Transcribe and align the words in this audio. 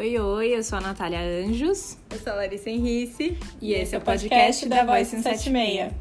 Oi, 0.00 0.16
oi, 0.16 0.54
eu 0.54 0.62
sou 0.62 0.78
a 0.78 0.80
Natália 0.80 1.18
Anjos. 1.18 1.98
Eu 2.08 2.20
sou 2.20 2.32
a 2.32 2.36
Larissa 2.36 2.70
Henrice. 2.70 3.36
E, 3.60 3.72
e 3.72 3.74
esse 3.74 3.96
é 3.96 3.98
o 3.98 4.00
podcast, 4.00 4.64
podcast 4.64 4.68
da 4.68 4.84
Voice 4.84 5.10
176. 5.10 5.92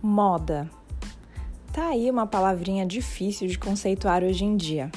Moda. 0.00 0.70
Tá 1.70 1.88
aí 1.88 2.10
uma 2.10 2.26
palavrinha 2.26 2.86
difícil 2.86 3.46
de 3.46 3.58
conceituar 3.58 4.24
hoje 4.24 4.46
em 4.46 4.56
dia 4.56 4.90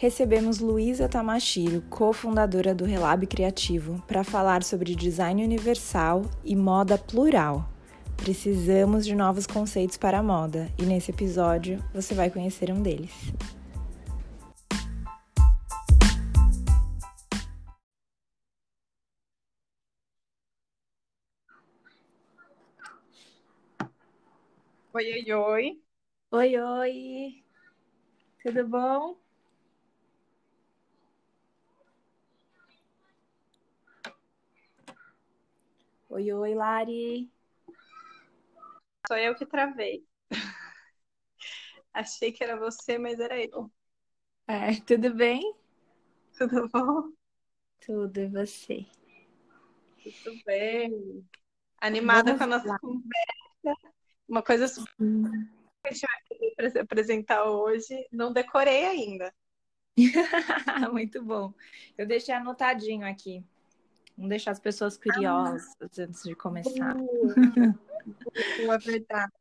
recebemos 0.00 0.60
Luísa 0.60 1.10
Tamashiro, 1.10 1.82
cofundadora 1.90 2.74
do 2.74 2.86
Relab 2.86 3.26
Criativo, 3.26 4.02
para 4.08 4.24
falar 4.24 4.62
sobre 4.62 4.94
design 4.94 5.44
universal 5.44 6.22
e 6.42 6.56
moda 6.56 6.96
plural. 6.96 7.68
Precisamos 8.16 9.04
de 9.04 9.14
novos 9.14 9.46
conceitos 9.46 9.98
para 9.98 10.20
a 10.20 10.22
moda 10.22 10.72
e 10.78 10.84
nesse 10.84 11.10
episódio 11.10 11.84
você 11.92 12.14
vai 12.14 12.30
conhecer 12.30 12.72
um 12.72 12.80
deles. 12.80 13.12
Oi, 24.94 25.12
oi, 25.12 25.32
oi. 25.34 25.82
Oi, 26.30 26.56
oi. 26.58 27.44
Tudo 28.42 28.66
bom? 28.66 29.29
Oi, 36.10 36.32
oi, 36.32 36.54
Lari. 36.56 37.30
Sou 39.06 39.16
eu 39.16 39.32
que 39.36 39.46
travei. 39.46 40.04
Achei 41.94 42.32
que 42.32 42.42
era 42.42 42.58
você, 42.58 42.98
mas 42.98 43.20
era 43.20 43.40
eu. 43.40 43.70
É, 44.48 44.80
tudo 44.80 45.14
bem? 45.14 45.54
Tudo 46.36 46.68
bom? 46.68 47.12
Tudo, 47.86 48.18
e 48.18 48.26
você? 48.26 48.84
Tudo 50.02 50.42
bem. 50.44 51.24
Animada 51.80 52.34
Vamos 52.34 52.38
com 52.38 52.44
a 52.44 52.46
nossa 52.48 52.68
lá. 52.68 52.78
conversa. 52.80 53.94
Uma 54.28 54.42
coisa 54.42 54.66
hum. 54.98 55.22
que 55.84 55.88
a 55.88 55.92
gente 55.92 56.72
vai 56.72 56.82
apresentar 56.82 57.44
hoje, 57.44 58.04
não 58.10 58.32
decorei 58.32 58.84
ainda. 58.84 59.32
Muito 60.92 61.22
bom. 61.22 61.54
Eu 61.96 62.04
deixei 62.04 62.34
anotadinho 62.34 63.06
aqui. 63.06 63.44
Vamos 64.20 64.28
deixar 64.28 64.50
as 64.50 64.60
pessoas 64.60 64.98
curiosas 64.98 65.74
ah. 65.80 66.02
antes 66.02 66.22
de 66.24 66.34
começar. 66.34 66.94
Boa, 68.60 68.78
verdade. 68.78 69.32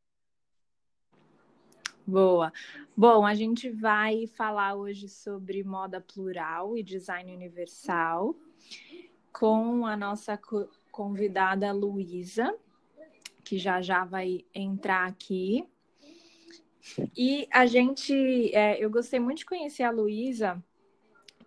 Boa. 2.07 2.53
Bom, 2.95 3.25
a 3.25 3.35
gente 3.35 3.69
vai 3.69 4.25
falar 4.25 4.75
hoje 4.75 5.09
sobre 5.09 5.65
moda 5.65 5.99
plural 5.99 6.77
e 6.77 6.81
design 6.81 7.35
universal 7.35 8.33
com 9.33 9.85
a 9.85 9.97
nossa 9.97 10.39
convidada 10.89 11.73
Luísa, 11.73 12.55
que 13.43 13.59
já 13.59 13.81
já 13.81 14.05
vai 14.05 14.45
entrar 14.55 15.05
aqui. 15.09 15.67
E 17.17 17.49
a 17.51 17.65
gente, 17.65 18.55
é, 18.55 18.81
eu 18.81 18.89
gostei 18.89 19.19
muito 19.19 19.39
de 19.39 19.45
conhecer 19.45 19.83
a 19.83 19.91
Luísa 19.91 20.63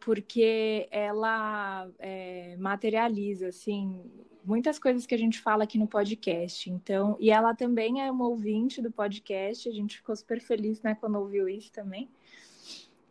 porque 0.05 0.89
ela 0.91 1.89
é, 1.98 2.56
materializa 2.58 3.48
assim 3.48 4.03
muitas 4.45 4.78
coisas 4.78 5.06
que 5.06 5.14
a 5.14 5.19
gente 5.19 5.41
fala 5.41 5.64
aqui 5.64 5.78
no 5.78 5.86
podcast. 5.86 6.68
Então, 6.70 7.17
e 7.20 7.30
ela 7.30 7.55
também 7.55 8.02
é 8.02 8.11
uma 8.11 8.27
ouvinte 8.27 8.83
do 8.83 8.90
podcast. 8.90 9.68
A 9.68 9.73
gente 9.73 9.98
ficou 9.98 10.14
super 10.17 10.40
feliz, 10.40 10.83
né, 10.83 10.95
quando 10.95 11.18
ouviu 11.18 11.48
isso 11.48 11.70
também. 11.73 12.08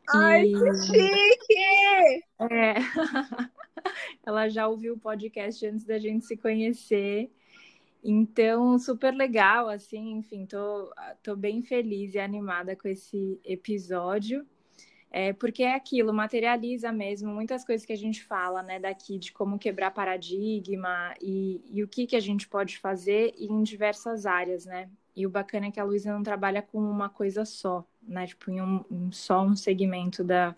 Ai, 0.09 0.47
e... 0.47 0.51
que 0.51 0.73
chique! 0.85 2.23
É. 2.39 2.75
ela 4.25 4.49
já 4.49 4.67
ouviu 4.67 4.95
o 4.95 4.99
podcast 4.99 5.65
antes 5.65 5.85
da 5.85 5.97
gente 5.97 6.25
se 6.25 6.35
conhecer. 6.35 7.31
Então, 8.03 8.79
super 8.79 9.13
legal, 9.13 9.69
assim, 9.69 10.13
enfim, 10.13 10.45
tô, 10.45 10.91
tô 11.21 11.35
bem 11.35 11.61
feliz 11.61 12.15
e 12.15 12.19
animada 12.19 12.75
com 12.75 12.87
esse 12.87 13.39
episódio. 13.45 14.45
É, 15.13 15.33
porque 15.33 15.63
é 15.63 15.75
aquilo, 15.75 16.13
materializa 16.13 16.89
mesmo 16.89 17.33
muitas 17.33 17.65
coisas 17.65 17.85
que 17.85 17.91
a 17.91 17.97
gente 17.97 18.23
fala, 18.23 18.63
né, 18.63 18.79
daqui, 18.79 19.19
de 19.19 19.33
como 19.33 19.59
quebrar 19.59 19.91
paradigma 19.91 21.13
e, 21.21 21.61
e 21.69 21.83
o 21.83 21.87
que, 21.87 22.07
que 22.07 22.15
a 22.15 22.19
gente 22.21 22.47
pode 22.47 22.77
fazer 22.77 23.33
em 23.37 23.61
diversas 23.61 24.25
áreas, 24.25 24.65
né? 24.65 24.89
E 25.13 25.27
o 25.27 25.29
bacana 25.29 25.67
é 25.67 25.71
que 25.71 25.81
a 25.81 25.83
Luísa 25.83 26.13
não 26.13 26.23
trabalha 26.23 26.61
com 26.61 26.79
uma 26.79 27.09
coisa 27.09 27.43
só, 27.43 27.85
né? 28.01 28.25
Tipo, 28.25 28.51
em, 28.51 28.61
um, 28.61 29.11
só 29.11 29.43
um 29.43 29.53
segmento 29.53 30.23
da, 30.23 30.55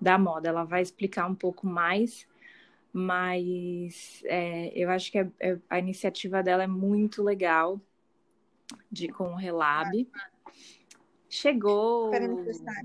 da 0.00 0.16
moda. 0.16 0.48
Ela 0.48 0.62
vai 0.62 0.82
explicar 0.82 1.26
um 1.26 1.34
pouco 1.34 1.66
mais, 1.66 2.28
mas 2.92 4.22
é, 4.24 4.72
eu 4.72 4.88
acho 4.90 5.10
que 5.10 5.18
é, 5.18 5.28
é, 5.40 5.58
a 5.68 5.80
iniciativa 5.80 6.44
dela 6.44 6.62
é 6.62 6.68
muito 6.68 7.24
legal 7.24 7.80
de 8.90 9.08
com 9.08 9.32
o 9.32 9.36
Relab. 9.36 10.06
Chegou! 11.30 12.10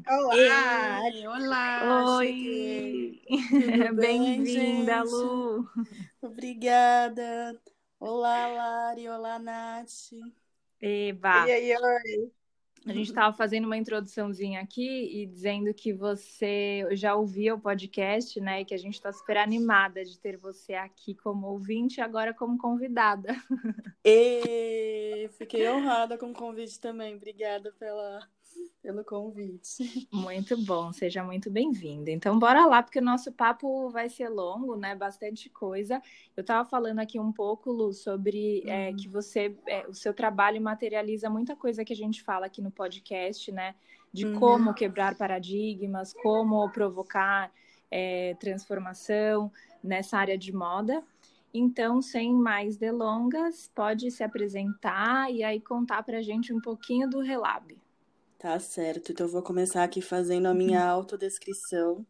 Olá! 0.08 1.02
Ei, 1.12 1.28
olá! 1.28 2.18
Oi! 2.18 3.20
Bem-vinda, 4.00 5.02
Lu! 5.02 5.68
Obrigada! 6.22 7.60
Olá, 8.00 8.46
Lari! 8.46 9.10
Olá, 9.10 9.40
Nath! 9.40 10.12
Eba! 10.80 11.48
E 11.48 11.52
aí, 11.54 11.76
oi! 11.76 12.32
A 12.86 12.94
gente 12.94 13.08
estava 13.08 13.36
fazendo 13.36 13.66
uma 13.66 13.78
introduçãozinha 13.78 14.62
aqui 14.62 15.22
e 15.22 15.26
dizendo 15.26 15.74
que 15.74 15.92
você 15.92 16.88
já 16.92 17.16
ouvia 17.16 17.56
o 17.56 17.60
podcast, 17.60 18.40
né? 18.40 18.62
E 18.62 18.66
que 18.66 18.76
a 18.76 18.78
gente 18.78 18.94
está 18.94 19.12
super 19.12 19.38
animada 19.38 20.06
de 20.06 20.20
ter 20.20 20.38
você 20.38 20.76
aqui 20.76 21.16
como 21.16 21.48
ouvinte 21.48 22.00
e 22.00 22.02
agora 22.02 22.34
como 22.34 22.58
convidada. 22.58 23.36
E 24.08 25.28
fiquei 25.38 25.68
honrada 25.68 26.16
com 26.16 26.30
o 26.30 26.34
convite 26.34 26.80
também. 26.80 27.16
Obrigada 27.16 27.72
pela, 27.80 28.20
pelo 28.82 29.04
convite. 29.04 30.08
Muito 30.14 30.56
bom, 30.64 30.94
seja 30.94 31.24
muito 31.24 31.50
bem-vinda. 31.50 32.12
Então, 32.12 32.38
bora 32.38 32.66
lá, 32.66 32.84
porque 32.84 33.00
o 33.00 33.04
nosso 33.04 33.32
papo 33.32 33.90
vai 33.90 34.10
ser 34.10 34.30
longo, 34.30 34.76
né? 34.76 34.96
Bastante 34.96 35.50
coisa. 35.50 36.02
Eu 36.38 36.42
estava 36.42 36.68
falando 36.68 37.00
aqui 37.00 37.20
um 37.20 37.32
pouco, 37.32 37.72
Lu, 37.72 37.92
sobre 37.94 38.62
uhum. 38.64 38.72
é, 38.72 38.94
que 38.94 39.08
você, 39.08 39.58
é, 39.68 39.88
o 39.88 39.94
seu 39.94 40.14
trabalho 40.14 40.62
materializa 40.62 41.30
muita 41.30 41.56
coisa 41.56 41.84
que 41.84 41.94
a 41.94 41.96
gente 41.96 42.22
fala 42.22 42.46
aqui 42.46 42.62
no 42.62 42.70
podcast, 42.70 43.52
né? 43.52 43.74
De 44.14 44.26
uhum. 44.26 44.40
como 44.40 44.74
quebrar 44.74 45.16
paradigmas, 45.16 46.14
como 46.14 46.70
provocar 46.70 47.52
é, 47.90 48.36
transformação 48.40 49.52
nessa 49.84 50.18
área 50.18 50.38
de 50.38 50.54
moda. 50.54 51.04
Então, 51.52 52.02
sem 52.02 52.34
mais 52.34 52.78
delongas, 52.78 53.72
pode 53.74 54.12
se 54.12 54.24
apresentar 54.24 55.32
e 55.32 55.44
aí 55.44 55.60
contar 55.60 56.04
para 56.04 56.18
a 56.18 56.22
gente 56.22 56.54
um 56.54 56.60
pouquinho 56.60 57.10
do 57.10 57.22
Relab. 57.22 57.76
Tá 58.46 58.60
certo, 58.60 59.12
então 59.12 59.26
eu 59.26 59.32
vou 59.32 59.42
começar 59.42 59.84
aqui 59.84 60.04
fazendo 60.04 60.46
a 60.46 60.54
minha 60.54 60.82
uhum. 60.82 61.00
autodescrição. 61.00 62.06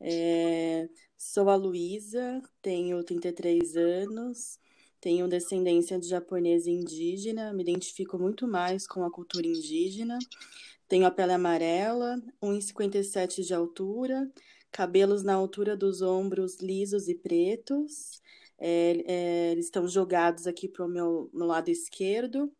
É, 0.00 0.88
sou 1.16 1.48
a 1.48 1.54
Luísa, 1.54 2.42
tenho 2.60 3.00
33 3.04 3.76
anos, 3.76 4.58
tenho 5.00 5.28
descendência 5.28 5.96
de 5.96 6.08
japonês 6.08 6.66
e 6.66 6.72
indígena, 6.72 7.52
me 7.52 7.62
identifico 7.62 8.18
muito 8.18 8.48
mais 8.48 8.84
com 8.84 9.04
a 9.04 9.10
cultura 9.12 9.46
indígena. 9.46 10.18
Tenho 10.88 11.06
a 11.06 11.10
pele 11.12 11.30
amarela, 11.30 12.20
1,57 12.42 13.44
de 13.46 13.54
altura, 13.54 14.28
cabelos 14.72 15.22
na 15.22 15.34
altura 15.34 15.76
dos 15.76 16.02
ombros 16.02 16.58
lisos 16.58 17.06
e 17.06 17.14
pretos. 17.14 18.20
É, 18.58 19.04
é, 19.06 19.52
eles 19.52 19.66
estão 19.66 19.86
jogados 19.86 20.48
aqui 20.48 20.66
para 20.66 20.84
o 20.84 20.88
meu, 20.88 21.30
meu 21.32 21.46
lado 21.46 21.68
esquerdo. 21.68 22.52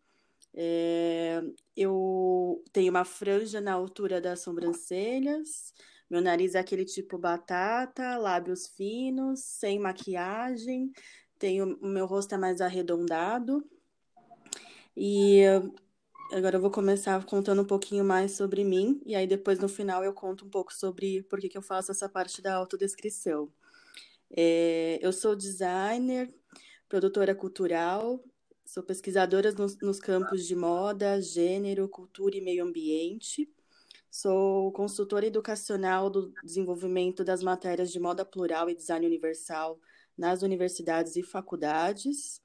É, 0.56 1.42
eu 1.76 2.62
tenho 2.72 2.90
uma 2.90 3.04
franja 3.04 3.60
na 3.60 3.72
altura 3.72 4.20
das 4.20 4.40
sobrancelhas, 4.40 5.74
meu 6.08 6.20
nariz 6.20 6.54
é 6.54 6.60
aquele 6.60 6.84
tipo 6.84 7.18
batata, 7.18 8.16
lábios 8.16 8.68
finos, 8.68 9.40
sem 9.40 9.80
maquiagem, 9.80 10.92
tenho, 11.38 11.76
o 11.80 11.86
meu 11.88 12.06
rosto 12.06 12.34
é 12.34 12.38
mais 12.38 12.60
arredondado. 12.60 13.68
E 14.96 15.42
agora 16.32 16.56
eu 16.56 16.60
vou 16.60 16.70
começar 16.70 17.24
contando 17.24 17.62
um 17.62 17.66
pouquinho 17.66 18.04
mais 18.04 18.32
sobre 18.32 18.62
mim, 18.62 19.00
e 19.04 19.16
aí 19.16 19.26
depois 19.26 19.58
no 19.58 19.68
final 19.68 20.04
eu 20.04 20.12
conto 20.12 20.46
um 20.46 20.50
pouco 20.50 20.72
sobre 20.72 21.22
por 21.24 21.40
que, 21.40 21.48
que 21.48 21.58
eu 21.58 21.62
faço 21.62 21.90
essa 21.90 22.08
parte 22.08 22.40
da 22.40 22.54
autodescrição. 22.54 23.52
É, 24.30 24.98
eu 25.02 25.12
sou 25.12 25.34
designer, 25.34 26.32
produtora 26.88 27.34
cultural, 27.34 28.22
Sou 28.64 28.82
pesquisadora 28.82 29.52
nos, 29.52 29.78
nos 29.78 30.00
campos 30.00 30.46
de 30.46 30.56
moda, 30.56 31.20
gênero, 31.20 31.88
cultura 31.88 32.36
e 32.36 32.40
meio 32.40 32.64
ambiente. 32.64 33.48
Sou 34.10 34.72
consultora 34.72 35.26
educacional 35.26 36.08
do 36.08 36.32
desenvolvimento 36.42 37.22
das 37.22 37.42
matérias 37.42 37.92
de 37.92 38.00
moda 38.00 38.24
plural 38.24 38.70
e 38.70 38.74
design 38.74 39.06
universal 39.06 39.78
nas 40.16 40.42
universidades 40.42 41.14
e 41.14 41.22
faculdades. 41.22 42.40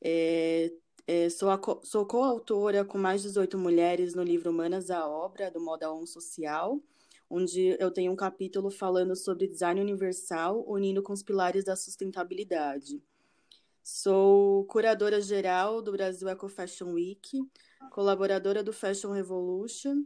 É, 0.00 0.72
é, 1.06 1.30
sou, 1.30 1.48
a, 1.48 1.60
sou 1.84 2.06
coautora 2.06 2.84
com 2.84 2.98
mais 2.98 3.22
de 3.22 3.28
18 3.28 3.56
mulheres 3.56 4.14
no 4.14 4.22
livro 4.22 4.50
Humanas 4.50 4.90
à 4.90 5.08
Obra, 5.08 5.50
do 5.50 5.60
Moda 5.60 5.92
On 5.92 6.04
Social, 6.06 6.82
onde 7.30 7.76
eu 7.78 7.90
tenho 7.90 8.12
um 8.12 8.16
capítulo 8.16 8.70
falando 8.70 9.14
sobre 9.14 9.46
design 9.46 9.80
universal, 9.80 10.64
unindo 10.66 11.02
com 11.02 11.12
os 11.12 11.22
pilares 11.22 11.64
da 11.64 11.76
sustentabilidade. 11.76 13.00
Sou 13.82 14.64
curadora 14.66 15.20
geral 15.20 15.82
do 15.82 15.90
Brasil 15.90 16.28
Eco 16.28 16.48
Fashion 16.48 16.92
Week, 16.92 17.44
colaboradora 17.90 18.62
do 18.62 18.72
Fashion 18.72 19.10
Revolution, 19.10 20.04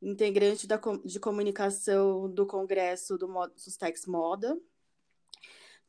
integrante 0.00 0.64
da, 0.64 0.80
de 1.04 1.18
comunicação 1.18 2.30
do 2.30 2.46
Congresso 2.46 3.18
do 3.18 3.28
Sustex 3.56 4.06
Moda, 4.06 4.56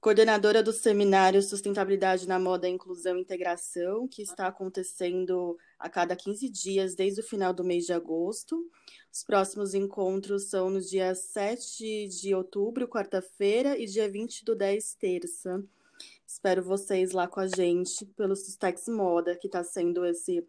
coordenadora 0.01 0.63
do 0.63 0.73
seminário 0.73 1.43
Sustentabilidade 1.43 2.27
na 2.27 2.39
Moda, 2.39 2.67
Inclusão 2.67 3.15
e 3.15 3.21
Integração, 3.21 4.07
que 4.07 4.23
está 4.23 4.47
acontecendo 4.47 5.59
a 5.77 5.87
cada 5.87 6.15
15 6.15 6.49
dias 6.49 6.95
desde 6.95 7.21
o 7.21 7.23
final 7.23 7.53
do 7.53 7.63
mês 7.63 7.85
de 7.85 7.93
agosto. 7.93 8.67
Os 9.13 9.23
próximos 9.23 9.75
encontros 9.75 10.49
são 10.49 10.71
no 10.71 10.81
dia 10.81 11.13
7 11.13 12.07
de 12.07 12.33
outubro, 12.33 12.87
quarta-feira, 12.87 13.77
e 13.77 13.85
dia 13.85 14.09
20 14.09 14.43
do 14.43 14.55
10, 14.55 14.95
terça. 14.95 15.63
Espero 16.27 16.61
vocês 16.61 17.13
lá 17.13 17.25
com 17.25 17.39
a 17.39 17.47
gente 17.47 18.05
pelo 18.05 18.35
Sustex 18.35 18.89
Moda, 18.89 19.33
que 19.37 19.47
está 19.47 19.63
sendo 19.63 20.05
esse, 20.05 20.45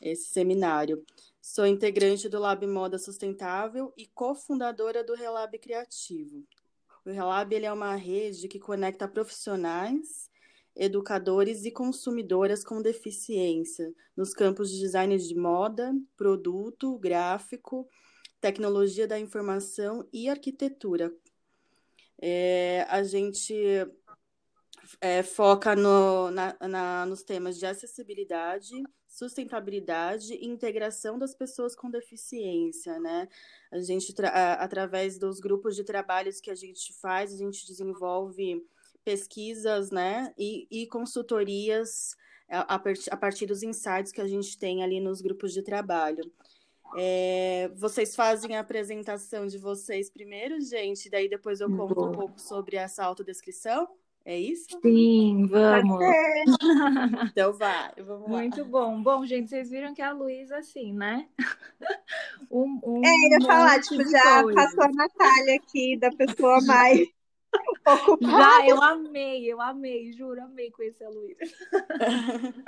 esse 0.00 0.30
seminário. 0.30 1.04
Sou 1.38 1.66
integrante 1.66 2.30
do 2.30 2.38
Lab 2.38 2.66
Moda 2.66 2.98
Sustentável 2.98 3.92
e 3.94 4.06
cofundadora 4.06 5.04
do 5.04 5.14
Relab 5.14 5.58
Criativo. 5.58 6.42
O 7.04 7.10
Relab 7.10 7.54
ele 7.54 7.66
é 7.66 7.72
uma 7.72 7.94
rede 7.94 8.48
que 8.48 8.58
conecta 8.58 9.06
profissionais, 9.06 10.30
educadores 10.74 11.66
e 11.66 11.70
consumidoras 11.70 12.64
com 12.64 12.80
deficiência 12.80 13.92
nos 14.16 14.32
campos 14.32 14.70
de 14.70 14.78
design 14.78 15.14
de 15.18 15.34
moda, 15.34 15.94
produto, 16.16 16.98
gráfico, 16.98 17.86
tecnologia 18.40 19.06
da 19.06 19.20
informação 19.20 20.08
e 20.10 20.26
arquitetura. 20.26 21.14
É, 22.18 22.86
a 22.88 23.02
gente 23.02 23.54
é, 25.00 25.22
foca 25.22 25.76
no, 25.76 26.30
na, 26.30 26.56
na, 26.60 27.06
nos 27.06 27.22
temas 27.22 27.58
de 27.58 27.66
acessibilidade, 27.66 28.74
sustentabilidade 29.06 30.34
e 30.34 30.46
integração 30.46 31.18
das 31.18 31.34
pessoas 31.34 31.74
com 31.74 31.90
deficiência, 31.90 32.98
né? 33.00 33.28
A 33.70 33.78
gente, 33.80 34.14
através 34.58 35.18
dos 35.18 35.40
grupos 35.40 35.74
de 35.74 35.84
trabalhos 35.84 36.40
que 36.40 36.50
a 36.50 36.54
gente 36.54 36.92
faz, 36.94 37.32
a 37.32 37.36
gente 37.36 37.66
desenvolve 37.66 38.64
pesquisas, 39.04 39.90
né? 39.90 40.32
E, 40.38 40.66
e 40.70 40.86
consultorias 40.86 42.16
a, 42.48 42.74
a 42.76 43.16
partir 43.16 43.46
dos 43.46 43.62
insights 43.62 44.12
que 44.12 44.20
a 44.20 44.26
gente 44.26 44.58
tem 44.58 44.82
ali 44.82 45.00
nos 45.00 45.20
grupos 45.20 45.52
de 45.52 45.62
trabalho. 45.62 46.30
É, 46.96 47.70
vocês 47.74 48.16
fazem 48.16 48.56
a 48.56 48.60
apresentação 48.60 49.46
de 49.46 49.58
vocês 49.58 50.08
primeiro, 50.08 50.58
gente, 50.60 51.10
daí 51.10 51.28
depois 51.28 51.60
eu 51.60 51.68
conto 51.68 51.94
Boa. 51.94 52.08
um 52.08 52.12
pouco 52.12 52.40
sobre 52.40 52.76
essa 52.76 53.04
autodescrição? 53.04 53.88
É 54.28 54.38
isso? 54.38 54.78
Sim, 54.82 55.46
vamos. 55.46 56.04
então 57.32 57.50
vai, 57.54 57.90
vamos 57.96 58.30
lá. 58.30 58.36
Muito 58.36 58.62
bom. 58.62 59.02
Bom, 59.02 59.24
gente, 59.24 59.48
vocês 59.48 59.70
viram 59.70 59.94
que 59.94 60.02
a 60.02 60.12
Luísa, 60.12 60.58
assim, 60.58 60.92
né? 60.92 61.26
Um, 62.50 62.80
um 62.82 63.02
é, 63.04 63.08
eu 63.08 63.40
ia 63.40 63.46
falar, 63.46 63.80
tipo, 63.80 64.08
já 64.08 64.42
coisa. 64.42 64.60
passou 64.60 64.84
a 64.84 64.88
Natália 64.88 65.56
aqui, 65.56 65.98
da 65.98 66.10
pessoa 66.10 66.60
mais 66.62 67.08
Já, 68.20 68.68
eu 68.68 68.82
amei, 68.82 69.50
eu 69.50 69.60
amei, 69.60 70.12
juro, 70.12 70.42
amei 70.42 70.70
conhecer 70.70 71.04
a 71.04 71.10
Luísa. 71.10 71.38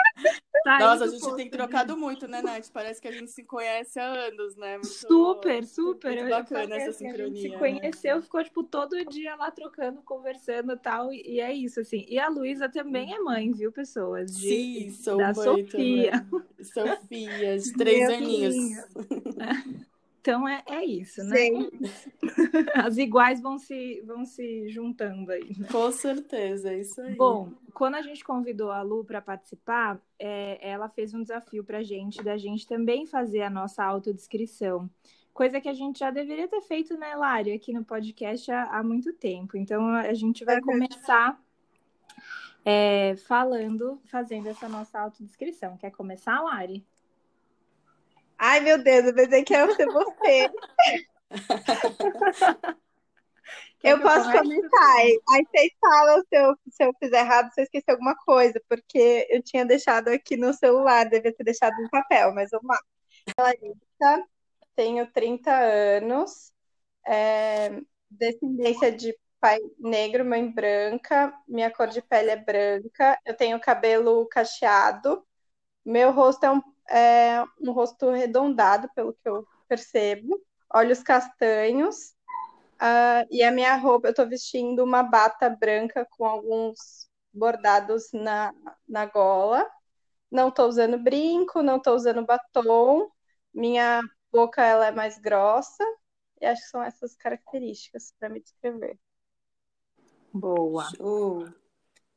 Tá 0.62 0.78
Nossa, 0.78 1.04
a 1.04 1.08
gente 1.08 1.36
tem 1.36 1.48
trocado 1.48 1.96
muito, 1.96 2.28
né, 2.28 2.42
Nath? 2.42 2.68
Parece 2.70 3.00
que 3.00 3.08
a 3.08 3.12
gente 3.12 3.30
se 3.30 3.42
conhece 3.44 3.98
há 3.98 4.04
anos, 4.04 4.56
né? 4.56 4.72
Muito, 4.72 4.88
super, 4.88 5.64
super. 5.64 6.14
Muito 6.14 6.28
bacana 6.28 6.76
essa 6.76 6.92
sincronia. 6.92 7.24
A 7.24 7.28
gente 7.28 7.40
se 7.40 7.48
né? 7.48 7.58
conheceu, 7.58 8.16
né? 8.16 8.22
ficou, 8.22 8.44
tipo, 8.44 8.62
todo 8.62 9.04
dia 9.06 9.34
lá 9.36 9.50
trocando, 9.50 10.02
conversando 10.02 10.72
e 10.72 10.76
tal, 10.76 11.12
e 11.12 11.40
é 11.40 11.52
isso, 11.52 11.80
assim. 11.80 12.04
E 12.08 12.18
a 12.18 12.28
Luísa 12.28 12.68
também 12.68 13.14
é 13.14 13.18
mãe, 13.20 13.50
viu, 13.52 13.72
pessoas? 13.72 14.36
De, 14.36 14.48
Sim, 14.48 14.90
sou 14.90 15.16
da 15.16 15.32
mãe 15.32 15.34
Sofia. 15.34 16.10
Também. 16.10 16.46
Sofia, 16.62 17.58
de 17.58 17.72
três 17.72 18.08
Meu 18.08 18.16
aninhos. 18.16 18.54
Então 20.20 20.46
é, 20.46 20.62
é 20.66 20.84
isso, 20.84 21.24
né? 21.24 21.36
Sim. 21.36 21.70
As 22.74 22.98
iguais 22.98 23.40
vão 23.40 23.58
se, 23.58 24.02
vão 24.02 24.24
se 24.24 24.68
juntando 24.68 25.32
aí. 25.32 25.56
Né? 25.58 25.66
Com 25.70 25.90
certeza, 25.90 26.72
é 26.72 26.80
isso 26.80 27.00
aí. 27.00 27.14
Bom, 27.14 27.52
quando 27.72 27.94
a 27.94 28.02
gente 28.02 28.22
convidou 28.22 28.70
a 28.70 28.82
Lu 28.82 29.02
para 29.02 29.22
participar, 29.22 29.98
é, 30.18 30.58
ela 30.60 30.90
fez 30.90 31.14
um 31.14 31.22
desafio 31.22 31.64
para 31.64 31.78
a 31.78 31.82
gente, 31.82 32.22
da 32.22 32.36
gente 32.36 32.66
também 32.66 33.06
fazer 33.06 33.42
a 33.42 33.50
nossa 33.50 33.82
autodescrição. 33.82 34.90
Coisa 35.32 35.60
que 35.60 35.68
a 35.68 35.74
gente 35.74 36.00
já 36.00 36.10
deveria 36.10 36.48
ter 36.48 36.60
feito, 36.60 36.98
né, 36.98 37.14
Lari, 37.16 37.52
aqui 37.52 37.72
no 37.72 37.84
podcast 37.84 38.50
há, 38.52 38.64
há 38.64 38.82
muito 38.82 39.14
tempo. 39.14 39.56
Então 39.56 39.88
a 39.88 40.12
gente 40.12 40.44
vai 40.44 40.56
é 40.56 40.60
começar 40.60 41.40
é, 42.62 43.16
falando, 43.26 43.98
fazendo 44.04 44.48
essa 44.48 44.68
nossa 44.68 45.00
autodescrição. 45.00 45.78
Quer 45.78 45.92
começar, 45.92 46.42
Lari? 46.42 46.84
Ai, 48.42 48.60
meu 48.60 48.82
Deus, 48.82 49.04
eu 49.04 49.14
pensei 49.14 49.44
que 49.44 49.52
ia 49.52 49.70
ser 49.74 49.84
você. 49.84 50.50
eu 53.84 54.00
posso 54.00 54.32
comentar. 54.32 54.96
Aí 54.96 55.44
vocês 55.44 55.70
falam 55.78 56.22
se 56.22 56.36
eu, 56.38 56.56
se 56.70 56.84
eu 56.84 56.94
fizer 56.98 57.20
errado, 57.20 57.52
se 57.52 57.60
eu 57.60 57.64
esqueci 57.64 57.90
alguma 57.90 58.16
coisa, 58.24 58.58
porque 58.66 59.26
eu 59.28 59.42
tinha 59.42 59.66
deixado 59.66 60.08
aqui 60.08 60.38
no 60.38 60.54
celular, 60.54 61.04
devia 61.04 61.34
ter 61.34 61.44
deixado 61.44 61.76
no 61.82 61.90
papel, 61.90 62.32
mas 62.32 62.48
vamos 62.50 62.66
lá. 62.66 62.78
Larissa, 63.38 64.24
tenho 64.74 65.06
30 65.12 65.54
anos, 65.54 66.50
é, 67.06 67.78
descendência 68.10 68.90
de 68.90 69.14
pai 69.38 69.58
negro, 69.78 70.24
mãe 70.24 70.50
branca, 70.50 71.30
minha 71.46 71.70
cor 71.70 71.88
de 71.88 72.00
pele 72.00 72.30
é 72.30 72.36
branca, 72.36 73.20
eu 73.26 73.36
tenho 73.36 73.60
cabelo 73.60 74.26
cacheado, 74.28 75.26
meu 75.84 76.12
rosto 76.12 76.44
é 76.44 76.50
um 76.50 76.62
é 76.90 77.44
um 77.60 77.70
rosto 77.70 78.08
arredondado, 78.08 78.90
pelo 78.94 79.12
que 79.12 79.28
eu 79.28 79.46
percebo, 79.68 80.40
olhos 80.74 81.02
castanhos, 81.02 82.16
uh, 82.82 83.26
e 83.30 83.42
a 83.44 83.52
minha 83.52 83.76
roupa, 83.76 84.08
eu 84.08 84.10
estou 84.10 84.28
vestindo 84.28 84.82
uma 84.82 85.02
bata 85.02 85.48
branca 85.48 86.06
com 86.10 86.24
alguns 86.26 87.08
bordados 87.32 88.10
na, 88.12 88.52
na 88.88 89.06
gola. 89.06 89.64
Não 90.30 90.48
estou 90.48 90.68
usando 90.68 90.98
brinco, 90.98 91.62
não 91.62 91.76
estou 91.76 91.94
usando 91.94 92.26
batom, 92.26 93.08
minha 93.54 94.00
boca 94.32 94.62
ela 94.62 94.86
é 94.86 94.90
mais 94.92 95.18
grossa, 95.18 95.84
e 96.40 96.46
acho 96.46 96.62
que 96.62 96.68
são 96.68 96.82
essas 96.82 97.16
características 97.16 98.12
para 98.18 98.28
me 98.28 98.40
descrever. 98.40 98.98
Boa. 100.32 100.84
Show. 100.96 101.48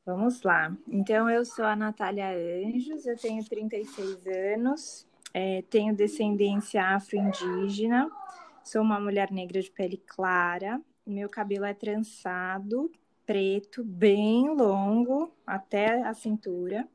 Vamos 0.06 0.42
lá. 0.42 0.76
Então, 0.86 1.30
eu 1.30 1.46
sou 1.46 1.64
a 1.64 1.78
Natália 1.78 2.28
Anjos, 2.32 3.06
eu 3.06 3.16
tenho 3.16 3.42
36 3.42 4.28
anos, 4.28 5.08
é, 5.34 5.62
tenho 5.70 5.96
descendência 5.96 6.84
afro-indígena, 6.84 8.12
sou 8.66 8.82
uma 8.82 9.00
mulher 9.00 9.32
negra 9.32 9.62
de 9.62 9.72
pele 9.72 9.96
clara, 10.06 10.82
meu 11.08 11.30
cabelo 11.30 11.64
é 11.64 11.74
trançado, 11.74 12.92
preto, 13.26 13.82
bem 13.82 14.50
longo, 14.50 15.34
até 15.48 16.02
a 16.02 16.14
cintura. 16.14 16.86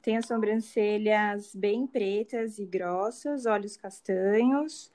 Tenho 0.00 0.24
sobrancelhas 0.24 1.52
bem 1.52 1.84
pretas 1.84 2.60
e 2.60 2.64
grossas, 2.64 3.44
olhos 3.44 3.76
castanhos. 3.76 4.92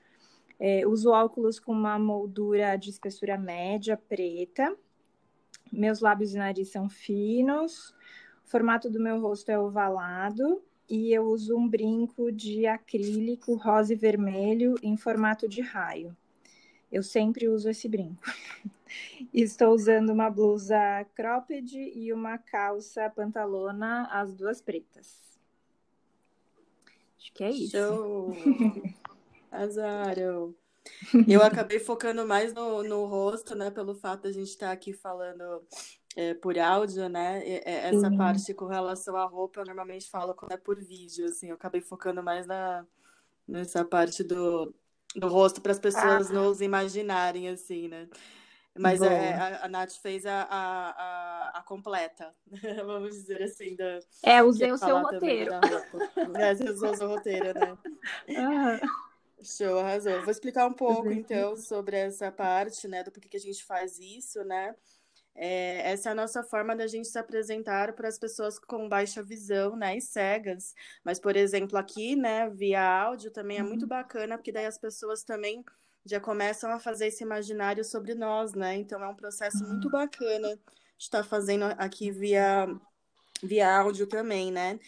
É, 0.58 0.86
uso 0.86 1.10
óculos 1.10 1.60
com 1.60 1.72
uma 1.72 1.98
moldura 1.98 2.76
de 2.76 2.88
espessura 2.88 3.36
média, 3.36 3.94
preta 3.94 4.74
meus 5.72 6.00
lábios 6.00 6.34
e 6.34 6.38
nariz 6.38 6.68
são 6.68 6.88
finos, 6.88 7.94
o 8.44 8.48
formato 8.48 8.90
do 8.90 9.00
meu 9.00 9.20
rosto 9.20 9.48
é 9.50 9.58
ovalado 9.58 10.62
e 10.88 11.12
eu 11.12 11.24
uso 11.24 11.56
um 11.56 11.66
brinco 11.66 12.30
de 12.30 12.66
acrílico 12.66 13.54
rosa 13.54 13.94
e 13.94 13.96
vermelho 13.96 14.74
em 14.82 14.96
formato 14.96 15.48
de 15.48 15.62
raio. 15.62 16.14
Eu 16.90 17.02
sempre 17.02 17.48
uso 17.48 17.70
esse 17.70 17.88
brinco. 17.88 18.22
Estou 19.32 19.72
usando 19.72 20.10
uma 20.10 20.28
blusa 20.28 20.76
cropped 21.14 21.74
e 21.74 22.12
uma 22.12 22.36
calça 22.36 23.08
pantalona, 23.08 24.06
as 24.12 24.34
duas 24.34 24.60
pretas. 24.60 25.38
Acho 27.16 27.32
que 27.32 27.44
é 27.44 27.50
isso. 27.50 27.70
Show! 27.78 28.36
Azaro! 29.50 30.54
Eu 31.28 31.42
acabei 31.42 31.78
focando 31.78 32.26
mais 32.26 32.52
no, 32.52 32.82
no 32.82 33.04
rosto, 33.04 33.54
né? 33.54 33.70
Pelo 33.70 33.94
fato 33.94 34.22
de 34.22 34.28
a 34.28 34.32
gente 34.32 34.48
estar 34.48 34.66
tá 34.66 34.72
aqui 34.72 34.92
falando 34.92 35.62
é, 36.16 36.34
por 36.34 36.58
áudio, 36.58 37.08
né? 37.08 37.42
E, 37.46 37.62
essa 37.64 38.08
uhum. 38.08 38.16
parte 38.16 38.54
com 38.54 38.66
relação 38.66 39.16
à 39.16 39.24
roupa, 39.24 39.60
eu 39.60 39.66
normalmente 39.66 40.10
falo 40.10 40.34
quando 40.34 40.52
é 40.52 40.56
por 40.56 40.82
vídeo, 40.82 41.26
assim. 41.26 41.48
Eu 41.48 41.54
acabei 41.54 41.80
focando 41.80 42.22
mais 42.22 42.46
na, 42.46 42.86
nessa 43.46 43.84
parte 43.84 44.22
do, 44.22 44.74
do 45.14 45.28
rosto 45.28 45.60
para 45.60 45.72
as 45.72 45.78
pessoas 45.78 46.30
ah. 46.30 46.34
nos 46.34 46.60
imaginarem, 46.60 47.48
assim, 47.48 47.88
né? 47.88 48.08
Mas 48.78 49.02
é, 49.02 49.34
a, 49.34 49.66
a 49.66 49.68
Nath 49.68 49.92
fez 50.02 50.24
a, 50.24 50.46
a, 50.48 51.58
a, 51.58 51.62
completa, 51.62 52.34
vamos 52.86 53.10
dizer 53.10 53.42
assim. 53.42 53.76
Da, 53.76 53.98
é, 54.22 54.42
usei 54.42 54.72
o 54.72 54.78
seu 54.78 54.98
roteiro. 54.98 55.52
É, 56.36 56.54
você 56.54 56.70
usou 56.70 56.90
o 56.90 56.96
seu 56.96 57.08
roteiro, 57.08 57.52
né? 57.52 57.76
Show, 59.44 59.78
arrasou. 59.78 60.20
Vou 60.22 60.30
explicar 60.30 60.66
um 60.66 60.72
pouco, 60.72 61.10
então, 61.10 61.56
sobre 61.56 61.96
essa 61.96 62.30
parte, 62.30 62.86
né, 62.88 63.02
do 63.02 63.10
porquê 63.10 63.28
que 63.28 63.36
a 63.36 63.40
gente 63.40 63.64
faz 63.64 63.98
isso, 63.98 64.42
né? 64.44 64.74
É, 65.34 65.92
essa 65.92 66.10
é 66.10 66.12
a 66.12 66.14
nossa 66.14 66.42
forma 66.42 66.76
da 66.76 66.86
gente 66.86 67.08
se 67.08 67.18
apresentar 67.18 67.94
para 67.94 68.06
as 68.06 68.18
pessoas 68.18 68.58
com 68.58 68.88
baixa 68.88 69.22
visão, 69.22 69.76
né, 69.76 69.96
e 69.96 70.00
cegas. 70.00 70.74
Mas, 71.02 71.18
por 71.18 71.36
exemplo, 71.36 71.78
aqui, 71.78 72.14
né, 72.14 72.50
via 72.50 72.82
áudio 72.82 73.30
também 73.30 73.58
é 73.58 73.62
muito 73.62 73.82
uhum. 73.82 73.88
bacana, 73.88 74.36
porque 74.36 74.52
daí 74.52 74.66
as 74.66 74.78
pessoas 74.78 75.22
também 75.22 75.64
já 76.04 76.20
começam 76.20 76.70
a 76.72 76.78
fazer 76.78 77.06
esse 77.06 77.22
imaginário 77.22 77.84
sobre 77.84 78.14
nós, 78.14 78.54
né? 78.54 78.74
Então 78.76 79.02
é 79.02 79.08
um 79.08 79.14
processo 79.14 79.64
muito 79.64 79.84
uhum. 79.84 79.92
bacana 79.92 80.56
de 80.56 80.62
estar 80.98 81.22
fazendo 81.22 81.64
aqui 81.78 82.10
via, 82.10 82.66
via 83.42 83.78
áudio 83.78 84.06
também, 84.06 84.50
né? 84.50 84.78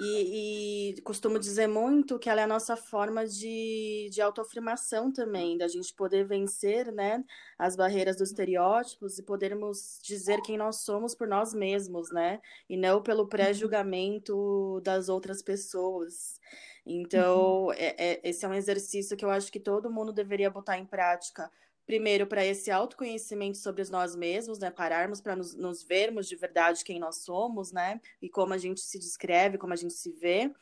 E, 0.00 0.94
e, 0.96 1.02
costumo 1.02 1.40
dizer 1.40 1.66
muito 1.66 2.20
que 2.20 2.30
ela 2.30 2.40
é 2.40 2.44
a 2.44 2.46
nossa 2.46 2.76
forma 2.76 3.26
de, 3.26 4.08
de 4.12 4.22
autoafirmação 4.22 5.12
também, 5.12 5.58
da 5.58 5.66
gente 5.66 5.92
poder 5.92 6.24
vencer 6.24 6.92
né, 6.92 7.24
as 7.58 7.74
barreiras 7.74 8.16
dos 8.16 8.28
estereótipos 8.28 9.18
e 9.18 9.24
podermos 9.24 9.98
dizer 10.04 10.40
quem 10.42 10.56
nós 10.56 10.82
somos 10.82 11.16
por 11.16 11.26
nós 11.26 11.52
mesmos, 11.52 12.12
né? 12.12 12.40
E 12.68 12.76
não 12.76 13.02
pelo 13.02 13.22
uhum. 13.22 13.28
pré-julgamento 13.28 14.80
das 14.84 15.08
outras 15.08 15.42
pessoas. 15.42 16.38
Então, 16.86 17.64
uhum. 17.64 17.72
é, 17.72 17.94
é, 17.98 18.20
esse 18.22 18.44
é 18.44 18.48
um 18.48 18.54
exercício 18.54 19.16
que 19.16 19.24
eu 19.24 19.30
acho 19.30 19.50
que 19.50 19.58
todo 19.58 19.90
mundo 19.90 20.12
deveria 20.12 20.48
botar 20.48 20.78
em 20.78 20.86
prática. 20.86 21.50
Primeiro, 21.88 22.26
para 22.26 22.44
esse 22.44 22.70
autoconhecimento 22.70 23.56
sobre 23.56 23.82
nós 23.84 24.14
mesmos, 24.14 24.58
né? 24.58 24.70
Pararmos 24.70 25.22
para 25.22 25.34
nos, 25.34 25.54
nos, 25.54 25.82
vermos 25.82 26.28
de 26.28 26.36
verdade 26.36 26.84
quem 26.84 27.00
nós 27.00 27.24
somos, 27.24 27.72
né? 27.72 27.98
E 28.20 28.28
como 28.28 28.52
a 28.52 28.58
gente 28.58 28.82
se 28.82 28.98
descreve, 28.98 29.56
como 29.56 29.72
a 29.72 29.76
gente 29.76 29.94
se 29.94 30.12
vê. 30.12 30.52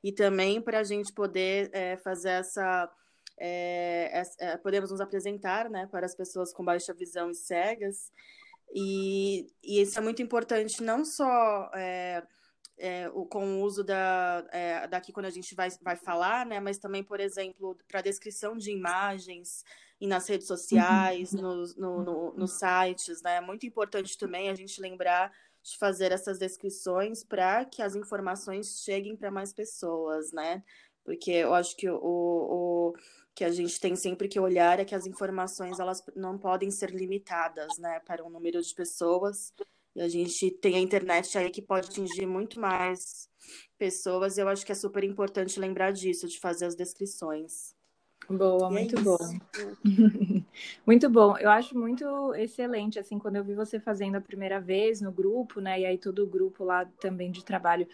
E 0.00 0.12
também 0.12 0.60
para 0.60 0.78
a 0.78 0.84
gente 0.84 1.12
poder 1.12 1.70
é, 1.72 1.96
fazer 1.96 2.28
essa. 2.28 2.88
É, 3.36 4.22
é, 4.38 4.56
podemos 4.58 4.92
nos 4.92 5.00
apresentar, 5.00 5.68
né? 5.68 5.88
Para 5.90 6.06
as 6.06 6.14
pessoas 6.14 6.52
com 6.52 6.64
baixa 6.64 6.94
visão 6.94 7.32
e 7.32 7.34
cegas. 7.34 8.12
E, 8.72 9.48
e 9.64 9.80
isso 9.80 9.98
é 9.98 10.02
muito 10.02 10.22
importante, 10.22 10.84
não 10.84 11.04
só 11.04 11.68
é, 11.74 12.22
é, 12.78 13.10
o, 13.12 13.26
com 13.26 13.44
o 13.44 13.62
uso 13.62 13.82
da, 13.82 14.46
é, 14.52 14.86
daqui 14.86 15.10
quando 15.10 15.26
a 15.26 15.30
gente 15.30 15.52
vai, 15.56 15.68
vai 15.82 15.96
falar, 15.96 16.46
né? 16.46 16.60
Mas 16.60 16.78
também, 16.78 17.02
por 17.02 17.18
exemplo, 17.18 17.76
para 17.88 18.02
descrição 18.02 18.56
de 18.56 18.70
imagens 18.70 19.64
e 20.00 20.06
nas 20.06 20.28
redes 20.28 20.46
sociais, 20.46 21.32
uhum. 21.32 21.42
nos, 21.42 21.76
no, 21.76 22.02
no, 22.02 22.32
nos 22.34 22.52
sites, 22.52 23.22
né? 23.22 23.36
É 23.36 23.40
muito 23.40 23.66
importante 23.66 24.16
também 24.18 24.50
a 24.50 24.54
gente 24.54 24.80
lembrar 24.80 25.32
de 25.62 25.76
fazer 25.78 26.12
essas 26.12 26.38
descrições 26.38 27.24
para 27.24 27.64
que 27.64 27.82
as 27.82 27.96
informações 27.96 28.82
cheguem 28.82 29.16
para 29.16 29.30
mais 29.30 29.52
pessoas, 29.52 30.32
né? 30.32 30.62
Porque 31.04 31.30
eu 31.30 31.54
acho 31.54 31.76
que 31.76 31.88
o, 31.88 31.98
o 32.02 32.94
que 33.34 33.44
a 33.44 33.50
gente 33.50 33.78
tem 33.80 33.94
sempre 33.96 34.28
que 34.28 34.40
olhar 34.40 34.80
é 34.80 34.84
que 34.84 34.94
as 34.94 35.06
informações 35.06 35.78
elas 35.78 36.02
não 36.14 36.38
podem 36.38 36.70
ser 36.70 36.90
limitadas, 36.90 37.78
né, 37.78 38.00
para 38.00 38.24
um 38.24 38.30
número 38.30 38.60
de 38.62 38.74
pessoas 38.74 39.52
e 39.96 40.02
a 40.02 40.08
gente 40.08 40.50
tem 40.50 40.76
a 40.76 40.80
internet 40.80 41.38
aí 41.38 41.50
que 41.50 41.62
pode 41.62 41.88
atingir 41.88 42.26
muito 42.26 42.60
mais 42.60 43.30
pessoas. 43.78 44.36
E 44.36 44.42
eu 44.42 44.48
acho 44.48 44.64
que 44.64 44.72
é 44.72 44.74
super 44.74 45.02
importante 45.02 45.58
lembrar 45.58 45.90
disso, 45.90 46.28
de 46.28 46.38
fazer 46.38 46.66
as 46.66 46.76
descrições. 46.76 47.74
Boa, 48.28 48.64
e 48.64 48.66
é 48.66 48.70
muito 48.70 48.98
é 48.98 49.02
bom. 49.02 49.16
muito 50.86 51.10
bom. 51.10 51.36
Eu 51.38 51.50
acho 51.50 51.78
muito 51.78 52.34
excelente, 52.34 52.98
assim, 52.98 53.18
quando 53.18 53.36
eu 53.36 53.44
vi 53.44 53.54
você 53.54 53.78
fazendo 53.78 54.16
a 54.16 54.20
primeira 54.20 54.60
vez 54.60 55.00
no 55.00 55.12
grupo, 55.12 55.60
né? 55.60 55.80
E 55.80 55.86
aí 55.86 55.98
todo 55.98 56.24
o 56.24 56.26
grupo 56.26 56.64
lá 56.64 56.84
também 57.00 57.30
de 57.30 57.44
trabalho 57.44 57.86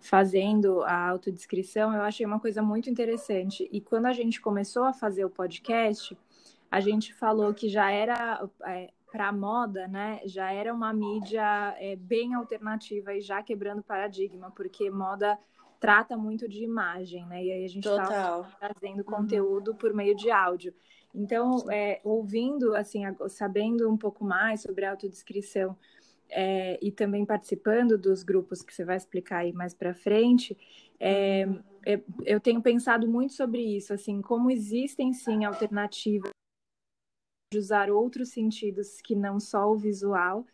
fazendo 0.00 0.82
a 0.82 1.08
autodescrição, 1.08 1.94
eu 1.94 2.02
achei 2.02 2.26
uma 2.26 2.38
coisa 2.38 2.62
muito 2.62 2.90
interessante. 2.90 3.68
E 3.72 3.80
quando 3.80 4.06
a 4.06 4.12
gente 4.12 4.40
começou 4.40 4.84
a 4.84 4.92
fazer 4.92 5.24
o 5.24 5.30
podcast, 5.30 6.16
a 6.70 6.80
gente 6.80 7.14
falou 7.14 7.54
que 7.54 7.68
já 7.68 7.90
era 7.90 8.46
é, 8.66 8.90
para 9.10 9.28
a 9.28 9.32
moda, 9.32 9.86
né, 9.86 10.20
já 10.26 10.52
era 10.52 10.74
uma 10.74 10.92
mídia 10.92 11.74
é, 11.78 11.94
bem 11.96 12.34
alternativa 12.34 13.14
e 13.14 13.20
já 13.20 13.42
quebrando 13.42 13.82
paradigma, 13.82 14.50
porque 14.50 14.90
moda 14.90 15.38
trata 15.84 16.16
muito 16.16 16.48
de 16.48 16.64
imagem, 16.64 17.26
né? 17.26 17.44
E 17.44 17.52
aí 17.52 17.64
a 17.66 17.68
gente 17.68 17.86
está 17.86 18.42
trazendo 18.58 19.00
uhum. 19.00 19.04
conteúdo 19.04 19.74
por 19.74 19.92
meio 19.92 20.16
de 20.16 20.30
áudio. 20.30 20.72
Então, 21.14 21.70
é, 21.70 22.00
ouvindo, 22.02 22.74
assim, 22.74 23.02
sabendo 23.28 23.90
um 23.90 23.96
pouco 23.98 24.24
mais 24.24 24.62
sobre 24.62 24.86
a 24.86 24.92
autodescrição 24.92 25.76
é, 26.30 26.78
e 26.80 26.90
também 26.90 27.26
participando 27.26 27.98
dos 27.98 28.22
grupos 28.22 28.62
que 28.62 28.72
você 28.72 28.82
vai 28.82 28.96
explicar 28.96 29.40
aí 29.40 29.52
mais 29.52 29.74
para 29.74 29.92
frente, 29.92 30.56
é, 30.98 31.44
uhum. 31.46 31.62
é, 31.84 32.00
eu 32.24 32.40
tenho 32.40 32.62
pensado 32.62 33.06
muito 33.06 33.34
sobre 33.34 33.60
isso, 33.60 33.92
assim, 33.92 34.22
como 34.22 34.50
existem 34.50 35.12
sim 35.12 35.44
alternativas 35.44 36.30
de 37.52 37.58
usar 37.58 37.90
outros 37.90 38.30
sentidos 38.30 39.02
que 39.02 39.14
não 39.14 39.38
só 39.38 39.70
o 39.70 39.76
visual, 39.76 40.46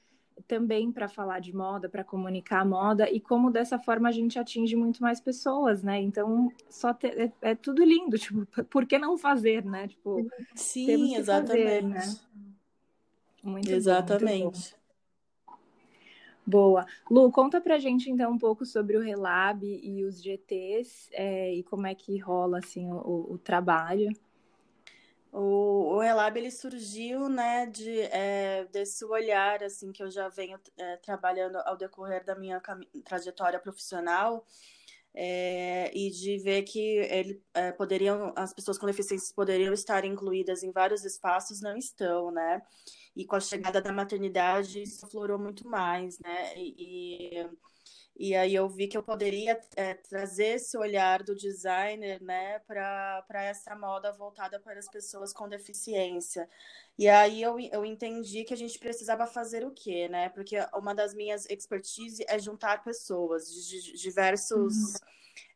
também 0.46 0.90
para 0.92 1.08
falar 1.08 1.40
de 1.40 1.54
moda, 1.54 1.88
para 1.88 2.04
comunicar 2.04 2.60
a 2.60 2.64
moda 2.64 3.10
e 3.10 3.20
como 3.20 3.50
dessa 3.50 3.78
forma 3.78 4.08
a 4.08 4.12
gente 4.12 4.38
atinge 4.38 4.76
muito 4.76 5.02
mais 5.02 5.20
pessoas, 5.20 5.82
né? 5.82 6.00
Então, 6.00 6.52
só 6.68 6.90
é, 7.02 7.30
é, 7.40 7.54
tudo 7.54 7.84
lindo, 7.84 8.18
tipo, 8.18 8.46
por 8.64 8.86
que 8.86 8.98
não 8.98 9.18
fazer, 9.18 9.64
né? 9.64 9.88
Tipo, 9.88 10.28
sim, 10.54 11.16
exatamente. 11.16 11.58
Fazer, 11.58 11.82
né? 11.82 12.14
Muito 13.42 13.70
exatamente. 13.70 14.42
Bom, 14.42 14.44
muito 14.44 14.70
bom. 14.72 14.80
Boa. 16.46 16.86
Lu, 17.08 17.30
conta 17.30 17.60
pra 17.60 17.78
gente 17.78 18.10
então 18.10 18.32
um 18.32 18.38
pouco 18.38 18.66
sobre 18.66 18.96
o 18.96 19.00
Relab 19.00 19.64
e 19.64 20.04
os 20.04 20.20
GTs 20.20 21.08
é, 21.12 21.54
e 21.54 21.62
como 21.62 21.86
é 21.86 21.94
que 21.94 22.18
rola 22.18 22.58
assim 22.58 22.90
o, 22.90 23.26
o 23.30 23.38
trabalho. 23.38 24.10
O, 25.32 25.94
o 25.94 26.00
Relab 26.00 26.36
ele 26.36 26.50
surgiu, 26.50 27.28
né, 27.28 27.66
de, 27.66 28.00
é, 28.00 28.64
desse 28.66 29.04
olhar, 29.04 29.62
assim, 29.62 29.92
que 29.92 30.02
eu 30.02 30.10
já 30.10 30.28
venho 30.28 30.58
é, 30.76 30.96
trabalhando 30.96 31.56
ao 31.58 31.76
decorrer 31.76 32.24
da 32.24 32.34
minha 32.34 32.60
trajetória 33.04 33.58
profissional, 33.60 34.44
é, 35.14 35.90
e 35.96 36.10
de 36.10 36.38
ver 36.38 36.62
que 36.62 36.80
ele, 36.80 37.42
poderiam, 37.76 38.32
as 38.36 38.52
pessoas 38.52 38.78
com 38.78 38.86
deficiências 38.86 39.32
poderiam 39.32 39.72
estar 39.72 40.04
incluídas 40.04 40.62
em 40.62 40.70
vários 40.70 41.04
espaços, 41.04 41.60
não 41.60 41.76
estão, 41.76 42.30
né? 42.30 42.62
E 43.14 43.24
com 43.24 43.34
a 43.36 43.40
chegada 43.40 43.80
da 43.80 43.92
maternidade, 43.92 44.82
isso 44.82 45.06
florou 45.08 45.38
muito 45.38 45.68
mais, 45.68 46.18
né? 46.20 46.54
e, 46.56 47.34
e 47.36 47.50
e 48.20 48.36
aí 48.36 48.54
eu 48.54 48.68
vi 48.68 48.86
que 48.86 48.98
eu 48.98 49.02
poderia 49.02 49.58
é, 49.74 49.94
trazer 49.94 50.56
esse 50.56 50.76
olhar 50.76 51.22
do 51.22 51.34
designer, 51.34 52.22
né, 52.22 52.58
para 52.58 53.24
essa 53.32 53.74
moda 53.74 54.12
voltada 54.12 54.60
para 54.60 54.78
as 54.78 54.86
pessoas 54.90 55.32
com 55.32 55.48
deficiência. 55.48 56.46
E 56.98 57.08
aí 57.08 57.40
eu, 57.40 57.58
eu 57.58 57.82
entendi 57.82 58.44
que 58.44 58.52
a 58.52 58.56
gente 58.58 58.78
precisava 58.78 59.26
fazer 59.26 59.64
o 59.64 59.70
quê, 59.70 60.06
né? 60.06 60.28
Porque 60.28 60.58
uma 60.74 60.94
das 60.94 61.14
minhas 61.14 61.48
expertise 61.48 62.22
é 62.28 62.38
juntar 62.38 62.84
pessoas 62.84 63.50
de, 63.50 63.96
diversos 63.96 64.74
uhum. 64.74 64.92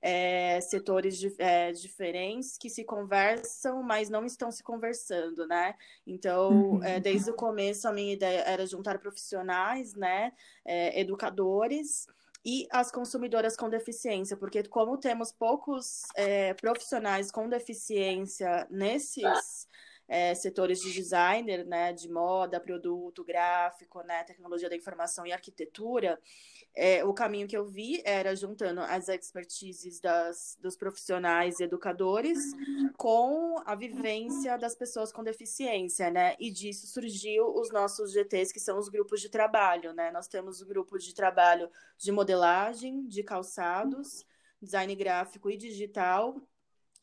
é, 0.01 0.59
setores 0.63 1.19
de, 1.19 1.35
é, 1.37 1.71
diferentes 1.71 2.57
que 2.57 2.71
se 2.71 2.83
conversam, 2.83 3.83
mas 3.83 4.09
não 4.09 4.25
estão 4.25 4.51
se 4.51 4.63
conversando, 4.63 5.47
né? 5.47 5.75
Então, 6.07 6.77
uhum. 6.77 6.83
é, 6.83 6.99
desde 6.99 7.31
o 7.31 7.35
começo, 7.35 7.87
a 7.87 7.93
minha 7.93 8.15
ideia 8.15 8.41
era 8.41 8.67
juntar 8.67 8.99
profissionais, 8.99 9.93
né? 9.93 10.33
É, 10.65 10.99
educadores 10.99 12.07
e 12.45 12.67
as 12.71 12.91
consumidoras 12.91 13.57
com 13.57 13.71
deficiência, 13.71 14.37
porque 14.37 14.63
como 14.65 14.99
temos 14.99 15.33
poucos 15.33 16.03
é, 16.15 16.53
profissionais 16.55 17.31
com 17.31 17.49
deficiência 17.49 18.67
nesses 18.71 19.67
é, 20.07 20.35
setores 20.35 20.81
de 20.81 20.93
designer, 20.93 21.65
né, 21.65 21.93
de 21.93 22.09
moda, 22.11 22.61
produto, 22.61 23.25
gráfico, 23.25 24.03
né, 24.03 24.23
tecnologia 24.25 24.69
da 24.69 24.77
informação 24.77 25.27
e 25.27 25.33
arquitetura, 25.33 26.21
é, 26.77 27.05
o 27.05 27.15
caminho 27.15 27.47
que 27.47 27.57
eu 27.57 27.65
vi 27.65 28.03
era 28.05 28.35
juntando 28.35 28.81
as 28.81 29.09
expertises 29.09 30.01
das, 30.01 30.59
dos 30.61 30.77
profissionais 30.77 31.61
educadores 31.61 32.39
com 32.97 33.63
a 33.65 33.77
vivência 33.77 34.57
das 34.59 34.75
pessoas 34.75 35.13
com 35.13 35.23
deficiência, 35.23 36.11
né? 36.11 36.35
E 36.41 36.51
disso 36.51 36.89
surgiu 36.89 37.47
os 37.55 37.71
nossos 37.71 38.13
GTs, 38.13 38.53
que 38.53 38.59
são 38.59 38.77
os 38.77 38.89
grupos 38.89 39.21
de 39.21 39.29
trabalho, 39.29 39.93
né? 39.93 40.11
Nós 40.11 40.27
temos 40.27 40.61
o 40.61 40.67
grupo 40.67 40.99
de 40.99 41.15
trabalho 41.15 41.71
de 41.97 42.11
modelagem, 42.11 43.07
de 43.07 43.23
calçados, 43.23 44.27
design 44.61 44.95
gráfico 44.97 45.49
e 45.49 45.57
digital, 45.57 46.41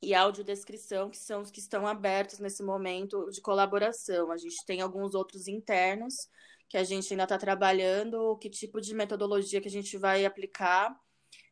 e 0.02 0.16
audiodescrição, 0.16 1.10
que 1.10 1.18
são 1.18 1.42
os 1.42 1.52
que 1.52 1.60
estão 1.60 1.86
abertos 1.86 2.40
nesse 2.40 2.64
momento 2.64 3.30
de 3.30 3.40
colaboração. 3.40 4.32
A 4.32 4.38
gente 4.38 4.66
tem 4.66 4.82
alguns 4.82 5.14
outros 5.14 5.48
internos 5.48 6.28
que 6.72 6.78
a 6.78 6.86
gente 6.86 7.12
ainda 7.12 7.24
está 7.24 7.38
trabalhando, 7.38 8.38
que 8.38 8.50
tipo 8.50 8.80
de 8.80 8.96
metodologia 8.96 9.60
que 9.60 9.68
a 9.68 9.72
gente 9.72 9.98
vai 9.98 10.26
aplicar 10.26 10.98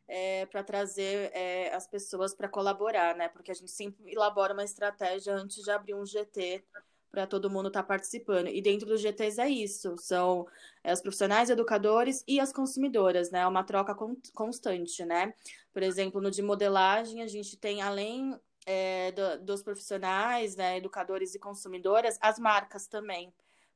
é, 0.08 0.46
para 0.46 0.64
trazer 0.64 1.30
é, 1.34 1.74
as 1.74 1.86
pessoas 1.86 2.34
para 2.34 2.48
colaborar, 2.48 3.14
né? 3.14 3.28
Porque 3.28 3.50
a 3.50 3.54
gente 3.54 3.70
sempre 3.70 4.10
elabora 4.10 4.54
uma 4.54 4.64
estratégia 4.64 5.34
antes 5.34 5.62
de 5.62 5.70
abrir 5.70 5.94
um 5.94 6.06
GT 6.06 6.64
para 7.10 7.26
todo 7.26 7.50
mundo 7.50 7.68
estar 7.68 7.82
tá 7.82 7.86
participando. 7.86 8.48
E 8.48 8.62
dentro 8.62 8.88
dos 8.88 9.02
GTs 9.02 9.38
é 9.38 9.48
isso, 9.50 9.94
são 9.98 10.46
é, 10.82 10.90
os 10.90 11.02
profissionais, 11.02 11.50
educadores 11.50 12.24
e 12.26 12.40
as 12.40 12.50
consumidoras, 12.50 13.30
né? 13.30 13.40
É 13.40 13.46
uma 13.46 13.62
troca 13.62 13.94
constante, 14.34 15.04
né? 15.04 15.34
Por 15.70 15.82
exemplo, 15.82 16.18
no 16.18 16.30
de 16.30 16.40
modelagem, 16.40 17.20
a 17.20 17.26
gente 17.26 17.58
tem, 17.58 17.82
além 17.82 18.34
é, 18.64 19.12
do, 19.12 19.44
dos 19.44 19.62
profissionais, 19.62 20.56
né, 20.56 20.78
educadores 20.78 21.34
e 21.34 21.38
consumidoras, 21.38 22.16
as 22.22 22.38
marcas 22.38 22.86
também, 22.86 23.30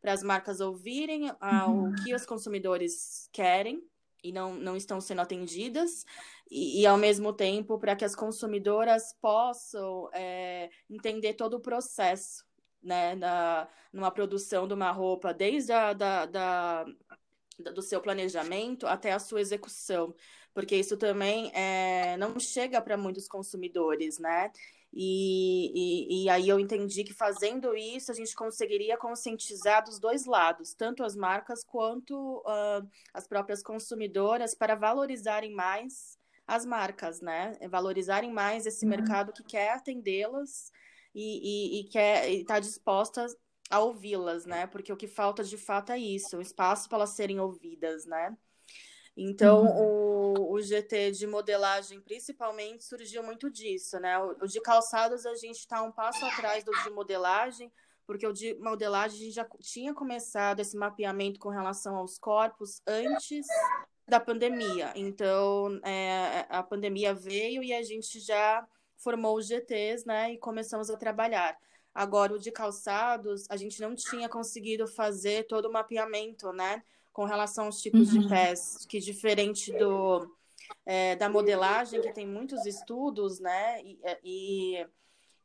para 0.05 0.13
as 0.13 0.23
marcas 0.23 0.61
ouvirem 0.61 1.33
ah, 1.41 1.67
uhum. 1.67 1.89
o 1.89 1.95
que 1.95 2.15
os 2.15 2.27
consumidores 2.27 3.27
querem 3.33 3.83
e 4.23 4.31
não, 4.31 4.55
não 4.55 4.77
estão 4.77 5.01
sendo 5.01 5.23
atendidas, 5.23 6.05
e, 6.51 6.83
e 6.83 6.87
ao 6.87 6.99
mesmo 6.99 7.33
tempo 7.33 7.79
para 7.79 7.97
que 7.97 8.05
as 8.05 8.15
consumidoras 8.15 9.15
possam 9.19 10.11
é, 10.13 10.69
entender 10.91 11.33
todo 11.33 11.55
o 11.55 11.61
processo 11.61 12.45
né, 12.83 13.15
na, 13.15 13.67
numa 13.91 14.11
produção 14.11 14.69
de 14.69 14.75
uma 14.75 14.91
roupa, 14.91 15.33
desde 15.33 15.73
a, 15.73 15.95
da, 15.95 16.27
da, 16.27 16.85
do 17.73 17.81
seu 17.81 17.99
planejamento 17.99 18.87
até 18.87 19.11
a 19.11 19.19
sua 19.19 19.41
execução, 19.41 20.15
porque 20.53 20.77
isso 20.77 20.99
também 20.99 21.51
é, 21.55 22.15
não 22.19 22.39
chega 22.39 22.79
para 22.83 22.99
muitos 22.99 23.27
consumidores, 23.27 24.19
né? 24.19 24.53
E, 24.97 25.73
e, 25.75 26.25
e, 26.25 26.29
aí 26.31 26.49
eu 26.49 26.61
entendi 26.61 27.03
que 27.03 27.13
fazendo 27.13 27.75
isso 27.75 28.13
a 28.13 28.15
gente 28.15 28.33
conseguiria 28.37 28.97
conscientizar 28.97 29.83
dos 29.83 29.99
dois 29.99 30.25
lados, 30.25 30.73
tanto 30.73 31.03
as 31.03 31.17
marcas 31.17 31.65
quanto 31.65 32.39
uh, 32.39 32.89
as 33.13 33.27
próprias 33.27 33.61
consumidoras, 33.61 34.55
para 34.55 34.77
valorizarem 34.77 35.53
mais 35.53 36.17
as 36.47 36.65
marcas, 36.65 37.21
né? 37.21 37.59
Valorizarem 37.69 38.33
mais 38.33 38.67
esse 38.67 38.85
uhum. 38.85 38.91
mercado 38.91 39.33
que 39.33 39.43
quer 39.43 39.73
atendê-las 39.73 40.71
e, 41.13 41.81
e, 41.81 41.85
quer 41.89 42.31
estar 42.31 42.55
tá 42.55 42.61
disposta 42.61 43.27
a 43.69 43.81
ouvi-las, 43.81 44.47
né? 44.47 44.69
Porque 44.69 44.93
o 44.93 44.97
que 44.97 45.09
falta 45.09 45.43
de 45.43 45.57
fato 45.57 45.91
é 45.91 45.99
isso, 45.99 46.37
um 46.37 46.41
espaço 46.41 46.89
para 46.89 46.99
elas 46.99 47.11
serem 47.11 47.41
ouvidas, 47.41 48.07
né? 48.07 48.37
Então, 49.16 49.64
uhum. 49.64 50.35
o, 50.37 50.52
o, 50.54 50.62
GT 50.62 51.12
de 51.12 51.26
modelagem, 51.26 52.00
principalmente, 52.00 52.85
surgiu 52.85 53.23
muito 53.23 53.49
disso, 53.49 53.99
né? 54.00 54.18
O, 54.18 54.37
o 54.42 54.47
de 54.49 54.61
calçados, 54.61 55.25
a 55.25 55.35
gente 55.37 55.59
está 55.59 55.83
um 55.83 55.92
passo 55.92 56.25
atrás 56.25 56.64
do 56.64 56.73
de 56.83 56.90
modelagem, 56.90 57.73
porque 58.06 58.26
o 58.26 58.33
de 58.33 58.54
modelagem 58.54 59.16
a 59.16 59.25
gente 59.25 59.35
já 59.35 59.47
tinha 59.61 59.94
começado 59.94 60.61
esse 60.61 60.76
mapeamento 60.76 61.38
com 61.38 61.49
relação 61.49 61.97
aos 61.97 62.18
corpos 62.18 62.83
antes 62.87 63.47
da 64.06 64.18
pandemia. 64.18 64.92
Então, 64.97 65.80
é, 65.85 66.47
a 66.49 66.62
pandemia 66.62 67.14
veio 67.14 67.62
e 67.62 67.73
a 67.73 67.83
gente 67.83 68.18
já 68.18 68.66
formou 68.97 69.37
os 69.37 69.47
GTs, 69.47 70.06
né? 70.06 70.33
E 70.33 70.38
começamos 70.38 70.90
a 70.90 70.97
trabalhar. 70.97 71.56
Agora, 71.94 72.35
o 72.35 72.38
de 72.38 72.50
calçados, 72.50 73.47
a 73.49 73.56
gente 73.56 73.80
não 73.80 73.94
tinha 73.94 74.28
conseguido 74.28 74.88
fazer 74.88 75.47
todo 75.47 75.66
o 75.66 75.73
mapeamento, 75.73 76.52
né? 76.52 76.83
Com 77.14 77.25
relação 77.25 77.66
aos 77.66 77.80
tipos 77.80 78.12
uhum. 78.12 78.21
de 78.21 78.28
pés, 78.28 78.85
que 78.87 78.99
diferente 78.99 79.73
do 79.73 80.28
é, 80.85 81.14
da 81.14 81.28
modelagem, 81.28 82.00
que 82.02 82.12
tem 82.12 82.26
muitos 82.26 82.66
estudos, 82.66 83.38
né? 83.38 83.80
E, 83.83 83.99
é, 84.02 84.18
e, 84.25 84.87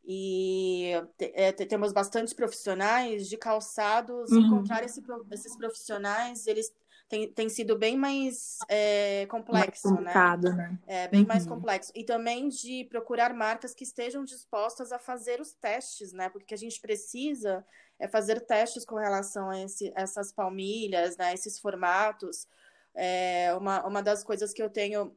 e 0.03 0.91
é, 1.19 1.51
temos 1.51 1.93
bastante 1.93 2.33
profissionais 2.33 3.29
de 3.29 3.37
calçados, 3.37 4.31
uhum. 4.31 4.39
encontrar 4.39 4.83
esse, 4.83 5.01
esses 5.31 5.55
profissionais, 5.55 6.47
eles 6.47 6.73
tem, 7.07 7.27
tem 7.31 7.49
sido 7.49 7.77
bem 7.77 7.97
mais 7.97 8.57
é, 8.67 9.25
complexo, 9.27 9.91
mais 9.95 10.05
né? 10.05 10.51
né? 10.51 10.79
É 10.85 11.07
bem 11.07 11.21
uhum. 11.21 11.27
mais 11.27 11.45
complexo. 11.45 11.91
E 11.95 12.03
também 12.03 12.49
de 12.49 12.85
procurar 12.89 13.33
marcas 13.33 13.73
que 13.73 13.83
estejam 13.83 14.23
dispostas 14.23 14.91
a 14.91 14.99
fazer 14.99 15.41
os 15.41 15.53
testes, 15.53 16.13
né? 16.13 16.29
Porque 16.29 16.53
a 16.53 16.57
gente 16.57 16.79
precisa 16.79 17.65
é 17.99 18.07
fazer 18.07 18.39
testes 18.41 18.85
com 18.85 18.95
relação 18.95 19.49
a 19.49 19.61
esse, 19.61 19.91
essas 19.95 20.31
palmilhas, 20.31 21.17
né? 21.17 21.33
Esses 21.33 21.59
formatos. 21.59 22.47
É 22.95 23.53
uma, 23.55 23.85
uma 23.85 24.01
das 24.01 24.23
coisas 24.23 24.53
que 24.53 24.61
eu 24.61 24.69
tenho 24.69 25.15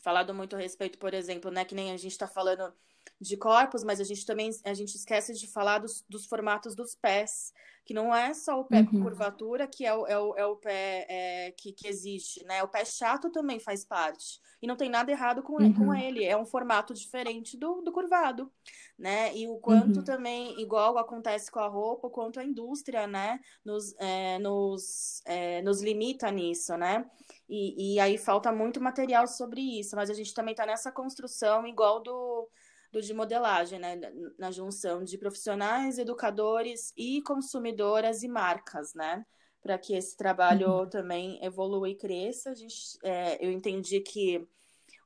falado 0.00 0.34
muito 0.34 0.56
a 0.56 0.58
respeito, 0.58 0.98
por 0.98 1.14
exemplo, 1.14 1.50
né? 1.50 1.64
Que 1.64 1.74
nem 1.74 1.92
a 1.92 1.96
gente 1.96 2.12
está 2.12 2.26
falando 2.26 2.72
de 3.20 3.36
corpos, 3.36 3.84
mas 3.84 4.00
a 4.00 4.04
gente 4.04 4.24
também 4.26 4.50
a 4.64 4.74
gente 4.74 4.94
esquece 4.94 5.34
de 5.34 5.46
falar 5.46 5.78
dos, 5.78 6.04
dos 6.08 6.26
formatos 6.26 6.74
dos 6.74 6.94
pés 6.94 7.52
que 7.86 7.94
não 7.94 8.12
é 8.12 8.34
só 8.34 8.60
o 8.60 8.64
pé 8.64 8.80
uhum. 8.80 8.86
com 8.86 9.02
curvatura 9.02 9.68
que 9.68 9.86
é 9.86 9.94
o, 9.94 10.06
é 10.08 10.18
o, 10.18 10.34
é 10.36 10.44
o 10.44 10.56
pé 10.56 11.06
é, 11.08 11.50
que, 11.52 11.72
que 11.72 11.86
existe, 11.86 12.44
né? 12.44 12.60
O 12.64 12.68
pé 12.68 12.84
chato 12.84 13.30
também 13.30 13.60
faz 13.60 13.84
parte. 13.84 14.40
E 14.60 14.66
não 14.66 14.74
tem 14.74 14.90
nada 14.90 15.12
errado 15.12 15.40
com, 15.40 15.62
uhum. 15.62 15.72
com 15.72 15.94
ele. 15.94 16.24
É 16.24 16.36
um 16.36 16.44
formato 16.44 16.92
diferente 16.92 17.56
do, 17.56 17.82
do 17.82 17.92
curvado, 17.92 18.50
né? 18.98 19.32
E 19.36 19.46
o 19.46 19.58
quanto 19.58 19.98
uhum. 19.98 20.04
também, 20.04 20.60
igual 20.60 20.98
acontece 20.98 21.48
com 21.48 21.60
a 21.60 21.68
roupa, 21.68 22.08
o 22.08 22.10
quanto 22.10 22.40
a 22.40 22.44
indústria, 22.44 23.06
né, 23.06 23.38
nos, 23.64 23.94
é, 23.98 24.38
nos, 24.40 25.22
é, 25.24 25.62
nos 25.62 25.80
limita 25.80 26.28
nisso, 26.32 26.76
né? 26.76 27.08
E, 27.48 27.94
e 27.94 28.00
aí 28.00 28.18
falta 28.18 28.50
muito 28.50 28.80
material 28.80 29.28
sobre 29.28 29.60
isso, 29.60 29.94
mas 29.94 30.10
a 30.10 30.14
gente 30.14 30.34
também 30.34 30.52
está 30.52 30.66
nessa 30.66 30.90
construção 30.90 31.64
igual 31.64 32.02
do 32.02 32.48
do 32.92 33.00
de 33.00 33.12
modelagem, 33.12 33.78
né? 33.78 33.96
Na 34.38 34.50
junção 34.50 35.04
de 35.04 35.18
profissionais, 35.18 35.98
educadores 35.98 36.92
e 36.96 37.22
consumidoras 37.22 38.22
e 38.22 38.28
marcas, 38.28 38.94
né? 38.94 39.24
Para 39.62 39.78
que 39.78 39.94
esse 39.94 40.16
trabalho 40.16 40.80
uhum. 40.80 40.88
também 40.88 41.44
evolua 41.44 41.88
e 41.88 41.94
cresça. 41.94 42.50
A 42.50 42.54
gente, 42.54 42.98
é, 43.02 43.44
eu 43.44 43.50
entendi 43.50 44.00
que 44.00 44.46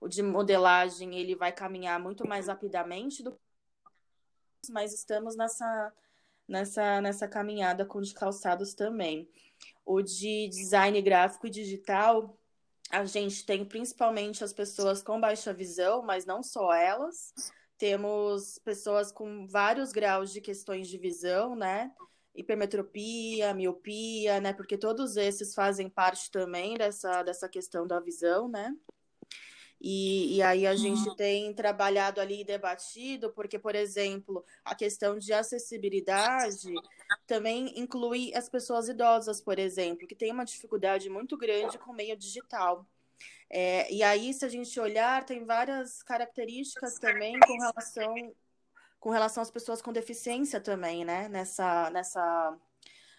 o 0.01 0.09
de 0.09 0.23
modelagem 0.23 1.15
ele 1.17 1.35
vai 1.35 1.53
caminhar 1.53 2.01
muito 2.01 2.27
mais 2.27 2.49
rapidamente 2.49 3.23
do 3.23 3.39
mas 4.69 4.93
estamos 4.93 5.37
nessa 5.37 5.93
nessa 6.47 7.01
nessa 7.01 7.29
caminhada 7.29 7.85
com 7.85 8.01
de 8.01 8.13
calçados 8.13 8.75
também. 8.75 9.29
O 9.85 10.03
de 10.03 10.49
design 10.49 11.01
gráfico 11.01 11.47
e 11.47 11.51
digital, 11.51 12.39
a 12.91 13.05
gente 13.05 13.45
tem 13.47 13.65
principalmente 13.65 14.43
as 14.45 14.53
pessoas 14.53 15.03
com 15.03 15.21
baixa 15.21 15.53
visão, 15.53 16.03
mas 16.03 16.27
não 16.27 16.43
só 16.43 16.73
elas 16.73 17.33
temos 17.81 18.59
pessoas 18.59 19.11
com 19.11 19.47
vários 19.47 19.91
graus 19.91 20.31
de 20.31 20.41
questões 20.43 20.87
de 20.87 20.99
visão, 20.99 21.57
né? 21.57 21.91
Hipermetropia, 22.35 23.55
miopia, 23.55 24.39
né? 24.39 24.53
Porque 24.53 24.77
todos 24.77 25.17
esses 25.17 25.55
fazem 25.55 25.89
parte 25.89 26.31
também 26.31 26.77
dessa, 26.77 27.23
dessa 27.23 27.49
questão 27.49 27.87
da 27.87 27.99
visão, 27.99 28.49
né? 28.49 28.77
E, 29.81 30.37
e 30.37 30.43
aí 30.43 30.67
a 30.67 30.77
gente 30.77 31.09
uhum. 31.09 31.17
tem 31.17 31.55
trabalhado 31.55 32.21
ali 32.21 32.43
e 32.43 32.45
debatido, 32.45 33.31
porque, 33.31 33.59
por 33.59 33.75
exemplo, 33.75 34.45
a 34.63 34.75
questão 34.75 35.19
de 35.19 35.33
acessibilidade 35.33 36.75
também 37.27 37.73
inclui 37.81 38.31
as 38.35 38.47
pessoas 38.47 38.91
idosas, 38.91 39.41
por 39.41 39.59
exemplo, 39.59 40.07
que 40.07 40.15
têm 40.15 40.33
uma 40.33 40.45
dificuldade 40.45 41.09
muito 41.09 41.35
grande 41.35 41.79
com 41.79 41.93
o 41.93 41.97
meio 41.97 42.15
digital. 42.15 42.87
É, 43.49 43.93
e 43.93 44.03
aí, 44.03 44.33
se 44.33 44.45
a 44.45 44.49
gente 44.49 44.79
olhar, 44.79 45.25
tem 45.25 45.45
várias 45.45 46.03
características 46.03 46.95
também 46.99 47.39
com 47.41 47.59
relação, 47.59 48.35
com 48.99 49.11
relação 49.11 49.43
às 49.43 49.51
pessoas 49.51 49.83
com 49.83 49.93
deficiência 49.93 50.61
também, 50.61 51.05
né? 51.05 51.29
Nessa, 51.29 51.91
nessa, 51.91 52.57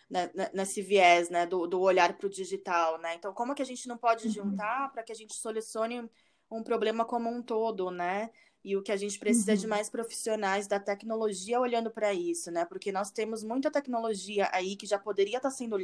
né, 0.10 0.32
nesse 0.54 0.82
viés, 0.82 1.30
né? 1.30 1.46
Do, 1.46 1.68
do 1.68 1.82
olhar 1.82 2.14
para 2.18 2.28
o 2.28 2.30
digital, 2.30 2.98
né? 3.00 3.16
Então, 3.16 3.34
como 3.34 3.54
que 3.54 3.62
a 3.62 3.66
gente 3.66 3.88
não 3.88 3.98
pode 3.98 4.28
uhum. 4.28 4.34
juntar 4.34 4.92
para 4.92 5.04
que 5.04 5.12
a 5.12 5.16
gente 5.16 5.34
solucione 5.34 6.10
um 6.50 6.64
problema 6.64 7.04
como 7.06 7.30
um 7.30 7.42
todo, 7.42 7.92
né? 7.92 8.30
E 8.63 8.78
o 8.78 8.84
que 8.84 8.91
a 8.91 8.97
gente 8.97 9.17
precisa 9.17 9.54
uhum. 9.54 9.58
de 9.58 9.67
mais 9.67 9.89
profissionais 9.89 10.67
da 10.67 10.80
tecnologia 10.80 11.60
olhando 11.60 11.89
para 11.89 12.13
isso, 12.13 12.52
né? 12.52 12.63
Porque 12.63 12.91
nós 12.91 13.10
temos 13.10 13.43
muita 13.43 13.71
tecnologia 13.71 14.47
aí 14.54 14.76
que 14.76 14.86
já 14.86 15.00
poderia 15.00 15.38
estar 15.38 15.50
tá 15.50 15.56
sendo 15.56 15.78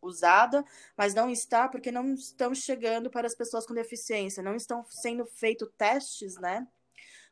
usada, 0.00 0.64
mas 0.96 1.14
não 1.14 1.28
está 1.28 1.68
porque 1.68 1.92
não 1.92 2.14
estão 2.14 2.54
chegando 2.54 3.10
para 3.10 3.26
as 3.26 3.34
pessoas 3.34 3.66
com 3.66 3.74
deficiência, 3.74 4.42
não 4.42 4.54
estão 4.54 4.82
sendo 4.88 5.26
feitos 5.26 5.68
testes, 5.76 6.36
né? 6.36 6.66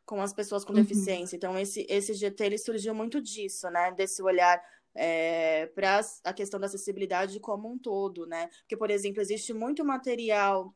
Com 0.05 0.21
as 0.21 0.35
pessoas 0.35 0.65
com 0.65 0.73
uhum. 0.73 0.83
deficiência. 0.83 1.35
Então, 1.35 1.59
esse, 1.59 1.87
esse 1.89 2.13
GT 2.13 2.45
ele 2.45 2.59
surgiu 2.59 2.95
muito 2.95 3.23
disso, 3.23 3.71
né? 3.71 3.93
Desse 3.93 4.23
olhar 4.23 4.63
é, 4.95 5.67
para 5.75 6.01
a 6.25 6.33
questão 6.35 6.61
da 6.61 6.67
acessibilidade 6.67 7.41
como 7.41 7.73
um 7.73 7.79
todo, 7.79 8.27
né? 8.27 8.49
Porque, 8.61 8.77
por 8.77 8.91
exemplo, 8.91 9.23
existe 9.23 9.55
muito 9.55 9.83
material 9.83 10.75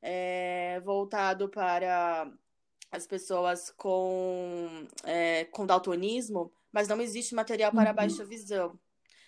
é, 0.00 0.80
voltado 0.84 1.48
para 1.48 2.30
as 2.94 3.06
pessoas 3.06 3.70
com, 3.70 4.86
é, 5.02 5.44
com 5.46 5.66
daltonismo, 5.66 6.52
mas 6.72 6.86
não 6.86 7.00
existe 7.00 7.34
material 7.34 7.72
para 7.72 7.90
uhum. 7.90 7.96
baixa 7.96 8.24
visão. 8.24 8.78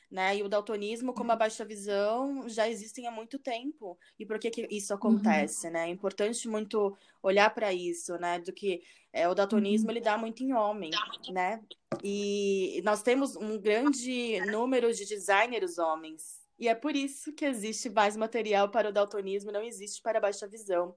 Né? 0.08 0.36
E 0.36 0.42
o 0.44 0.48
daltonismo, 0.48 1.12
como 1.12 1.32
a 1.32 1.36
baixa 1.36 1.64
visão, 1.64 2.48
já 2.48 2.68
existem 2.68 3.08
há 3.08 3.10
muito 3.10 3.40
tempo. 3.40 3.98
E 4.16 4.24
por 4.24 4.38
que, 4.38 4.50
que 4.50 4.68
isso 4.70 4.94
acontece? 4.94 5.66
Uhum. 5.66 5.72
Né? 5.72 5.88
É 5.88 5.90
importante 5.90 6.48
muito 6.48 6.96
olhar 7.20 7.52
para 7.52 7.72
isso, 7.72 8.16
né? 8.18 8.38
Do 8.38 8.52
que 8.52 8.82
é, 9.12 9.28
o 9.28 9.34
daltonismo 9.34 9.88
uhum. 9.88 9.92
ele 9.92 10.00
dá 10.00 10.16
muito 10.16 10.44
em 10.44 10.52
homem, 10.52 10.92
né? 11.30 11.60
E 12.04 12.80
nós 12.84 13.02
temos 13.02 13.34
um 13.34 13.60
grande 13.60 14.40
número 14.46 14.92
de 14.94 15.04
designers 15.04 15.76
homens. 15.76 16.40
E 16.56 16.68
é 16.68 16.74
por 16.74 16.94
isso 16.94 17.32
que 17.32 17.44
existe 17.44 17.90
mais 17.90 18.16
material 18.16 18.70
para 18.70 18.90
o 18.90 18.92
daltonismo, 18.92 19.50
não 19.50 19.62
existe 19.62 20.00
para 20.00 20.18
a 20.18 20.22
baixa 20.22 20.46
visão. 20.46 20.94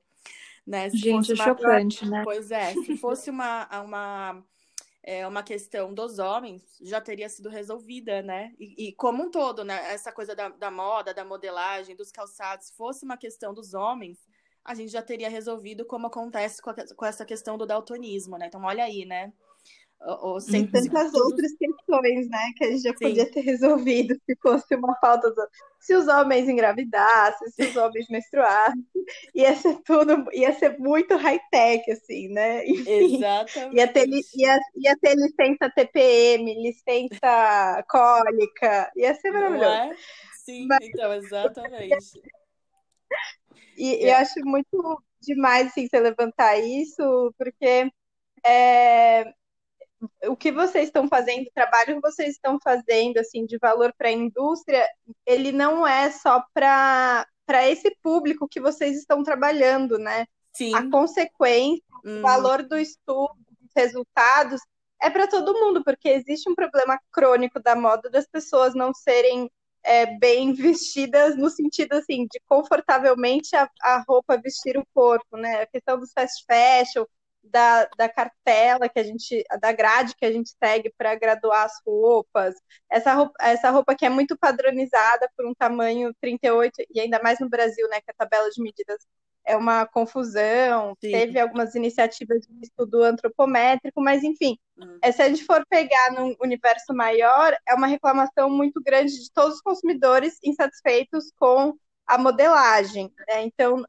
Né? 0.66 0.90
Se 0.90 0.98
Gente, 0.98 1.34
é 1.34 1.36
chocante, 1.36 2.08
né? 2.08 2.22
Pois 2.24 2.52
é, 2.52 2.74
se 2.74 2.96
fosse 2.98 3.30
uma, 3.30 3.68
uma 3.82 4.44
é, 5.04 5.26
uma 5.26 5.42
questão 5.42 5.94
dos 5.94 6.20
homens, 6.20 6.62
já 6.82 7.02
teria 7.02 7.30
sido 7.30 7.50
resolvida, 7.50 8.22
né? 8.22 8.54
E, 8.60 8.90
e 8.90 8.94
como 8.94 9.24
um 9.24 9.32
todo, 9.32 9.64
né? 9.64 9.92
Essa 9.92 10.12
coisa 10.12 10.36
da, 10.36 10.50
da 10.50 10.70
moda, 10.70 11.14
da 11.14 11.26
modelagem, 11.26 11.96
dos 11.96 12.12
calçados, 12.12 12.68
se 12.68 12.76
fosse 12.76 13.06
uma 13.06 13.18
questão 13.18 13.54
dos 13.54 13.74
homens, 13.74 14.20
a 14.64 14.76
gente 14.76 14.92
já 14.92 15.02
teria 15.02 15.30
resolvido 15.30 15.86
como 15.86 16.08
acontece 16.08 16.62
com, 16.62 16.70
a, 16.70 16.76
com 16.96 17.06
essa 17.06 17.26
questão 17.26 17.58
do 17.58 17.66
daltonismo, 17.66 18.38
né? 18.38 18.48
Então, 18.48 18.64
olha 18.64 18.84
aí, 18.84 19.06
né? 19.06 19.34
Ou, 20.02 20.40
sem, 20.40 20.66
tantas 20.66 21.14
outras 21.14 21.52
questões, 21.58 22.30
né, 22.30 22.54
que 22.56 22.64
a 22.64 22.72
gente 22.72 22.84
já 22.84 22.92
Sim. 22.92 23.06
podia 23.06 23.30
ter 23.30 23.42
resolvido 23.44 24.16
se 24.26 24.36
fosse 24.42 24.74
uma 24.76 24.96
falta 24.96 25.30
do... 25.30 25.48
se 25.78 25.94
os 25.94 26.08
homens 26.08 26.48
engravidassem, 26.48 27.50
se 27.50 27.64
os 27.64 27.76
homens 27.76 28.08
menstruassem, 28.10 28.86
ia 29.36 29.54
ser 29.56 29.78
tudo, 29.84 30.26
ia 30.32 30.54
ser 30.54 30.80
muito 30.80 31.18
high-tech, 31.18 31.92
assim, 31.92 32.30
né? 32.30 32.66
Enfim, 32.66 33.18
Exatamente. 33.18 33.76
Ia 33.76 33.88
ter, 33.92 34.08
ia, 34.08 34.60
ia 34.78 34.98
ter 35.02 35.16
licença 35.16 35.70
TPM, 35.76 36.64
licença 36.64 37.84
cólica, 37.90 38.92
ia 38.96 39.14
ser 39.16 39.32
maravilhoso. 39.32 39.66
É? 39.66 39.96
Sim, 40.46 40.66
Mas... 40.66 40.80
então, 40.82 41.14
exatamente. 41.14 42.22
E 43.78 43.96
é. 43.96 44.12
eu 44.12 44.16
acho 44.16 44.40
muito 44.46 45.04
demais, 45.22 45.68
assim, 45.68 45.88
você 45.88 46.00
levantar 46.00 46.58
isso, 46.58 47.34
porque 47.38 47.92
é, 48.46 49.34
o 50.28 50.36
que 50.36 50.52
vocês 50.52 50.86
estão 50.86 51.08
fazendo, 51.08 51.48
o 51.48 51.54
trabalho 51.54 51.96
que 51.96 52.02
vocês 52.02 52.30
estão 52.30 52.58
fazendo 52.64 53.18
assim 53.18 53.46
de 53.46 53.58
valor 53.58 53.94
para 53.98 54.10
a 54.10 54.14
indústria, 54.14 54.88
ele 55.26 55.52
não 55.52 55.86
é 55.86 56.10
só 56.12 56.44
para 56.54 57.26
esse 57.68 57.96
público 58.02 58.48
que 58.48 58.60
vocês 58.60 58.98
estão 58.98 59.24
trabalhando, 59.24 59.98
né? 59.98 60.26
Sim. 60.54 60.74
A 60.76 60.90
consequência, 60.90 61.84
hum. 62.06 62.20
o 62.20 62.22
valor 62.22 62.64
do 62.64 62.78
estudo, 62.78 63.36
os 63.62 63.72
resultados 63.76 64.62
é 65.02 65.10
para 65.10 65.28
todo 65.28 65.54
mundo, 65.54 65.84
porque 65.84 66.10
existe 66.10 66.50
um 66.50 66.56
problema 66.56 67.00
crônico 67.12 67.62
da 67.62 67.76
moda 67.76 68.10
das 68.10 68.28
pessoas 68.28 68.76
não 68.76 68.94
serem 68.94 69.50
é, 69.84 70.06
bem 70.18 70.54
vestidas 70.54 71.38
no 71.38 71.50
sentido 71.50 71.94
assim 71.94 72.28
de 72.30 72.40
confortavelmente 72.46 73.56
a, 73.56 73.70
a 73.82 74.04
roupa 74.08 74.38
vestir 74.38 74.78
o 74.78 74.86
corpo, 74.94 75.38
né? 75.38 75.62
A 75.62 75.68
questão 75.68 75.98
dos 75.98 76.12
fast 76.12 76.44
fashion, 76.46 77.06
da, 77.44 77.86
da 77.98 78.10
cartela 78.10 78.90
que 78.90 79.00
a 79.00 79.04
gente, 79.04 79.44
da 79.62 79.72
grade 79.72 80.16
que 80.16 80.26
a 80.26 80.32
gente 80.32 80.52
segue 80.62 80.94
para 80.98 81.16
graduar 81.16 81.66
as 81.66 81.74
roupas. 81.86 82.56
Essa 82.90 83.14
roupa, 83.14 83.34
essa 83.40 83.70
roupa 83.70 83.96
que 83.96 84.06
é 84.06 84.10
muito 84.10 84.38
padronizada 84.38 85.30
por 85.36 85.46
um 85.46 85.54
tamanho 85.54 86.14
38, 86.22 86.84
e 86.94 87.00
ainda 87.00 87.22
mais 87.22 87.40
no 87.40 87.50
Brasil, 87.50 87.88
né, 87.90 88.02
que 88.02 88.12
a 88.12 88.14
tabela 88.14 88.50
de 88.50 88.62
medidas 88.62 88.98
é 89.46 89.58
uma 89.58 89.86
confusão. 89.86 90.96
Sim. 91.02 91.12
Teve 91.12 91.40
algumas 91.40 91.74
iniciativas 91.74 92.42
de 92.42 92.66
estudo 92.66 93.04
antropométrico, 93.04 94.02
mas 94.02 94.24
enfim, 94.24 94.58
hum. 94.78 95.00
se 95.12 95.22
a 95.22 95.28
gente 95.28 95.44
for 95.44 95.66
pegar 95.68 96.12
num 96.12 96.36
universo 96.42 96.94
maior, 96.94 97.56
é 97.68 97.74
uma 97.74 97.88
reclamação 97.88 98.50
muito 98.50 98.82
grande 98.82 99.12
de 99.12 99.32
todos 99.32 99.56
os 99.56 99.62
consumidores 99.62 100.38
insatisfeitos 100.44 101.32
com 101.38 101.76
a 102.06 102.18
modelagem. 102.18 103.12
Né? 103.28 103.44
Então, 103.44 103.84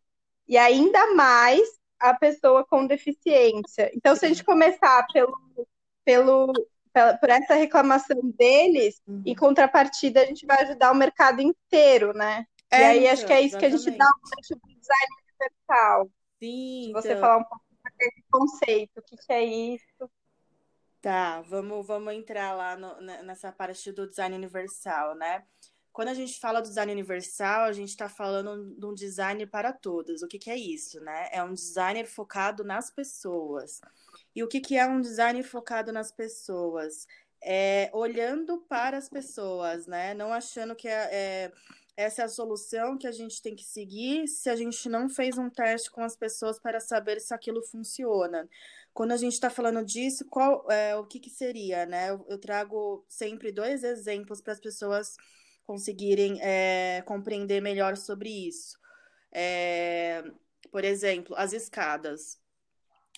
e 0.49 0.57
ainda 0.57 1.15
mais 1.15 1.80
a 2.01 2.15
pessoa 2.15 2.65
com 2.65 2.87
deficiência. 2.87 3.91
Então, 3.95 4.17
se 4.17 4.25
a 4.25 4.29
gente 4.29 4.43
começar 4.43 5.07
pelo, 5.13 5.37
pelo, 6.05 6.53
pela, 6.93 7.17
por 7.19 7.29
essa 7.29 7.55
reclamação 7.55 8.19
deles, 8.37 9.01
uhum. 9.07 9.23
em 9.27 9.35
contrapartida, 9.35 10.23
a 10.23 10.27
gente 10.27 10.47
vai 10.47 10.63
ajudar 10.63 10.91
o 10.91 10.97
mercado 10.97 11.41
inteiro, 11.41 12.13
né? 12.15 12.47
É, 12.71 12.81
e 12.81 12.85
aí 12.85 13.09
acho 13.09 13.27
que 13.27 13.33
é 13.33 13.41
isso 13.41 13.57
exatamente. 13.57 13.59
que 13.59 13.67
a 13.67 13.91
gente 13.91 13.99
dá 13.99 14.07
um 14.07 14.75
design 14.79 15.07
universal. 15.29 16.11
Sim. 16.39 16.85
Se 16.87 16.93
você 16.93 17.09
então... 17.09 17.21
falar 17.21 17.37
um 17.39 17.45
pouco 17.45 17.65
desse 17.99 18.25
conceito, 18.31 18.99
o 18.99 19.03
que, 19.03 19.17
que 19.17 19.33
é 19.33 19.45
isso? 19.45 20.11
Tá, 21.01 21.41
vamos, 21.43 21.87
vamos 21.87 22.13
entrar 22.13 22.53
lá 22.53 22.77
no, 22.77 23.01
nessa 23.01 23.51
parte 23.51 23.91
do 23.91 24.07
design 24.09 24.37
universal, 24.37 25.15
né? 25.15 25.45
Quando 26.01 26.09
a 26.09 26.15
gente 26.15 26.41
fala 26.41 26.63
do 26.63 26.69
design 26.71 26.91
universal, 26.91 27.65
a 27.65 27.73
gente 27.73 27.91
está 27.91 28.09
falando 28.09 28.75
de 28.75 28.87
um 28.87 28.95
design 28.95 29.45
para 29.45 29.71
todas. 29.71 30.23
O 30.23 30.27
que, 30.27 30.39
que, 30.39 30.49
é 30.49 30.57
isso, 30.57 30.99
né? 30.99 31.29
É 31.31 31.45
um 31.45 31.53
designer 31.53 32.07
focado 32.07 32.65
nas 32.65 32.91
pessoas. 32.91 33.83
E 34.35 34.43
o 34.43 34.49
que, 34.49 34.61
que 34.61 34.79
é 34.79 34.87
um 34.87 35.03
design 35.03 35.43
focado 35.43 35.93
nas 35.93 36.11
pessoas? 36.11 37.07
É 37.45 37.91
olhando 37.93 38.65
para 38.67 38.97
as 38.97 39.11
pessoas, 39.11 39.87
né? 39.87 40.15
Não 40.15 40.33
achando 40.33 40.75
que 40.75 40.89
é, 40.89 41.09
é, 41.13 41.53
essa 41.95 42.23
é 42.23 42.25
a 42.25 42.29
solução 42.29 42.97
que 42.97 43.07
a 43.07 43.13
gente 43.13 43.43
tem 43.43 43.55
que 43.55 43.65
seguir 43.65 44.27
se 44.27 44.49
a 44.49 44.57
gente 44.57 44.89
não 44.89 45.07
fez 45.07 45.37
um 45.37 45.51
teste 45.51 45.91
com 45.91 46.03
as 46.03 46.17
pessoas 46.17 46.59
para 46.59 46.81
saber 46.81 47.21
se 47.21 47.35
aquilo 47.35 47.61
funciona. 47.61 48.49
Quando 48.95 49.13
a 49.13 49.19
gente 49.19 49.35
está 49.35 49.51
falando 49.51 49.85
disso, 49.85 50.25
qual 50.31 50.65
é, 50.71 50.97
o 50.97 51.05
que, 51.05 51.21
que 51.21 51.29
seria, 51.29 51.85
né? 51.85 52.09
Eu, 52.09 52.25
eu 52.27 52.39
trago 52.39 53.05
sempre 53.07 53.53
dois 53.53 53.85
exemplos 53.85 54.41
para 54.41 54.55
as 54.55 54.61
pessoas 54.61 55.19
conseguirem 55.71 56.37
é, 56.43 57.01
compreender 57.07 57.63
melhor 57.63 57.97
sobre 57.97 58.29
isso. 58.29 58.77
É, 59.31 60.21
por 60.73 60.83
exemplo, 60.83 61.33
as 61.37 61.53
escadas. 61.53 62.41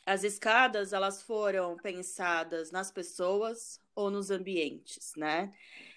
As 0.05 0.23
escadas, 0.23 0.93
elas 0.93 1.23
foram 1.23 1.79
pensadas 1.79 2.71
nas 2.71 2.91
pessoas 2.91 3.81
ou 3.95 4.11
nos 4.11 4.31
ambientes, 4.31 5.12
né? 5.17 5.51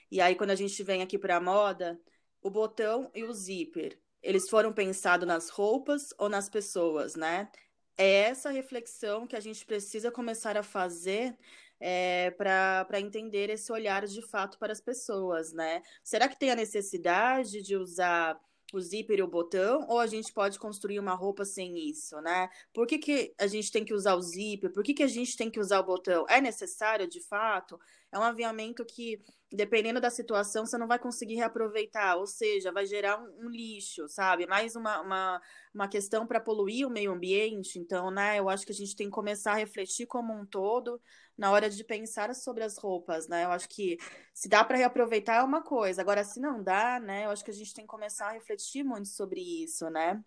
E 0.10 0.22
aí, 0.22 0.34
quando 0.34 0.52
a 0.52 0.56
gente 0.56 0.82
vem 0.82 1.02
aqui 1.02 1.18
para 1.18 1.36
a 1.36 1.42
moda, 1.42 2.00
o 2.42 2.50
botão 2.50 3.12
e 3.14 3.26
o 3.26 3.34
zíper, 3.34 4.00
eles 4.24 4.50
foram 4.50 4.72
pensados 4.72 5.28
nas 5.28 5.50
roupas 5.50 6.14
ou 6.18 6.30
nas 6.30 6.48
pessoas, 6.48 7.18
né? 7.18 7.52
É 7.98 8.30
essa 8.30 8.50
reflexão 8.50 9.28
que 9.28 9.36
a 9.36 9.42
gente 9.42 9.66
precisa 9.66 10.10
começar 10.10 10.56
a 10.56 10.64
fazer 10.64 11.38
é, 11.80 12.32
para 12.32 13.00
entender 13.00 13.50
esse 13.50 13.72
olhar 13.72 14.06
de 14.06 14.22
fato 14.22 14.58
para 14.58 14.72
as 14.72 14.82
pessoas, 14.82 15.54
né? 15.54 15.82
Será 16.04 16.28
que 16.28 16.40
tem 16.40 16.52
a 16.52 16.56
necessidade 16.56 17.62
de 17.62 17.76
usar 17.76 18.40
o 18.74 18.82
zíper 18.82 19.20
e 19.20 19.24
o 19.24 19.28
botão, 19.28 19.86
ou 19.88 20.00
a 20.00 20.08
gente 20.08 20.34
pode 20.34 20.60
construir 20.60 21.00
uma 21.00 21.14
roupa 21.14 21.46
sem 21.46 21.78
isso, 21.90 22.20
né? 22.22 22.50
Por 22.74 22.88
que, 22.88 22.98
que 22.98 23.34
a 23.38 23.48
gente 23.48 23.72
tem 23.72 23.86
que 23.86 23.94
usar 23.94 24.16
o 24.16 24.22
zíper? 24.22 24.72
Por 24.72 24.84
que, 24.84 24.94
que 24.94 25.04
a 25.04 25.08
gente 25.08 25.38
tem 25.38 25.50
que 25.50 25.60
usar 25.60 25.80
o 25.80 25.86
botão? 25.86 26.26
É 26.28 26.42
necessário, 26.42 27.08
de 27.08 27.22
fato? 27.22 27.80
É 28.12 28.20
um 28.20 28.24
aviamento 28.24 28.84
que, 28.86 29.22
dependendo 29.56 30.02
da 30.02 30.10
situação, 30.10 30.66
você 30.66 30.78
não 30.78 30.88
vai 30.88 31.00
conseguir 31.00 31.36
reaproveitar, 31.36 32.18
ou 32.18 32.28
seja, 32.28 32.72
vai 32.72 32.86
gerar 32.86 33.22
um, 33.22 33.46
um 33.46 33.50
lixo, 33.50 34.08
sabe? 34.08 34.46
Mais 34.46 34.76
uma, 34.76 35.02
uma, 35.02 35.42
uma 35.74 35.88
questão 35.88 36.28
para 36.28 36.40
poluir 36.40 36.88
o 36.88 36.90
meio 36.90 37.12
ambiente. 37.12 37.80
Então, 37.80 38.12
né, 38.12 38.40
eu 38.40 38.50
acho 38.50 38.66
que 38.66 38.72
a 38.72 38.76
gente 38.76 38.96
tem 38.96 39.08
que 39.08 39.14
começar 39.14 39.54
a 39.54 39.56
refletir 39.56 40.06
como 40.06 40.34
um 40.34 40.46
todo 40.46 41.02
na 41.38 41.52
hora 41.52 41.70
de 41.70 41.84
pensar 41.84 42.34
sobre 42.34 42.64
as 42.64 42.78
roupas, 42.78 43.28
né? 43.28 43.44
Eu 43.44 43.52
acho 43.52 43.68
que 43.68 43.98
se 44.34 44.48
dá 44.48 44.64
para 44.64 44.78
reaproveitar 44.78 45.38
é 45.38 45.44
uma 45.44 45.62
coisa, 45.62 46.02
agora 46.02 46.24
se 46.24 46.40
não 46.40 46.64
dá, 46.64 47.00
né? 47.00 47.26
Eu 47.26 47.30
acho 47.30 47.44
que 47.44 47.52
a 47.52 47.54
gente 47.54 47.74
tem 47.74 47.86
que 47.86 47.90
começar 47.90 48.28
a 48.28 48.32
refletir 48.32 48.84
muito 48.84 49.10
sobre 49.10 49.42
isso, 49.42 49.90
né? 49.90 50.24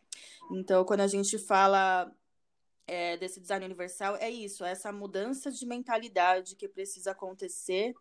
Então, 0.52 0.84
quando 0.84 1.00
a 1.00 1.06
gente 1.06 1.38
fala 1.38 2.12
é, 2.86 3.16
desse 3.16 3.40
design 3.40 3.64
universal, 3.64 4.16
é 4.16 4.30
isso, 4.30 4.64
é 4.64 4.70
essa 4.70 4.92
mudança 4.92 5.50
de 5.50 5.66
mentalidade 5.66 6.56
que 6.56 6.68
precisa 6.68 7.12
acontecer 7.12 7.94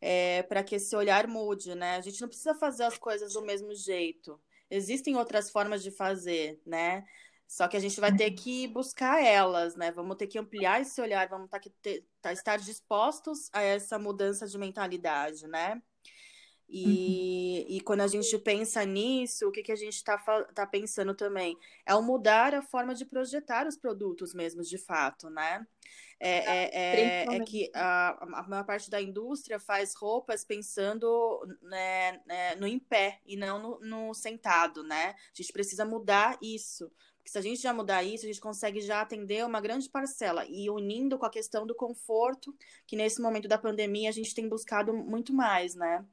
é, 0.00 0.42
para 0.44 0.62
que 0.62 0.76
esse 0.76 0.94
olhar 0.96 1.26
mude, 1.26 1.74
né? 1.74 1.96
A 1.96 2.00
gente 2.00 2.20
não 2.20 2.28
precisa 2.28 2.54
fazer 2.54 2.84
as 2.84 2.98
coisas 2.98 3.32
do 3.34 3.42
mesmo 3.42 3.74
jeito. 3.74 4.40
Existem 4.70 5.16
outras 5.16 5.50
formas 5.50 5.82
de 5.82 5.90
fazer, 5.90 6.60
né? 6.66 7.04
Só 7.46 7.66
que 7.66 7.76
a 7.76 7.80
gente 7.80 7.98
vai 7.98 8.14
ter 8.14 8.30
que 8.32 8.68
buscar 8.68 9.22
elas, 9.24 9.74
né? 9.74 9.90
Vamos 9.90 10.16
ter 10.16 10.26
que 10.26 10.38
ampliar 10.38 10.82
esse 10.82 11.00
olhar, 11.00 11.26
vamos 11.28 11.48
ter 11.50 11.60
que 11.60 11.70
ter, 11.70 12.06
tá, 12.20 12.32
estar 12.32 12.58
dispostos 12.58 13.48
a 13.52 13.62
essa 13.62 13.98
mudança 13.98 14.46
de 14.46 14.58
mentalidade, 14.58 15.46
né? 15.48 15.82
E, 16.68 17.64
uhum. 17.66 17.76
e 17.76 17.80
quando 17.80 18.02
a 18.02 18.06
gente 18.06 18.36
pensa 18.38 18.84
nisso, 18.84 19.48
o 19.48 19.50
que, 19.50 19.62
que 19.62 19.72
a 19.72 19.76
gente 19.76 19.94
está 19.94 20.18
tá 20.54 20.66
pensando 20.66 21.14
também? 21.14 21.56
É 21.86 21.94
o 21.94 22.02
mudar 22.02 22.54
a 22.54 22.60
forma 22.60 22.94
de 22.94 23.06
projetar 23.06 23.66
os 23.66 23.76
produtos 23.76 24.34
mesmos, 24.34 24.68
de 24.68 24.76
fato, 24.76 25.30
né? 25.30 25.66
É, 26.20 26.38
é, 26.38 27.24
é, 27.24 27.36
é 27.36 27.40
que 27.44 27.70
a, 27.72 28.40
a 28.40 28.48
maior 28.48 28.64
parte 28.64 28.90
da 28.90 29.00
indústria 29.00 29.60
faz 29.60 29.94
roupas 29.94 30.44
pensando 30.44 31.40
né, 31.62 32.20
né, 32.26 32.56
no 32.56 32.66
em 32.66 32.78
pé 32.78 33.20
e 33.24 33.36
não 33.36 33.62
no, 33.62 33.80
no 33.80 34.14
sentado, 34.14 34.82
né? 34.82 35.10
A 35.10 35.34
gente 35.34 35.52
precisa 35.52 35.84
mudar 35.84 36.36
isso. 36.42 36.90
Porque 37.16 37.30
se 37.30 37.38
a 37.38 37.42
gente 37.42 37.62
já 37.62 37.72
mudar 37.72 38.02
isso, 38.02 38.24
a 38.24 38.26
gente 38.26 38.40
consegue 38.40 38.80
já 38.80 39.00
atender 39.00 39.44
uma 39.44 39.60
grande 39.60 39.88
parcela 39.88 40.44
e 40.48 40.68
unindo 40.68 41.18
com 41.18 41.26
a 41.26 41.30
questão 41.30 41.66
do 41.66 41.74
conforto, 41.74 42.54
que 42.86 42.96
nesse 42.96 43.22
momento 43.22 43.46
da 43.46 43.58
pandemia 43.58 44.08
a 44.08 44.12
gente 44.12 44.34
tem 44.34 44.48
buscado 44.48 44.92
muito 44.92 45.32
mais, 45.32 45.74
né? 45.74 46.04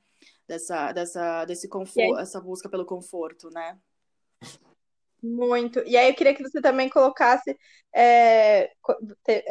Dessa, 0.47 0.91
dessa, 0.91 1.45
desse 1.45 1.67
conforto, 1.67 2.19
essa 2.19 2.39
busca 2.39 2.69
pelo 2.69 2.85
conforto, 2.85 3.49
né? 3.49 3.79
Muito. 5.25 5.81
E 5.85 5.97
aí 5.97 6.09
eu 6.09 6.13
queria 6.13 6.35
que 6.35 6.43
você 6.43 6.61
também 6.61 6.87
colocasse, 6.87 7.57
é, 7.95 8.69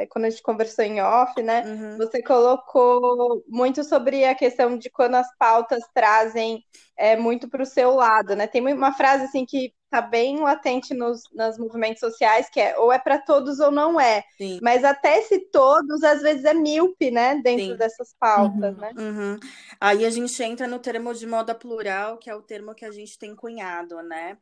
quando 0.08 0.26
a 0.26 0.30
gente 0.30 0.42
conversou 0.42 0.84
em 0.84 1.00
off, 1.00 1.42
né? 1.42 1.64
Uhum. 1.66 1.96
Você 1.96 2.22
colocou 2.22 3.42
muito 3.48 3.82
sobre 3.82 4.24
a 4.24 4.34
questão 4.34 4.78
de 4.78 4.88
quando 4.88 5.16
as 5.16 5.26
pautas 5.37 5.82
trazem 5.92 6.62
é, 6.96 7.16
muito 7.16 7.48
para 7.48 7.62
o 7.62 7.66
seu 7.66 7.94
lado, 7.94 8.37
né? 8.37 8.46
Tem 8.46 8.62
uma 8.72 8.92
frase 8.92 9.24
assim 9.24 9.44
que 9.44 9.72
está 9.84 10.00
bem 10.00 10.40
latente 10.40 10.92
nos, 10.92 11.22
nos 11.32 11.58
movimentos 11.58 12.00
sociais, 12.00 12.48
que 12.50 12.60
é 12.60 12.76
ou 12.78 12.92
é 12.92 12.98
para 12.98 13.18
todos 13.18 13.60
ou 13.60 13.70
não 13.70 14.00
é. 14.00 14.22
Sim. 14.37 14.58
Mas 14.60 14.84
até 14.84 15.18
esse 15.18 15.38
todos, 15.50 16.02
às 16.02 16.20
vezes, 16.20 16.44
é 16.44 16.54
míope, 16.54 17.10
né? 17.10 17.37
Dentro 17.42 17.66
Sim. 17.66 17.76
dessas 17.76 18.14
pautas, 18.18 18.74
uhum. 18.74 18.80
né? 18.80 18.92
Uhum. 18.96 19.37
Aí 19.80 20.04
a 20.04 20.10
gente 20.10 20.42
entra 20.42 20.66
no 20.66 20.78
termo 20.78 21.14
de 21.14 21.26
moda 21.26 21.54
plural, 21.54 22.18
que 22.18 22.28
é 22.28 22.34
o 22.34 22.42
termo 22.42 22.74
que 22.74 22.84
a 22.84 22.90
gente 22.90 23.18
tem 23.18 23.34
cunhado, 23.34 24.02
né? 24.02 24.37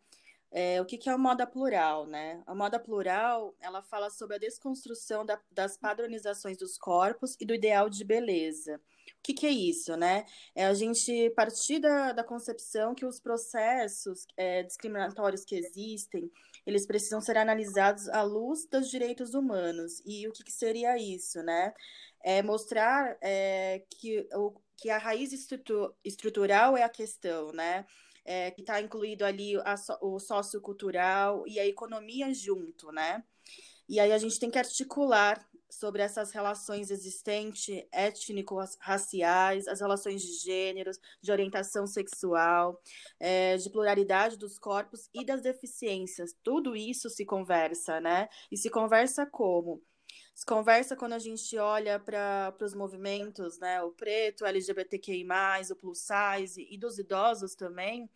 É, 0.54 0.78
o 0.82 0.84
que, 0.84 0.98
que 0.98 1.08
é 1.08 1.12
a 1.12 1.16
moda 1.16 1.46
plural, 1.46 2.06
né? 2.06 2.42
A 2.46 2.54
moda 2.54 2.78
plural, 2.78 3.54
ela 3.58 3.82
fala 3.82 4.10
sobre 4.10 4.36
a 4.36 4.38
desconstrução 4.38 5.24
da, 5.24 5.40
das 5.50 5.78
padronizações 5.78 6.58
dos 6.58 6.76
corpos 6.76 7.34
e 7.40 7.46
do 7.46 7.54
ideal 7.54 7.88
de 7.88 8.04
beleza. 8.04 8.76
O 8.76 9.22
que, 9.22 9.32
que 9.32 9.46
é 9.46 9.50
isso, 9.50 9.96
né? 9.96 10.26
É 10.54 10.66
a 10.66 10.74
gente 10.74 11.30
partir 11.30 11.78
da, 11.78 12.12
da 12.12 12.22
concepção 12.22 12.94
que 12.94 13.06
os 13.06 13.18
processos 13.18 14.26
é, 14.36 14.62
discriminatórios 14.62 15.42
que 15.42 15.54
existem, 15.54 16.30
eles 16.66 16.86
precisam 16.86 17.20
ser 17.22 17.38
analisados 17.38 18.08
à 18.10 18.22
luz 18.22 18.66
dos 18.66 18.90
direitos 18.90 19.32
humanos. 19.32 20.02
E 20.04 20.28
o 20.28 20.32
que, 20.32 20.44
que 20.44 20.52
seria 20.52 20.98
isso, 20.98 21.42
né? 21.42 21.72
É 22.22 22.42
mostrar 22.42 23.16
é, 23.22 23.82
que, 23.98 24.28
o, 24.34 24.52
que 24.76 24.90
a 24.90 24.98
raiz 24.98 25.32
estrutural 26.04 26.76
é 26.76 26.82
a 26.82 26.90
questão, 26.90 27.52
né? 27.52 27.86
É, 28.24 28.50
que 28.50 28.60
está 28.60 28.80
incluído 28.80 29.24
ali 29.24 29.56
a, 29.56 29.74
o 30.00 30.18
sociocultural 30.18 31.44
e 31.46 31.58
a 31.58 31.66
economia 31.66 32.32
junto, 32.32 32.90
né? 32.92 33.22
E 33.88 34.00
aí 34.00 34.12
a 34.12 34.18
gente 34.18 34.38
tem 34.38 34.50
que 34.50 34.58
articular 34.58 35.46
sobre 35.68 36.02
essas 36.02 36.30
relações 36.32 36.90
existentes, 36.90 37.84
étnico-raciais, 37.90 39.66
as 39.66 39.80
relações 39.80 40.22
de 40.22 40.34
gêneros, 40.34 40.98
de 41.20 41.32
orientação 41.32 41.86
sexual, 41.86 42.80
é, 43.18 43.56
de 43.56 43.70
pluralidade 43.70 44.36
dos 44.36 44.58
corpos 44.58 45.08
e 45.14 45.24
das 45.24 45.42
deficiências. 45.42 46.36
Tudo 46.42 46.76
isso 46.76 47.08
se 47.08 47.24
conversa, 47.24 48.00
né? 48.00 48.28
E 48.50 48.56
se 48.56 48.70
conversa 48.70 49.26
como? 49.26 49.82
Se 50.34 50.46
conversa 50.46 50.96
quando 50.96 51.12
a 51.12 51.18
gente 51.18 51.56
olha 51.58 52.00
para 52.00 52.54
os 52.60 52.74
movimentos, 52.74 53.58
né? 53.58 53.82
O 53.82 53.90
preto, 53.90 54.46
LGBTQI, 54.46 55.26
o 55.70 55.76
plus 55.76 56.00
size 56.00 56.66
e 56.70 56.78
dos 56.78 56.98
idosos 56.98 57.54
também, 57.54 58.08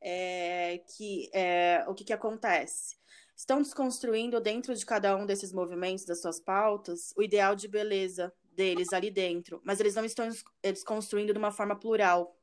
é, 0.00 0.80
que 0.96 1.28
é, 1.32 1.84
o 1.88 1.94
que, 1.94 2.04
que 2.04 2.12
acontece? 2.12 2.96
Estão 3.36 3.60
desconstruindo 3.60 4.40
dentro 4.40 4.74
de 4.74 4.86
cada 4.86 5.16
um 5.16 5.26
desses 5.26 5.52
movimentos, 5.52 6.06
das 6.06 6.22
suas 6.22 6.40
pautas, 6.40 7.12
o 7.16 7.22
ideal 7.22 7.54
de 7.54 7.68
beleza 7.68 8.32
deles 8.52 8.92
ali 8.92 9.10
dentro, 9.10 9.60
mas 9.62 9.78
eles 9.78 9.94
não 9.94 10.04
estão 10.04 10.28
desconstruindo 10.62 11.32
de 11.32 11.38
uma 11.38 11.52
forma 11.52 11.76
plural. 11.76 12.34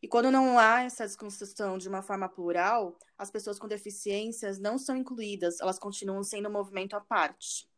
E 0.00 0.06
quando 0.06 0.30
não 0.30 0.58
há 0.58 0.82
essa 0.82 1.04
desconstrução 1.04 1.78
de 1.78 1.88
uma 1.88 2.02
forma 2.02 2.28
plural, 2.28 2.96
as 3.18 3.30
pessoas 3.30 3.58
com 3.58 3.66
deficiências 3.66 4.58
não 4.58 4.78
são 4.78 4.96
incluídas, 4.96 5.60
elas 5.60 5.78
continuam 5.78 6.22
sendo 6.22 6.48
um 6.48 6.52
movimento 6.52 6.94
à 6.94 7.00
parte. 7.00 7.68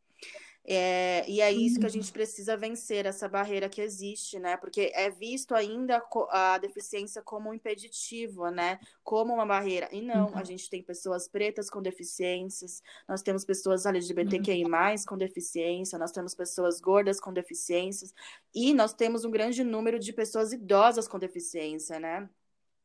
É, 0.66 1.28
e 1.28 1.42
é 1.42 1.52
isso 1.52 1.78
que 1.78 1.84
a 1.84 1.90
gente 1.90 2.10
precisa 2.10 2.56
vencer, 2.56 3.04
essa 3.04 3.28
barreira 3.28 3.68
que 3.68 3.82
existe, 3.82 4.38
né? 4.38 4.56
Porque 4.56 4.90
é 4.94 5.10
visto 5.10 5.54
ainda 5.54 6.02
a 6.30 6.56
deficiência 6.56 7.20
como 7.20 7.50
um 7.50 7.54
impeditivo, 7.54 8.48
né? 8.48 8.80
Como 9.02 9.34
uma 9.34 9.44
barreira. 9.44 9.90
E 9.92 10.00
não, 10.00 10.28
uhum. 10.28 10.38
a 10.38 10.42
gente 10.42 10.70
tem 10.70 10.82
pessoas 10.82 11.28
pretas 11.28 11.68
com 11.68 11.82
deficiências, 11.82 12.82
nós 13.06 13.20
temos 13.20 13.44
pessoas 13.44 13.84
LGBTQI, 13.84 14.64
uhum. 14.64 14.70
com 15.06 15.18
deficiência, 15.18 15.98
nós 15.98 16.12
temos 16.12 16.34
pessoas 16.34 16.80
gordas 16.80 17.20
com 17.20 17.30
deficiências, 17.30 18.14
e 18.54 18.72
nós 18.72 18.94
temos 18.94 19.26
um 19.26 19.30
grande 19.30 19.62
número 19.62 19.98
de 19.98 20.14
pessoas 20.14 20.52
idosas 20.52 21.06
com 21.06 21.18
deficiência, 21.18 22.00
né? 22.00 22.26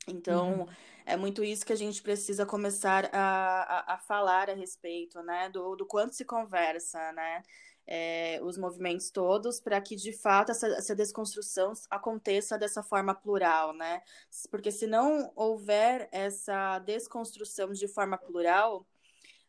Então, 0.05 0.61
uhum. 0.61 0.67
é 1.05 1.15
muito 1.15 1.43
isso 1.45 1.65
que 1.65 1.73
a 1.73 1.77
gente 1.77 2.01
precisa 2.01 2.45
começar 2.45 3.09
a, 3.13 3.61
a, 3.61 3.93
a 3.93 3.97
falar 3.99 4.49
a 4.49 4.53
respeito, 4.53 5.21
né? 5.23 5.49
Do, 5.49 5.77
do 5.77 5.85
quanto 5.85 6.13
se 6.13 6.25
conversa, 6.25 7.11
né? 7.13 7.41
É, 7.91 8.39
os 8.43 8.55
movimentos 8.55 9.09
todos 9.09 9.59
para 9.59 9.81
que 9.81 9.95
de 9.95 10.13
fato 10.13 10.51
essa, 10.51 10.67
essa, 10.67 10.95
desconstrução 10.95 11.73
aconteça 11.89 12.55
dessa 12.55 12.83
forma 12.83 13.15
plural, 13.15 13.73
né? 13.73 14.03
Porque 14.51 14.71
se 14.71 14.85
não 14.85 15.31
houver 15.35 16.07
essa 16.11 16.77
desconstrução 16.77 17.71
de 17.71 17.87
forma 17.87 18.15
plural, 18.15 18.85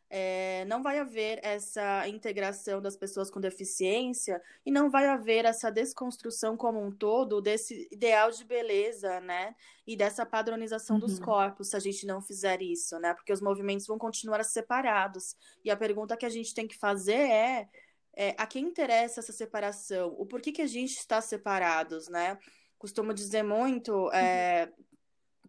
é, 0.09 0.65
não 0.65 0.81
vai 0.81 0.97
haver 0.97 1.39
essa 1.43 2.07
integração 2.07 2.81
das 2.81 2.97
pessoas 2.97 3.29
com 3.29 3.39
deficiência 3.39 4.41
e 4.65 4.71
não 4.71 4.89
vai 4.89 5.07
haver 5.07 5.45
essa 5.45 5.69
desconstrução 5.69 6.57
como 6.57 6.83
um 6.83 6.91
todo 6.91 7.41
desse 7.41 7.87
ideal 7.91 8.31
de 8.31 8.43
beleza, 8.43 9.21
né? 9.21 9.55
E 9.85 9.95
dessa 9.95 10.25
padronização 10.25 10.95
uhum. 10.95 11.01
dos 11.01 11.19
corpos, 11.19 11.69
se 11.69 11.75
a 11.77 11.79
gente 11.79 12.07
não 12.07 12.23
fizer 12.23 12.59
isso, 12.63 12.97
né? 12.97 13.13
Porque 13.13 13.31
os 13.31 13.39
movimentos 13.39 13.85
vão 13.85 13.99
continuar 13.99 14.43
separados. 14.43 15.35
E 15.63 15.69
a 15.69 15.77
pergunta 15.77 16.17
que 16.17 16.25
a 16.25 16.29
gente 16.29 16.55
tem 16.55 16.67
que 16.67 16.77
fazer 16.77 17.13
é 17.13 17.69
é, 18.15 18.35
a 18.37 18.45
quem 18.45 18.65
interessa 18.65 19.19
essa 19.19 19.31
separação? 19.31 20.15
O 20.17 20.25
porquê 20.25 20.51
que 20.51 20.61
a 20.61 20.67
gente 20.67 20.97
está 20.97 21.21
separados, 21.21 22.07
né? 22.09 22.37
Costumo 22.77 23.13
dizer 23.13 23.43
muito 23.43 24.11
é, 24.11 24.71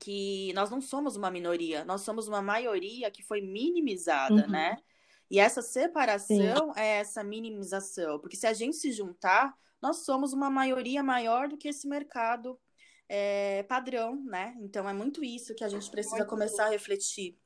que 0.01 0.53
nós 0.55 0.70
não 0.70 0.81
somos 0.81 1.16
uma 1.16 1.31
minoria, 1.31 1.85
nós 1.85 2.03
somos 2.03 2.29
uma 2.29 2.42
maioria 2.42 3.11
que 3.11 3.22
foi 3.22 3.40
minimizada, 3.40 4.44
uhum. 4.46 4.51
né? 4.51 4.77
E 5.31 5.38
essa 5.38 5.62
separação 5.62 6.37
Sim. 6.75 6.81
é 6.81 6.98
essa 6.98 7.25
minimização, 7.25 8.18
porque 8.18 8.37
se 8.37 8.46
a 8.46 8.53
gente 8.53 8.77
se 8.77 8.92
juntar, 8.92 9.55
nós 9.81 10.05
somos 10.05 10.33
uma 10.33 10.51
maioria 10.51 11.03
maior 11.03 11.48
do 11.48 11.57
que 11.57 11.68
esse 11.68 11.88
mercado 11.88 12.59
é, 13.09 13.62
padrão, 13.64 14.22
né? 14.25 14.55
Então 14.61 14.88
é 14.88 14.92
muito 14.92 15.25
isso 15.25 15.55
que 15.55 15.64
a 15.64 15.68
gente 15.68 15.90
precisa 15.90 16.25
começar 16.25 16.66
a 16.66 16.70
refletir. 16.70 17.38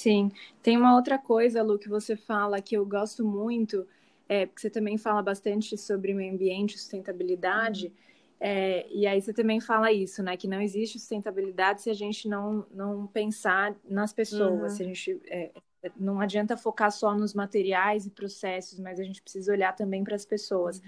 Sim, 0.00 0.32
tem 0.62 0.78
uma 0.78 0.94
outra 0.94 1.18
coisa, 1.18 1.62
Lu, 1.62 1.78
que 1.78 1.88
você 1.88 2.16
fala 2.16 2.62
que 2.62 2.74
eu 2.74 2.86
gosto 2.86 3.22
muito, 3.22 3.86
é, 4.26 4.46
porque 4.46 4.62
você 4.62 4.70
também 4.70 4.96
fala 4.96 5.22
bastante 5.22 5.76
sobre 5.76 6.14
meio 6.14 6.32
ambiente, 6.32 6.78
sustentabilidade, 6.78 7.88
uhum. 7.88 7.92
é, 8.40 8.86
e 8.90 9.06
aí 9.06 9.20
você 9.20 9.34
também 9.34 9.60
fala 9.60 9.92
isso, 9.92 10.22
né? 10.22 10.38
Que 10.38 10.48
não 10.48 10.58
existe 10.58 10.98
sustentabilidade 10.98 11.82
se 11.82 11.90
a 11.90 11.94
gente 11.94 12.26
não, 12.30 12.64
não 12.72 13.06
pensar 13.06 13.76
nas 13.86 14.10
pessoas, 14.10 14.72
uhum. 14.72 14.76
se 14.78 14.82
a 14.82 14.86
gente 14.86 15.20
é, 15.26 15.50
não 15.98 16.18
adianta 16.18 16.56
focar 16.56 16.90
só 16.90 17.14
nos 17.14 17.34
materiais 17.34 18.06
e 18.06 18.10
processos, 18.10 18.80
mas 18.80 18.98
a 18.98 19.04
gente 19.04 19.20
precisa 19.20 19.52
olhar 19.52 19.76
também 19.76 20.02
para 20.02 20.16
as 20.16 20.24
pessoas. 20.24 20.78
Uhum. 20.78 20.84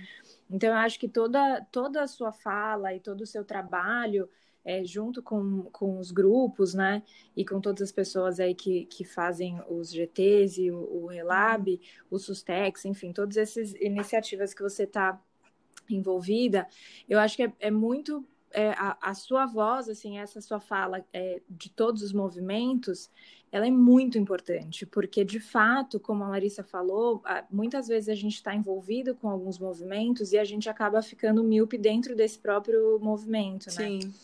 Então, 0.52 0.70
eu 0.70 0.76
acho 0.76 0.98
que 0.98 1.06
toda, 1.06 1.60
toda 1.70 2.02
a 2.02 2.06
sua 2.06 2.32
fala 2.32 2.94
e 2.94 3.00
todo 3.00 3.20
o 3.20 3.26
seu 3.26 3.44
trabalho 3.44 4.26
é, 4.64 4.84
junto 4.84 5.22
com, 5.22 5.62
com 5.72 5.98
os 5.98 6.10
grupos, 6.10 6.74
né, 6.74 7.02
e 7.36 7.44
com 7.44 7.60
todas 7.60 7.82
as 7.82 7.92
pessoas 7.92 8.38
aí 8.40 8.54
que, 8.54 8.86
que 8.86 9.04
fazem 9.04 9.60
os 9.68 9.90
GTs 9.90 10.60
e 10.62 10.70
o, 10.70 10.78
o 10.78 11.06
Relab, 11.06 11.80
o 12.10 12.18
Sustex, 12.18 12.84
enfim, 12.84 13.12
todas 13.12 13.36
essas 13.36 13.74
iniciativas 13.74 14.54
que 14.54 14.62
você 14.62 14.84
está 14.84 15.20
envolvida, 15.90 16.66
eu 17.08 17.18
acho 17.18 17.36
que 17.36 17.42
é, 17.44 17.52
é 17.60 17.70
muito 17.70 18.26
é, 18.52 18.70
a, 18.70 18.96
a, 19.00 19.14
sua 19.14 19.46
voz, 19.46 19.88
assim, 19.88 20.18
essa 20.18 20.40
sua 20.40 20.60
fala 20.60 21.04
é, 21.12 21.40
de 21.48 21.70
todos 21.70 22.02
os 22.02 22.12
movimentos, 22.12 23.10
ela 23.50 23.66
é 23.66 23.70
muito 23.70 24.18
importante, 24.18 24.86
porque 24.86 25.24
de 25.24 25.40
fato, 25.40 26.00
como 26.00 26.24
a 26.24 26.28
Larissa 26.28 26.62
falou, 26.62 27.22
muitas 27.50 27.88
vezes 27.88 28.08
a 28.08 28.14
gente 28.14 28.34
está 28.34 28.54
envolvido 28.54 29.14
com 29.14 29.28
alguns 29.28 29.58
movimentos 29.58 30.32
e 30.32 30.38
a 30.38 30.44
gente 30.44 30.68
acaba 30.70 31.02
ficando 31.02 31.44
míope 31.44 31.76
dentro 31.76 32.16
desse 32.16 32.38
próprio 32.38 32.98
movimento, 33.00 33.66
né? 33.66 33.72
Sim. 33.72 34.14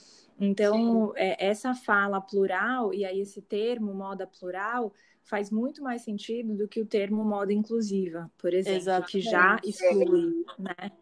Então, 0.40 1.12
é, 1.16 1.46
essa 1.46 1.74
fala 1.74 2.20
plural, 2.20 2.94
e 2.94 3.04
aí 3.04 3.20
esse 3.20 3.42
termo 3.42 3.92
moda 3.92 4.26
plural, 4.26 4.92
faz 5.22 5.50
muito 5.50 5.82
mais 5.82 6.02
sentido 6.02 6.56
do 6.56 6.68
que 6.68 6.80
o 6.80 6.86
termo 6.86 7.24
moda 7.24 7.52
inclusiva, 7.52 8.30
por 8.38 8.54
exemplo, 8.54 8.78
Exatamente. 8.78 9.12
que 9.12 9.20
já 9.20 9.60
exclui, 9.64 10.44
né? 10.58 10.92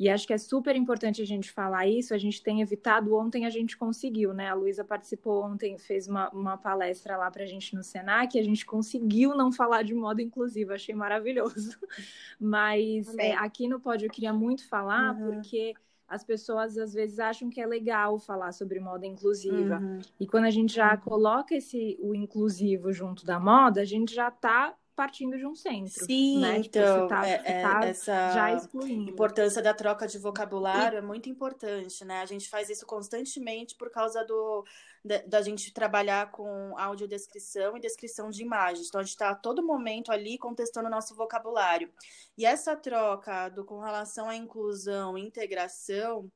E 0.00 0.08
acho 0.08 0.26
que 0.26 0.32
é 0.32 0.38
super 0.38 0.74
importante 0.76 1.20
a 1.20 1.26
gente 1.26 1.52
falar 1.52 1.86
isso. 1.86 2.14
A 2.14 2.18
gente 2.18 2.42
tem 2.42 2.62
evitado, 2.62 3.14
ontem 3.14 3.44
a 3.44 3.50
gente 3.50 3.76
conseguiu, 3.76 4.32
né? 4.32 4.48
A 4.48 4.54
Luísa 4.54 4.82
participou 4.82 5.44
ontem, 5.44 5.76
fez 5.76 6.08
uma, 6.08 6.30
uma 6.30 6.56
palestra 6.56 7.18
lá 7.18 7.30
para 7.30 7.42
a 7.42 7.46
gente 7.46 7.74
no 7.74 7.84
Senac, 7.84 8.34
e 8.34 8.40
a 8.40 8.42
gente 8.42 8.64
conseguiu 8.64 9.36
não 9.36 9.52
falar 9.52 9.82
de 9.82 9.92
moda 9.92 10.22
inclusiva, 10.22 10.72
achei 10.72 10.94
maravilhoso. 10.94 11.78
Mas 12.40 13.14
é, 13.18 13.34
aqui 13.34 13.68
no 13.68 13.78
Pódio 13.78 14.06
eu 14.06 14.10
queria 14.10 14.32
muito 14.32 14.66
falar, 14.66 15.14
uhum. 15.14 15.34
porque 15.34 15.74
as 16.10 16.24
pessoas 16.24 16.76
às 16.76 16.92
vezes 16.92 17.20
acham 17.20 17.48
que 17.48 17.60
é 17.60 17.66
legal 17.66 18.18
falar 18.18 18.50
sobre 18.50 18.80
moda 18.80 19.06
inclusiva. 19.06 19.78
Uhum. 19.78 20.00
E 20.18 20.26
quando 20.26 20.46
a 20.46 20.50
gente 20.50 20.74
já 20.74 20.92
uhum. 20.94 21.00
coloca 21.00 21.54
esse 21.54 21.96
o 22.00 22.12
inclusivo 22.16 22.92
junto 22.92 23.24
da 23.24 23.38
moda, 23.38 23.80
a 23.80 23.84
gente 23.84 24.12
já 24.12 24.26
está 24.26 24.74
partindo 24.96 25.38
de 25.38 25.46
um 25.46 25.54
centro. 25.54 26.04
Sim, 26.04 26.40
né? 26.40 26.60
Tipo, 26.60 26.78
então, 26.78 27.06
tá, 27.06 27.26
é, 27.26 27.42
é, 27.44 27.62
tá 27.62 27.80
essa 27.84 28.32
já 28.32 28.52
excluindo. 28.52 29.10
importância 29.10 29.62
da 29.62 29.72
troca 29.72 30.06
de 30.06 30.18
vocabulário 30.18 30.96
e... 30.96 30.98
é 30.98 31.00
muito 31.00 31.28
importante, 31.28 32.04
né? 32.04 32.20
A 32.20 32.26
gente 32.26 32.50
faz 32.50 32.68
isso 32.68 32.84
constantemente 32.84 33.76
por 33.76 33.88
causa 33.88 34.24
do 34.24 34.64
da, 35.04 35.18
da 35.18 35.42
gente 35.42 35.72
trabalhar 35.72 36.30
com 36.30 36.76
audiodescrição 36.78 37.76
e 37.76 37.80
descrição 37.80 38.30
de 38.30 38.42
imagens. 38.42 38.88
Então, 38.88 39.00
a 39.00 39.04
gente 39.04 39.12
está 39.12 39.30
a 39.30 39.34
todo 39.34 39.62
momento 39.62 40.12
ali 40.12 40.38
contestando 40.38 40.88
o 40.88 40.90
nosso 40.90 41.14
vocabulário. 41.14 41.92
E 42.36 42.44
essa 42.44 42.76
troca 42.76 43.48
do, 43.48 43.64
com 43.64 43.80
relação 43.80 44.28
à 44.28 44.36
inclusão 44.36 45.16
e 45.16 45.22
integração 45.22 46.30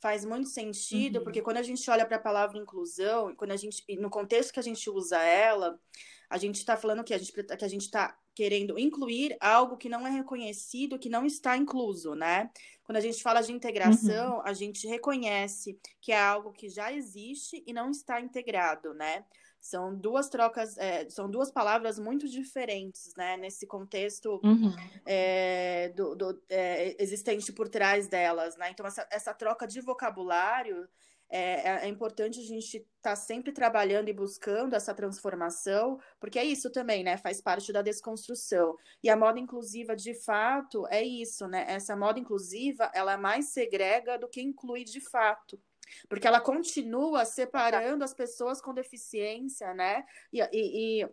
faz 0.00 0.24
muito 0.24 0.48
sentido, 0.48 1.18
uhum. 1.18 1.24
porque 1.24 1.42
quando 1.42 1.56
a 1.56 1.62
gente 1.62 1.90
olha 1.90 2.06
para 2.06 2.16
a 2.16 2.20
palavra 2.20 2.58
inclusão, 2.58 3.34
quando 3.34 3.52
a 3.52 3.56
gente, 3.56 3.82
no 3.98 4.10
contexto 4.10 4.52
que 4.52 4.60
a 4.60 4.62
gente 4.62 4.88
usa 4.90 5.18
ela, 5.22 5.80
a 6.28 6.38
gente 6.38 6.56
está 6.56 6.76
falando 6.76 7.04
que 7.04 7.14
a 7.14 7.18
gente 7.18 7.32
que 7.32 7.64
a 7.64 7.68
gente 7.68 7.82
está 7.82 8.16
querendo 8.36 8.78
incluir 8.78 9.34
algo 9.40 9.78
que 9.78 9.88
não 9.88 10.06
é 10.06 10.10
reconhecido, 10.10 10.98
que 10.98 11.08
não 11.08 11.24
está 11.24 11.56
incluso, 11.56 12.14
né? 12.14 12.50
Quando 12.84 12.98
a 12.98 13.00
gente 13.00 13.22
fala 13.22 13.40
de 13.40 13.50
integração, 13.50 14.36
uhum. 14.36 14.42
a 14.44 14.52
gente 14.52 14.86
reconhece 14.86 15.80
que 16.02 16.12
é 16.12 16.20
algo 16.20 16.52
que 16.52 16.68
já 16.68 16.92
existe 16.92 17.64
e 17.66 17.72
não 17.72 17.90
está 17.90 18.20
integrado, 18.20 18.92
né? 18.92 19.24
São 19.58 19.96
duas 19.96 20.28
trocas, 20.28 20.76
é, 20.76 21.08
são 21.08 21.30
duas 21.30 21.50
palavras 21.50 21.98
muito 21.98 22.28
diferentes, 22.28 23.14
né? 23.16 23.38
Nesse 23.38 23.66
contexto 23.66 24.38
uhum. 24.44 24.70
é, 25.06 25.88
do, 25.96 26.14
do 26.14 26.42
é, 26.50 26.94
existente 27.02 27.50
por 27.54 27.70
trás 27.70 28.06
delas, 28.06 28.54
né? 28.58 28.68
Então, 28.70 28.86
essa, 28.86 29.08
essa 29.10 29.32
troca 29.32 29.66
de 29.66 29.80
vocabulário 29.80 30.86
é, 31.28 31.68
é, 31.68 31.84
é 31.84 31.88
importante 31.88 32.40
a 32.40 32.44
gente 32.44 32.76
estar 32.76 32.86
tá 33.02 33.16
sempre 33.16 33.52
trabalhando 33.52 34.08
e 34.08 34.12
buscando 34.12 34.74
essa 34.74 34.94
transformação, 34.94 35.98
porque 36.20 36.38
é 36.38 36.44
isso 36.44 36.70
também, 36.70 37.02
né? 37.02 37.16
Faz 37.16 37.40
parte 37.40 37.72
da 37.72 37.82
desconstrução. 37.82 38.76
E 39.02 39.10
a 39.10 39.16
moda 39.16 39.40
inclusiva, 39.40 39.96
de 39.96 40.14
fato, 40.14 40.86
é 40.88 41.02
isso, 41.02 41.46
né? 41.48 41.64
Essa 41.68 41.96
moda 41.96 42.18
inclusiva, 42.18 42.90
ela 42.94 43.14
é 43.14 43.16
mais 43.16 43.50
segrega 43.50 44.18
do 44.18 44.28
que 44.28 44.40
inclui 44.40 44.84
de 44.84 45.00
fato. 45.00 45.60
Porque 46.08 46.26
ela 46.26 46.40
continua 46.40 47.24
separando 47.24 48.02
as 48.04 48.12
pessoas 48.12 48.60
com 48.60 48.74
deficiência, 48.74 49.72
né? 49.74 50.04
E, 50.32 50.40
e, 50.40 51.02
e 51.02 51.08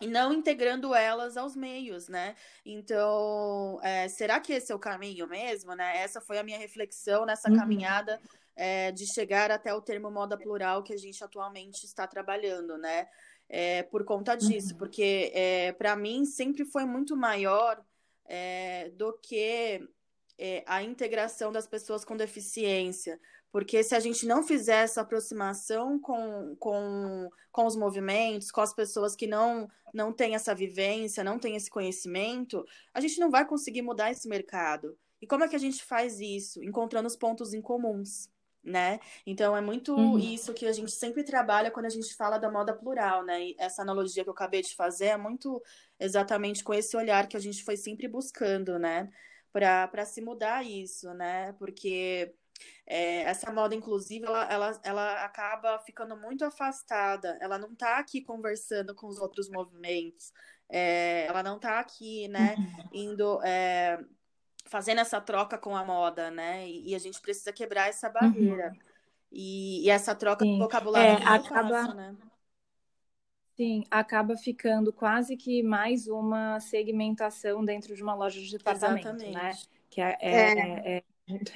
e 0.00 0.06
não 0.06 0.32
integrando 0.32 0.94
elas 0.94 1.36
aos 1.36 1.54
meios, 1.54 2.08
né? 2.08 2.34
Então, 2.64 3.78
é, 3.82 4.08
será 4.08 4.40
que 4.40 4.52
esse 4.52 4.72
é 4.72 4.74
o 4.74 4.78
caminho 4.78 5.26
mesmo, 5.28 5.74
né? 5.74 5.98
Essa 5.98 6.22
foi 6.22 6.38
a 6.38 6.42
minha 6.42 6.56
reflexão 6.56 7.26
nessa 7.26 7.50
uhum. 7.50 7.56
caminhada 7.56 8.18
é, 8.60 8.92
de 8.92 9.06
chegar 9.06 9.50
até 9.50 9.72
o 9.72 9.80
termo 9.80 10.10
moda 10.10 10.36
plural 10.36 10.82
que 10.82 10.92
a 10.92 10.96
gente 10.98 11.24
atualmente 11.24 11.84
está 11.86 12.06
trabalhando, 12.06 12.76
né? 12.76 13.08
É, 13.48 13.82
por 13.84 14.04
conta 14.04 14.36
disso, 14.36 14.72
uhum. 14.72 14.78
porque 14.78 15.32
é, 15.34 15.72
para 15.72 15.96
mim 15.96 16.26
sempre 16.26 16.66
foi 16.66 16.84
muito 16.84 17.16
maior 17.16 17.82
é, 18.26 18.90
do 18.90 19.14
que 19.14 19.80
é, 20.38 20.62
a 20.66 20.82
integração 20.82 21.50
das 21.50 21.66
pessoas 21.66 22.04
com 22.04 22.14
deficiência. 22.18 23.18
Porque 23.50 23.82
se 23.82 23.94
a 23.94 23.98
gente 23.98 24.26
não 24.26 24.42
fizer 24.42 24.84
essa 24.84 25.00
aproximação 25.00 25.98
com, 25.98 26.54
com, 26.60 27.30
com 27.50 27.64
os 27.64 27.74
movimentos, 27.74 28.50
com 28.50 28.60
as 28.60 28.74
pessoas 28.74 29.16
que 29.16 29.26
não, 29.26 29.70
não 29.94 30.12
têm 30.12 30.34
essa 30.34 30.54
vivência, 30.54 31.24
não 31.24 31.38
têm 31.38 31.56
esse 31.56 31.70
conhecimento, 31.70 32.62
a 32.92 33.00
gente 33.00 33.18
não 33.18 33.30
vai 33.30 33.46
conseguir 33.46 33.80
mudar 33.80 34.10
esse 34.10 34.28
mercado. 34.28 34.98
E 35.18 35.26
como 35.26 35.44
é 35.44 35.48
que 35.48 35.56
a 35.56 35.60
gente 35.60 35.82
faz 35.82 36.20
isso? 36.20 36.62
Encontrando 36.62 37.08
os 37.08 37.16
pontos 37.16 37.54
em 37.54 37.62
comuns 37.62 38.28
né? 38.62 39.00
Então 39.26 39.56
é 39.56 39.60
muito 39.60 39.94
uhum. 39.94 40.18
isso 40.18 40.52
que 40.52 40.66
a 40.66 40.72
gente 40.72 40.92
sempre 40.92 41.24
trabalha 41.24 41.70
quando 41.70 41.86
a 41.86 41.90
gente 41.90 42.14
fala 42.14 42.38
da 42.38 42.50
moda 42.50 42.74
plural, 42.74 43.24
né? 43.24 43.48
E 43.48 43.56
essa 43.58 43.82
analogia 43.82 44.22
que 44.22 44.28
eu 44.28 44.34
acabei 44.34 44.62
de 44.62 44.74
fazer 44.74 45.06
é 45.06 45.16
muito 45.16 45.62
exatamente 45.98 46.62
com 46.62 46.74
esse 46.74 46.96
olhar 46.96 47.26
que 47.26 47.36
a 47.36 47.40
gente 47.40 47.64
foi 47.64 47.76
sempre 47.76 48.06
buscando, 48.06 48.78
né? 48.78 49.10
Para 49.52 50.04
se 50.04 50.20
mudar 50.20 50.64
isso, 50.64 51.12
né? 51.14 51.52
Porque 51.54 52.34
é, 52.86 53.22
essa 53.22 53.52
moda 53.52 53.74
inclusiva 53.74 54.26
ela, 54.26 54.44
ela, 54.44 54.80
ela 54.82 55.24
acaba 55.24 55.78
ficando 55.80 56.16
muito 56.16 56.44
afastada, 56.44 57.38
ela 57.40 57.58
não 57.58 57.72
está 57.72 57.98
aqui 57.98 58.20
conversando 58.20 58.94
com 58.94 59.06
os 59.06 59.18
outros 59.18 59.48
movimentos, 59.48 60.32
é, 60.68 61.26
ela 61.26 61.42
não 61.42 61.56
está 61.56 61.80
aqui, 61.80 62.28
né, 62.28 62.54
uhum. 62.58 62.88
indo 62.92 63.42
é, 63.42 63.98
fazendo 64.70 65.00
essa 65.00 65.20
troca 65.20 65.58
com 65.58 65.76
a 65.76 65.84
moda, 65.84 66.30
né? 66.30 66.66
E, 66.66 66.90
e 66.90 66.94
a 66.94 66.98
gente 66.98 67.20
precisa 67.20 67.52
quebrar 67.52 67.88
essa 67.88 68.08
barreira. 68.08 68.68
Uhum. 68.68 68.78
E, 69.32 69.84
e, 69.84 69.90
essa 69.90 70.14
troca 70.14 70.44
Sim. 70.44 70.54
de 70.54 70.58
vocabulário 70.60 71.22
é, 71.22 71.26
acaba... 71.26 71.68
Fácil, 71.68 71.94
né? 71.94 72.16
Sim, 73.56 73.84
acaba 73.90 74.36
ficando 74.36 74.92
quase 74.92 75.36
que 75.36 75.62
mais 75.62 76.06
uma 76.06 76.58
segmentação 76.60 77.62
dentro 77.62 77.94
de 77.94 78.02
uma 78.02 78.14
loja 78.14 78.40
de 78.40 78.50
departamento, 78.50 79.08
né? 79.08 79.28
Exatamente. 79.28 79.34
né? 79.34 79.52
Que 79.90 80.00
é, 80.00 80.16
é, 80.20 80.32
é. 80.32 80.96
é, 80.96 81.02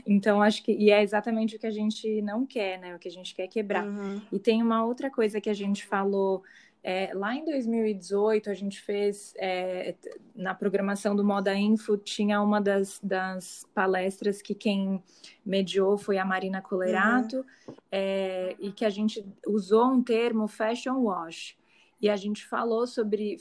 então 0.04 0.42
acho 0.42 0.62
que 0.62 0.72
e 0.72 0.90
é 0.90 1.02
exatamente 1.02 1.56
o 1.56 1.58
que 1.58 1.66
a 1.66 1.70
gente 1.70 2.20
não 2.20 2.44
quer, 2.44 2.78
né? 2.78 2.94
O 2.94 2.98
que 2.98 3.08
a 3.08 3.10
gente 3.10 3.34
quer 3.34 3.46
quebrar. 3.48 3.86
Uhum. 3.86 4.20
E 4.30 4.38
tem 4.38 4.62
uma 4.62 4.84
outra 4.84 5.10
coisa 5.10 5.40
que 5.40 5.48
a 5.48 5.54
gente 5.54 5.86
falou 5.86 6.42
é, 6.86 7.14
lá 7.14 7.34
em 7.34 7.42
2018, 7.46 8.50
a 8.50 8.54
gente 8.54 8.78
fez, 8.78 9.32
é, 9.38 9.94
na 10.36 10.54
programação 10.54 11.16
do 11.16 11.24
Moda 11.24 11.54
Info, 11.54 11.96
tinha 11.96 12.42
uma 12.42 12.60
das, 12.60 13.00
das, 13.02 13.66
palestras 13.74 14.42
que 14.42 14.54
quem 14.54 15.02
mediou 15.46 15.96
foi 15.96 16.18
a 16.18 16.26
Marina 16.26 16.60
Colerato, 16.60 17.38
uhum. 17.66 17.74
é, 17.90 18.54
e 18.60 18.70
que 18.70 18.84
a 18.84 18.90
gente 18.90 19.24
usou 19.46 19.86
um 19.86 20.02
termo 20.02 20.46
fashion 20.46 21.00
wash. 21.04 21.56
E 22.02 22.10
a 22.10 22.16
gente 22.16 22.46
falou 22.46 22.86
sobre, 22.86 23.38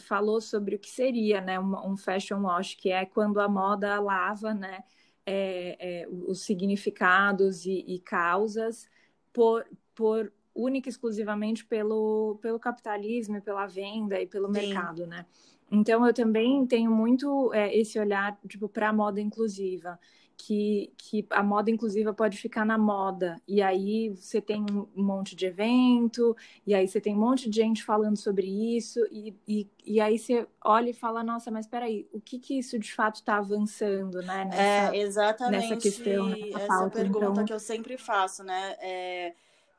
falou 0.00 0.40
sobre 0.40 0.74
o 0.74 0.78
que 0.80 0.90
seria 0.90 1.40
né, 1.40 1.60
um, 1.60 1.92
um 1.92 1.96
fashion 1.96 2.42
wash, 2.42 2.74
que 2.74 2.90
é 2.90 3.06
quando 3.06 3.38
a 3.38 3.48
moda 3.48 4.00
lava 4.00 4.52
né, 4.52 4.82
é, 5.24 5.76
é, 5.78 6.08
os 6.08 6.44
significados 6.44 7.64
e, 7.66 7.84
e 7.86 8.00
causas 8.00 8.88
por, 9.32 9.64
por 9.94 10.32
única 10.54 10.88
e 10.88 10.90
exclusivamente 10.90 11.64
pelo, 11.64 12.38
pelo 12.40 12.58
capitalismo 12.58 13.36
e 13.36 13.40
pela 13.40 13.66
venda 13.66 14.20
e 14.20 14.26
pelo 14.26 14.46
Sim. 14.46 14.52
mercado, 14.52 15.06
né? 15.06 15.26
Então 15.70 16.04
eu 16.04 16.12
também 16.12 16.66
tenho 16.66 16.90
muito 16.90 17.52
é, 17.54 17.74
esse 17.76 17.98
olhar 17.98 18.36
tipo 18.48 18.68
para 18.68 18.88
a 18.88 18.92
moda 18.92 19.20
inclusiva, 19.20 19.98
que, 20.36 20.92
que 20.96 21.26
a 21.30 21.42
moda 21.42 21.70
inclusiva 21.70 22.14
pode 22.14 22.38
ficar 22.38 22.64
na 22.64 22.78
moda 22.78 23.40
e 23.46 23.60
aí 23.62 24.08
você 24.08 24.40
tem 24.40 24.64
um 24.96 25.02
monte 25.02 25.36
de 25.36 25.46
evento 25.46 26.34
e 26.66 26.74
aí 26.74 26.88
você 26.88 27.00
tem 27.00 27.14
um 27.14 27.18
monte 27.18 27.48
de 27.48 27.56
gente 27.56 27.84
falando 27.84 28.16
sobre 28.16 28.46
isso 28.76 28.98
e, 29.12 29.36
e, 29.46 29.68
e 29.84 30.00
aí 30.00 30.18
você 30.18 30.46
olha 30.64 30.90
e 30.90 30.94
fala 30.94 31.22
nossa, 31.22 31.50
mas 31.50 31.66
espera 31.66 31.86
aí, 31.86 32.08
o 32.12 32.20
que 32.20 32.38
que 32.38 32.58
isso 32.58 32.78
de 32.78 32.92
fato 32.92 33.16
está 33.16 33.36
avançando, 33.36 34.22
né? 34.22 34.46
Nessa, 34.46 34.96
é 34.96 34.98
exatamente 34.98 35.68
nessa 35.68 35.76
questão, 35.76 36.28
nessa 36.30 36.58
essa 36.58 36.66
pauta. 36.66 36.98
pergunta 36.98 37.26
então... 37.26 37.44
que 37.44 37.52
eu 37.52 37.60
sempre 37.60 37.96
faço, 37.96 38.42
né? 38.42 38.76
É 38.80 39.34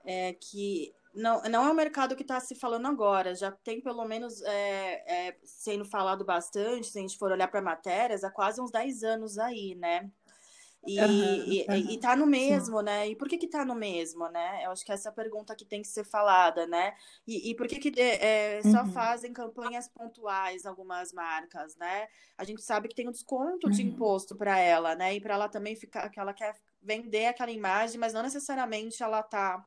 é, 0.06 0.34
que 0.34 0.94
não, 1.14 1.42
não 1.44 1.66
é 1.66 1.72
um 1.72 1.76
mercado 1.76 2.16
que 2.16 2.22
está 2.22 2.40
se 2.40 2.56
falando 2.56 2.88
agora, 2.88 3.36
já 3.36 3.52
tem 3.52 3.82
pelo 3.82 4.06
menos 4.06 4.42
é, 4.44 5.28
é, 5.28 5.38
sendo 5.44 5.84
falado 5.84 6.24
bastante, 6.24 6.88
se 6.88 6.98
a 6.98 7.02
gente 7.02 7.18
for 7.18 7.32
olhar 7.32 7.48
para 7.50 7.62
matérias, 7.62 8.24
há 8.24 8.32
quase 8.32 8.62
uns 8.62 8.72
10 8.72 9.04
anos 9.04 9.38
aí, 9.38 9.76
né? 9.76 10.10
E, 10.88 11.00
uhum, 11.00 11.44
e, 11.46 11.66
uhum, 11.70 11.92
e, 11.92 11.98
tá 12.00 12.16
no 12.16 12.26
mesmo, 12.26 12.80
sim. 12.80 12.86
né? 12.86 13.08
E 13.10 13.16
por 13.16 13.30
que 13.30 13.38
que 13.38 13.48
tá 13.48 13.64
no 13.64 13.76
mesmo, 13.76 14.28
né? 14.30 14.66
Eu 14.66 14.72
acho 14.72 14.84
que 14.84 14.92
essa 14.92 15.10
é 15.10 15.12
a 15.12 15.14
pergunta 15.14 15.56
que 15.56 15.64
tem 15.64 15.84
que 15.84 15.88
ser 15.88 16.04
falada, 16.04 16.66
né? 16.66 16.96
E, 17.28 17.52
e 17.52 17.56
por 17.56 17.68
que 17.68 17.78
que 17.78 18.02
é, 18.02 18.62
só 18.64 18.82
uhum. 18.82 18.92
fazem 18.92 19.32
campanhas 19.32 19.88
pontuais 19.88 20.66
algumas 20.66 21.14
marcas, 21.14 21.76
né? 21.76 22.08
A 22.36 22.44
gente 22.44 22.64
sabe 22.64 22.88
que 22.88 22.96
tem 22.96 23.08
um 23.08 23.12
desconto 23.12 23.70
de 23.70 23.84
uhum. 23.84 23.90
imposto 23.90 24.36
para 24.36 24.58
ela, 24.58 24.96
né? 24.96 25.14
E 25.14 25.22
para 25.22 25.36
ela 25.36 25.48
também 25.48 25.76
ficar, 25.76 26.10
que 26.10 26.20
ela 26.20 26.34
quer 26.34 26.56
vender 26.82 27.28
aquela 27.28 27.52
imagem, 27.52 28.00
mas 28.00 28.14
não 28.14 28.24
necessariamente 28.24 29.04
ela 29.04 29.22
tá 29.22 29.64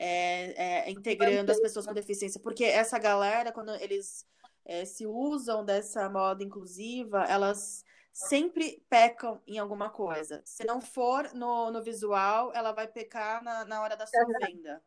é, 0.00 0.86
é, 0.86 0.90
integrando 0.90 1.50
as 1.50 1.60
pessoas 1.60 1.84
com 1.84 1.92
deficiência, 1.92 2.40
porque 2.40 2.64
essa 2.64 2.98
galera, 2.98 3.50
quando 3.50 3.74
eles 3.74 4.24
é, 4.64 4.84
se 4.84 5.04
usam 5.04 5.64
dessa 5.64 6.08
moda 6.08 6.44
inclusiva, 6.44 7.24
elas 7.24 7.84
sempre 8.12 8.80
pecam 8.88 9.40
em 9.46 9.58
alguma 9.58 9.90
coisa. 9.90 10.40
Se 10.44 10.64
não 10.64 10.80
for 10.80 11.32
no, 11.34 11.72
no 11.72 11.82
visual, 11.82 12.52
ela 12.54 12.70
vai 12.70 12.86
pecar 12.86 13.42
na, 13.42 13.64
na 13.64 13.82
hora 13.82 13.96
da 13.96 14.06
sua 14.06 14.24
venda. 14.46 14.80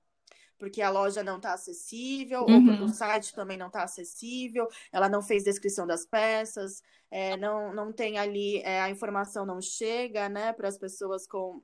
Porque 0.58 0.82
a 0.82 0.89
loja 0.89 1.24
não 1.24 1.38
está 1.38 1.54
acessível, 1.54 2.45
uhum. 2.47 2.82
ou 2.82 2.86
o 2.86 2.89
site 2.89 3.34
também 3.34 3.58
não 3.58 3.67
está 3.67 3.84
acessível, 3.84 4.67
ela 4.91 5.10
não 5.10 5.21
fez 5.21 5.43
descrição 5.43 5.88
das 5.88 6.06
peças, 6.06 6.84
é, 7.10 7.36
não, 7.36 7.74
não 7.74 7.91
tem 7.91 8.17
ali, 8.17 8.60
é, 8.60 8.80
a 8.80 8.89
informação 8.89 9.45
não 9.45 9.60
chega 9.60 10.30
né, 10.30 10.54
para 10.54 10.67
as 10.67 10.78
pessoas 10.78 11.26
com, 11.26 11.62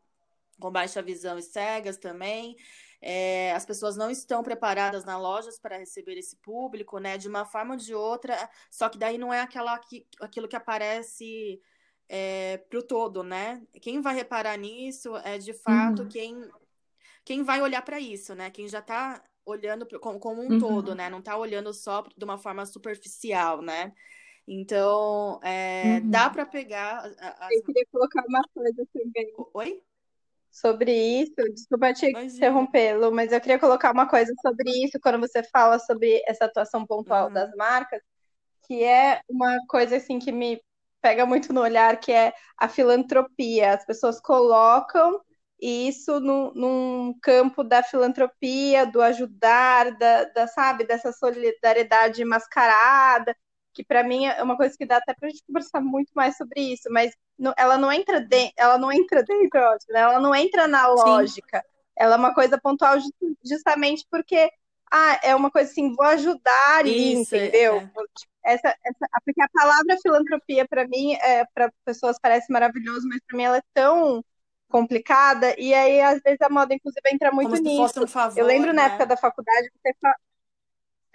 com 0.59 0.71
baixa 0.71 1.01
visão 1.01 1.37
e 1.37 1.43
cegas 1.43 1.97
também. 1.97 2.57
É, 3.01 3.53
as 3.53 3.65
pessoas 3.65 3.95
não 3.95 4.09
estão 4.09 4.41
preparadas 4.41 5.05
nas 5.05 5.21
lojas 5.21 5.59
para 5.59 5.77
receber 5.77 6.17
esse 6.17 6.35
público, 6.37 6.97
né? 6.97 7.17
De 7.17 7.27
uma 7.27 7.45
forma 7.45 7.75
ou 7.75 7.79
de 7.79 7.93
outra, 7.93 8.49
só 8.71 8.89
que 8.89 8.97
daí 8.97 9.17
não 9.17 9.33
é 9.33 9.41
aquela 9.41 9.77
que, 9.79 10.07
aquilo 10.19 10.47
que 10.47 10.55
aparece 10.55 11.61
é, 12.09 12.57
para 12.57 12.79
o 12.79 12.83
todo, 12.83 13.23
né? 13.23 13.61
Quem 13.81 14.01
vai 14.01 14.15
reparar 14.15 14.57
nisso 14.57 15.15
é 15.17 15.37
de 15.37 15.53
fato 15.53 16.03
uhum. 16.03 16.09
quem, 16.09 16.49
quem 17.23 17.43
vai 17.43 17.61
olhar 17.61 17.81
para 17.83 17.99
isso, 17.99 18.33
né? 18.33 18.49
Quem 18.49 18.67
já 18.67 18.79
está 18.79 19.23
olhando 19.45 19.87
como, 19.99 20.19
como 20.19 20.41
um 20.41 20.53
uhum. 20.53 20.59
todo, 20.59 20.95
né? 20.95 21.09
Não 21.09 21.19
está 21.19 21.37
olhando 21.37 21.73
só 21.73 22.03
de 22.15 22.23
uma 22.23 22.37
forma 22.37 22.65
superficial, 22.65 23.61
né? 23.61 23.93
Então, 24.47 25.39
é, 25.43 25.99
uhum. 26.01 26.09
dá 26.09 26.29
para 26.29 26.45
pegar. 26.45 26.99
As... 27.19 27.51
Eu 27.51 27.63
queria 27.63 27.85
colocar 27.91 28.23
uma 28.27 28.41
coisa 28.53 28.87
também. 28.93 29.33
Oi? 29.53 29.83
Sobre 30.59 30.91
isso, 30.91 31.35
desculpa 31.53 31.93
te 31.93 32.07
interrompê-lo, 32.07 33.11
mas 33.11 33.31
eu 33.31 33.39
queria 33.39 33.59
colocar 33.59 33.91
uma 33.91 34.09
coisa 34.09 34.33
sobre 34.41 34.71
isso 34.83 34.99
quando 34.99 35.19
você 35.19 35.43
fala 35.43 35.77
sobre 35.77 36.19
essa 36.25 36.45
atuação 36.45 36.83
pontual 36.83 37.27
uhum. 37.27 37.33
das 37.33 37.53
marcas, 37.55 38.01
que 38.63 38.83
é 38.83 39.21
uma 39.29 39.55
coisa 39.67 39.97
assim 39.97 40.17
que 40.17 40.31
me 40.31 40.59
pega 40.99 41.27
muito 41.27 41.53
no 41.53 41.61
olhar, 41.61 41.99
que 41.99 42.11
é 42.11 42.33
a 42.57 42.67
filantropia. 42.67 43.75
As 43.75 43.85
pessoas 43.85 44.19
colocam 44.19 45.21
isso 45.61 46.19
no, 46.19 46.51
num 46.55 47.13
campo 47.21 47.63
da 47.63 47.83
filantropia, 47.83 48.83
do 48.83 48.99
ajudar, 48.99 49.95
da, 49.95 50.23
da 50.23 50.47
sabe, 50.47 50.85
dessa 50.87 51.11
solidariedade 51.11 52.25
mascarada, 52.25 53.35
que 53.77 53.83
para 53.83 54.03
mim 54.03 54.25
é 54.25 54.41
uma 54.41 54.57
coisa 54.57 54.75
que 54.75 54.87
dá 54.87 54.97
até 54.97 55.13
para 55.13 55.27
a 55.27 55.29
gente 55.29 55.43
conversar 55.45 55.79
muito 55.79 56.09
mais 56.15 56.35
sobre 56.35 56.59
isso, 56.73 56.89
mas 56.89 57.11
não, 57.37 57.53
ela 57.55 57.77
não 57.77 57.91
entra 57.91 58.19
dentro, 58.19 58.53
ela 58.57 58.75
não 58.79 58.91
entra 58.91 59.21
dentro, 59.21 59.61
né? 59.89 59.99
ela 59.99 60.19
não 60.19 60.33
entra 60.33 60.67
na 60.67 60.87
lógica. 60.87 61.59
Sim. 61.59 61.73
Ela 61.95 62.15
é 62.15 62.17
uma 62.17 62.33
coisa 62.33 62.59
pontual 62.59 62.97
justamente 63.45 64.03
porque 64.09 64.49
ah, 64.91 65.19
é 65.21 65.35
uma 65.35 65.51
coisa 65.51 65.69
assim, 65.69 65.93
vou 65.93 66.05
ajudar 66.07 66.87
isso, 66.87 67.35
entendeu? 67.35 67.77
É. 67.77 68.53
Essa, 68.53 68.69
essa, 68.83 69.07
porque 69.23 69.41
a 69.43 69.49
palavra 69.53 69.97
filantropia 70.01 70.67
para 70.67 70.87
mim, 70.87 71.13
é, 71.13 71.45
para 71.53 71.71
pessoas 71.85 72.17
parece 72.19 72.51
maravilhoso, 72.51 73.07
mas 73.07 73.19
para 73.27 73.37
mim 73.37 73.43
ela 73.43 73.57
é 73.57 73.63
tão 73.75 74.23
complicada 74.69 75.55
e 75.57 75.73
aí 75.73 76.01
às 76.01 76.19
vezes 76.21 76.41
a 76.41 76.49
moda 76.49 76.73
inclusive 76.73 77.01
entra 77.13 77.31
muito 77.31 77.51
Como 77.51 77.61
nisso. 77.61 78.03
Um 78.03 78.07
favor, 78.07 78.39
eu 78.39 78.45
lembro 78.45 78.73
né? 78.73 78.73
na 78.73 78.83
época 78.85 79.05
da 79.05 79.17
faculdade 79.17 79.69
você 79.71 79.93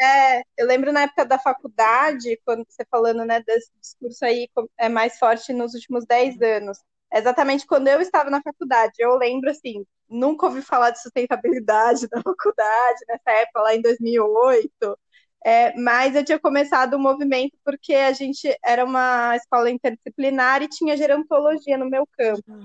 é, 0.01 0.43
eu 0.57 0.67
lembro 0.67 0.93
na 0.93 1.03
época 1.03 1.25
da 1.25 1.39
faculdade, 1.39 2.41
quando 2.45 2.65
você 2.69 2.85
falando, 2.91 3.25
né, 3.25 3.43
desse 3.43 3.71
discurso 3.81 4.25
aí 4.25 4.49
é 4.79 4.89
mais 4.89 5.19
forte 5.19 5.53
nos 5.53 5.75
últimos 5.75 6.05
10 6.07 6.41
anos. 6.43 6.79
Exatamente 7.13 7.67
quando 7.67 7.89
eu 7.89 8.01
estava 8.01 8.31
na 8.31 8.41
faculdade. 8.43 8.95
Eu 8.99 9.17
lembro, 9.17 9.51
assim, 9.51 9.85
nunca 10.09 10.47
ouvi 10.47 10.63
falar 10.63 10.91
de 10.91 11.03
sustentabilidade 11.03 12.07
na 12.13 12.23
faculdade, 12.23 13.01
nessa 13.09 13.31
época, 13.31 13.61
lá 13.63 13.75
em 13.75 13.83
2008. 13.83 14.99
É, 15.45 15.77
mas 15.77 16.15
eu 16.15 16.25
tinha 16.25 16.39
começado 16.39 16.95
o 16.95 17.01
movimento 17.01 17.57
porque 17.65 17.95
a 17.95 18.13
gente 18.13 18.57
era 18.65 18.85
uma 18.85 19.37
escola 19.37 19.71
interdisciplinar 19.71 20.63
e 20.63 20.69
tinha 20.69 20.97
gerontologia 20.97 21.77
no 21.77 21.91
meu 21.91 22.07
campo. 22.17 22.43
Uhum. 22.49 22.65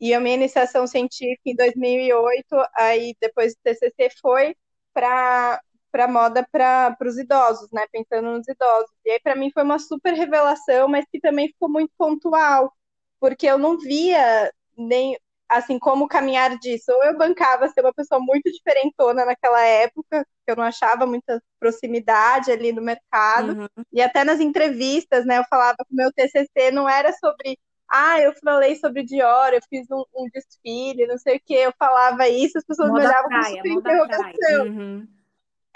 E 0.00 0.14
a 0.14 0.20
minha 0.20 0.34
iniciação 0.34 0.86
científica 0.86 1.42
em 1.46 1.56
2008, 1.56 2.44
aí 2.74 3.14
depois 3.20 3.54
do 3.54 3.58
TCC, 3.62 4.10
foi 4.20 4.54
para 4.92 5.60
para 5.96 6.06
moda 6.06 6.46
para 6.52 6.94
os 7.06 7.16
idosos, 7.16 7.70
né? 7.72 7.86
Pensando 7.90 8.30
nos 8.30 8.46
idosos. 8.46 8.90
E 9.02 9.12
aí 9.12 9.20
para 9.20 9.34
mim 9.34 9.50
foi 9.50 9.62
uma 9.62 9.78
super 9.78 10.12
revelação, 10.12 10.88
mas 10.88 11.06
que 11.10 11.18
também 11.18 11.48
ficou 11.48 11.70
muito 11.70 11.90
pontual, 11.96 12.70
porque 13.18 13.46
eu 13.46 13.56
não 13.56 13.78
via 13.78 14.52
nem 14.76 15.18
assim 15.48 15.78
como 15.78 16.06
caminhar 16.06 16.58
disso. 16.58 16.92
Ou 16.92 17.02
eu 17.04 17.16
bancava 17.16 17.66
ser 17.68 17.80
uma 17.80 17.94
pessoa 17.94 18.20
muito 18.20 18.52
diferentona 18.52 19.24
naquela 19.24 19.62
época, 19.62 20.26
que 20.44 20.52
eu 20.52 20.56
não 20.56 20.64
achava 20.64 21.06
muita 21.06 21.42
proximidade 21.58 22.52
ali 22.52 22.72
no 22.72 22.82
mercado. 22.82 23.58
Uhum. 23.58 23.84
E 23.90 24.02
até 24.02 24.22
nas 24.22 24.38
entrevistas, 24.38 25.24
né, 25.24 25.38
eu 25.38 25.44
falava 25.48 25.78
que 25.78 25.94
o 25.94 25.96
meu 25.96 26.12
TCC 26.12 26.70
não 26.72 26.86
era 26.86 27.10
sobre 27.14 27.58
ah, 27.88 28.20
eu 28.20 28.34
falei 28.42 28.74
sobre 28.74 29.04
Dior, 29.04 29.54
eu 29.54 29.60
fiz 29.70 29.86
um, 29.90 30.04
um 30.14 30.28
desfile, 30.28 31.06
não 31.06 31.16
sei 31.16 31.36
o 31.36 31.40
que, 31.40 31.54
eu 31.54 31.72
falava 31.78 32.28
isso, 32.28 32.58
as 32.58 32.64
pessoas 32.64 32.88
moda 32.88 33.00
me 33.00 33.06
olhavam 33.06 33.28
praia, 33.28 33.62
com 33.62 33.68
super 33.68 33.70
interrogação. 33.70 34.66
Uhum. 34.66 35.15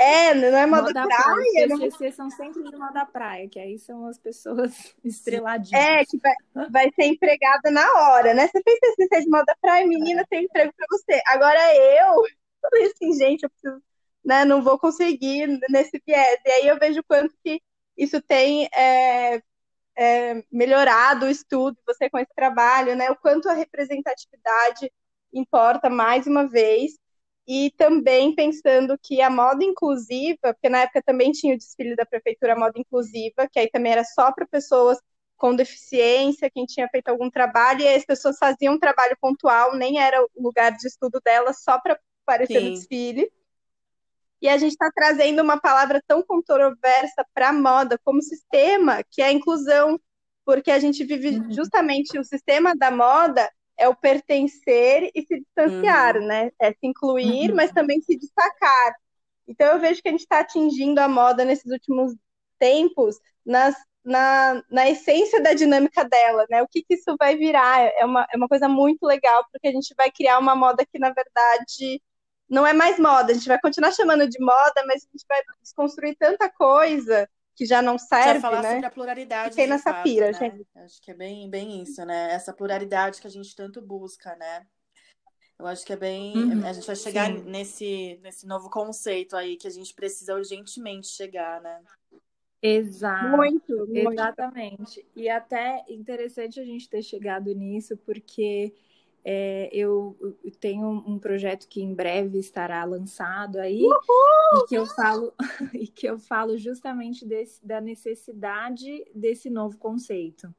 É, 0.01 0.33
não 0.33 0.57
é 0.57 0.65
moda, 0.65 0.83
moda 0.83 1.03
praia. 1.07 1.27
praia 1.27 1.75
os 1.75 1.79
TCC 1.79 2.13
são 2.13 2.31
sempre 2.31 2.63
de 2.63 2.75
moda 2.75 3.05
praia, 3.05 3.47
que 3.47 3.59
aí 3.59 3.79
são 3.79 4.07
as 4.07 4.19
pessoas 4.19 4.73
estreladinhas. 5.05 5.85
É, 5.85 6.05
que 6.07 6.17
vai, 6.17 6.71
vai 6.71 6.93
ser 6.95 7.05
empregada 7.05 7.71
na 7.71 7.87
hora, 8.01 8.33
né? 8.33 8.47
Você 8.47 8.63
fez 8.63 8.81
TCC 8.81 9.25
de 9.25 9.29
moda 9.29 9.55
praia, 9.61 9.87
menina, 9.87 10.23
é. 10.23 10.25
tem 10.25 10.45
emprego 10.45 10.73
para 10.75 10.87
você. 10.89 11.21
Agora 11.27 11.61
eu, 11.77 12.15
falei 12.63 12.87
assim, 12.87 13.13
gente, 13.13 13.43
eu 13.43 13.51
preciso, 13.51 13.83
né, 14.25 14.43
não 14.47 14.63
vou 14.63 14.79
conseguir 14.79 15.47
nesse 15.69 16.03
viés. 16.07 16.41
E 16.47 16.51
aí 16.51 16.67
eu 16.67 16.79
vejo 16.79 17.03
quanto 17.07 17.35
que 17.45 17.61
isso 17.95 18.23
tem 18.23 18.71
é, 18.75 19.43
é, 19.99 20.43
melhorado 20.51 21.27
o 21.27 21.31
estudo, 21.31 21.77
você 21.87 22.09
com 22.09 22.19
esse 22.19 22.35
trabalho, 22.35 22.97
né? 22.97 23.11
O 23.11 23.17
quanto 23.17 23.51
a 23.51 23.53
representatividade 23.53 24.91
importa 25.31 25.91
mais 25.91 26.27
uma 26.27 26.49
vez 26.49 26.93
e 27.47 27.73
também 27.77 28.35
pensando 28.35 28.99
que 29.03 29.21
a 29.21 29.31
moda 29.31 29.65
inclusiva, 29.65 30.55
porque 30.55 30.69
na 30.69 30.83
época 30.83 31.03
também 31.03 31.33
tinha 31.33 31.55
o 31.55 31.59
desfile 31.59 31.97
da 31.97 32.07
prefeitura 32.07 32.57
Moda 32.57 32.79
Inclusiva, 32.79 33.49
que 33.51 33.59
aí 33.59 33.69
também 33.71 33.93
era 33.93 34.05
só 34.05 34.33
para 34.33 34.47
pessoas 34.47 34.99
com 35.37 35.57
deficiência, 35.57 36.51
quem 36.51 36.67
tinha 36.67 36.87
feito 36.89 37.09
algum 37.09 37.31
trabalho, 37.31 37.81
e 37.81 37.89
as 37.89 38.05
pessoas 38.05 38.37
faziam 38.39 38.75
um 38.75 38.79
trabalho 38.79 39.17
pontual, 39.21 39.75
nem 39.75 39.99
era 39.99 40.23
o 40.23 40.29
lugar 40.37 40.71
de 40.77 40.87
estudo 40.87 41.19
delas, 41.25 41.63
só 41.63 41.81
para 41.81 41.99
aparecer 42.23 42.61
Sim. 42.61 42.69
no 42.69 42.75
desfile. 42.75 43.33
E 44.43 44.49
a 44.49 44.57
gente 44.57 44.73
está 44.73 44.91
trazendo 44.95 45.43
uma 45.43 45.59
palavra 45.59 46.03
tão 46.07 46.23
controversa 46.23 47.25
para 47.35 47.49
a 47.49 47.53
moda 47.53 47.99
como 48.05 48.23
sistema, 48.23 49.03
que 49.11 49.23
é 49.23 49.27
a 49.27 49.33
inclusão, 49.33 49.99
porque 50.45 50.71
a 50.71 50.79
gente 50.79 51.05
vive 51.05 51.39
uhum. 51.39 51.53
justamente 51.53 52.19
o 52.19 52.25
sistema 52.25 52.75
da 52.77 52.91
moda 52.91 53.51
é 53.81 53.89
o 53.89 53.97
pertencer 53.97 55.11
e 55.15 55.23
se 55.23 55.41
distanciar, 55.41 56.19
uhum. 56.19 56.27
né? 56.27 56.51
É 56.61 56.71
se 56.71 56.79
incluir, 56.83 57.51
uhum. 57.51 57.57
mas 57.57 57.73
também 57.73 58.01
se 58.03 58.17
destacar. 58.17 58.95
Então 59.49 59.67
eu 59.69 59.81
vejo 59.81 60.03
que 60.03 60.09
a 60.09 60.13
gente 60.13 60.21
está 60.21 60.41
atingindo 60.41 61.01
a 61.01 61.09
moda 61.09 61.45
nesses 61.45 61.73
últimos 61.73 62.15
tempos 62.59 63.17
nas, 63.45 63.75
na, 64.05 64.63
na 64.71 64.89
essência 64.89 65.43
da 65.43 65.55
dinâmica 65.55 66.05
dela, 66.05 66.47
né? 66.51 66.63
O 66.63 66.69
que, 66.69 66.83
que 66.83 66.95
isso 66.95 67.17
vai 67.19 67.37
virar? 67.37 67.81
É 67.81 68.05
uma, 68.05 68.27
é 68.33 68.37
uma 68.37 68.49
coisa 68.49 68.69
muito 68.69 69.05
legal, 69.05 69.45
porque 69.51 69.69
a 69.69 69.73
gente 69.73 69.95
vai 69.97 70.11
criar 70.11 70.39
uma 70.39 70.55
moda 70.55 70.85
que, 70.85 70.99
na 70.99 71.11
verdade, 71.11 72.03
não 72.49 72.67
é 72.67 72.75
mais 72.75 72.99
moda. 72.99 73.33
A 73.33 73.35
gente 73.35 73.49
vai 73.49 73.59
continuar 73.61 73.93
chamando 73.93 74.29
de 74.29 74.39
moda, 74.41 74.85
mas 74.87 75.05
a 75.05 75.09
gente 75.11 75.25
vai 75.29 75.41
desconstruir 75.63 76.17
tanta 76.19 76.51
coisa 76.51 77.29
que 77.61 77.67
já 77.67 77.83
não 77.83 77.99
serve, 77.99 78.35
já 78.37 78.41
falar 78.41 78.63
né? 78.63 78.71
sobre 78.71 78.87
a 78.87 78.91
pluralidade. 78.91 79.53
E 79.53 79.57
tem 79.57 79.67
nessa 79.67 79.93
fato, 79.93 80.03
pira, 80.03 80.33
né? 80.33 80.33
gente. 80.33 80.67
Acho 80.77 81.03
que 81.03 81.11
é 81.11 81.15
bem, 81.15 81.51
bem 81.51 81.83
isso, 81.83 82.03
né? 82.07 82.33
Essa 82.33 82.55
pluralidade 82.55 83.21
que 83.21 83.27
a 83.27 83.31
gente 83.31 83.55
tanto 83.55 83.83
busca, 83.83 84.35
né? 84.37 84.67
Eu 85.59 85.67
acho 85.67 85.85
que 85.85 85.93
é 85.93 85.97
bem. 85.97 86.35
Uhum, 86.39 86.67
a 86.67 86.73
gente 86.73 86.87
vai 86.87 86.97
chegar 86.97 87.29
nesse, 87.29 88.19
nesse 88.23 88.47
novo 88.47 88.71
conceito 88.71 89.37
aí 89.37 89.59
que 89.59 89.67
a 89.67 89.71
gente 89.71 89.93
precisa 89.93 90.35
urgentemente 90.35 91.09
chegar, 91.09 91.61
né? 91.61 91.83
Exato. 92.63 93.37
Muito, 93.37 93.77
muito. 93.77 94.11
Exatamente. 94.11 95.07
E 95.15 95.29
até 95.29 95.85
interessante 95.87 96.59
a 96.59 96.65
gente 96.65 96.89
ter 96.89 97.03
chegado 97.03 97.55
nisso, 97.55 97.95
porque 98.07 98.75
é, 99.25 99.69
eu, 99.73 100.17
eu, 100.43 100.51
tenho 100.53 100.89
um 100.89 101.19
projeto 101.19 101.69
que 101.69 101.83
em 101.83 101.95
breve 101.95 102.39
estará 102.39 102.83
lançado 102.85 103.59
aí 103.59 103.83
Uhul! 103.83 104.65
e 104.65 104.67
que 104.67 104.75
eu 104.75 104.87
falo 104.87 105.35
e 105.75 105.87
que 105.87 106.07
eu 106.07 106.19
falo 106.19 106.57
justamente 106.57 107.27
desse, 107.27 107.65
da 107.65 107.81
necessidade 107.81 109.05
desse 109.15 109.51
novo 109.51 109.77
conceito 109.77 110.53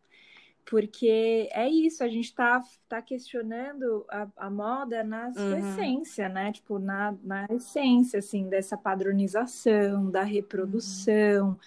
porque 0.64 1.50
é 1.52 1.68
isso 1.68 2.04
a 2.04 2.08
gente 2.08 2.26
está 2.26 2.64
tá 2.88 3.02
questionando 3.02 4.06
a, 4.08 4.28
a 4.38 4.50
moda 4.50 5.04
na 5.04 5.28
uhum. 5.28 5.34
sua 5.34 5.60
essência 5.60 6.30
né 6.30 6.52
tipo 6.52 6.78
na, 6.78 7.16
na 7.24 7.48
essência 7.50 8.20
assim 8.20 8.48
dessa 8.48 8.78
padronização 8.78 10.12
da 10.12 10.22
reprodução 10.22 11.50
uhum. 11.50 11.58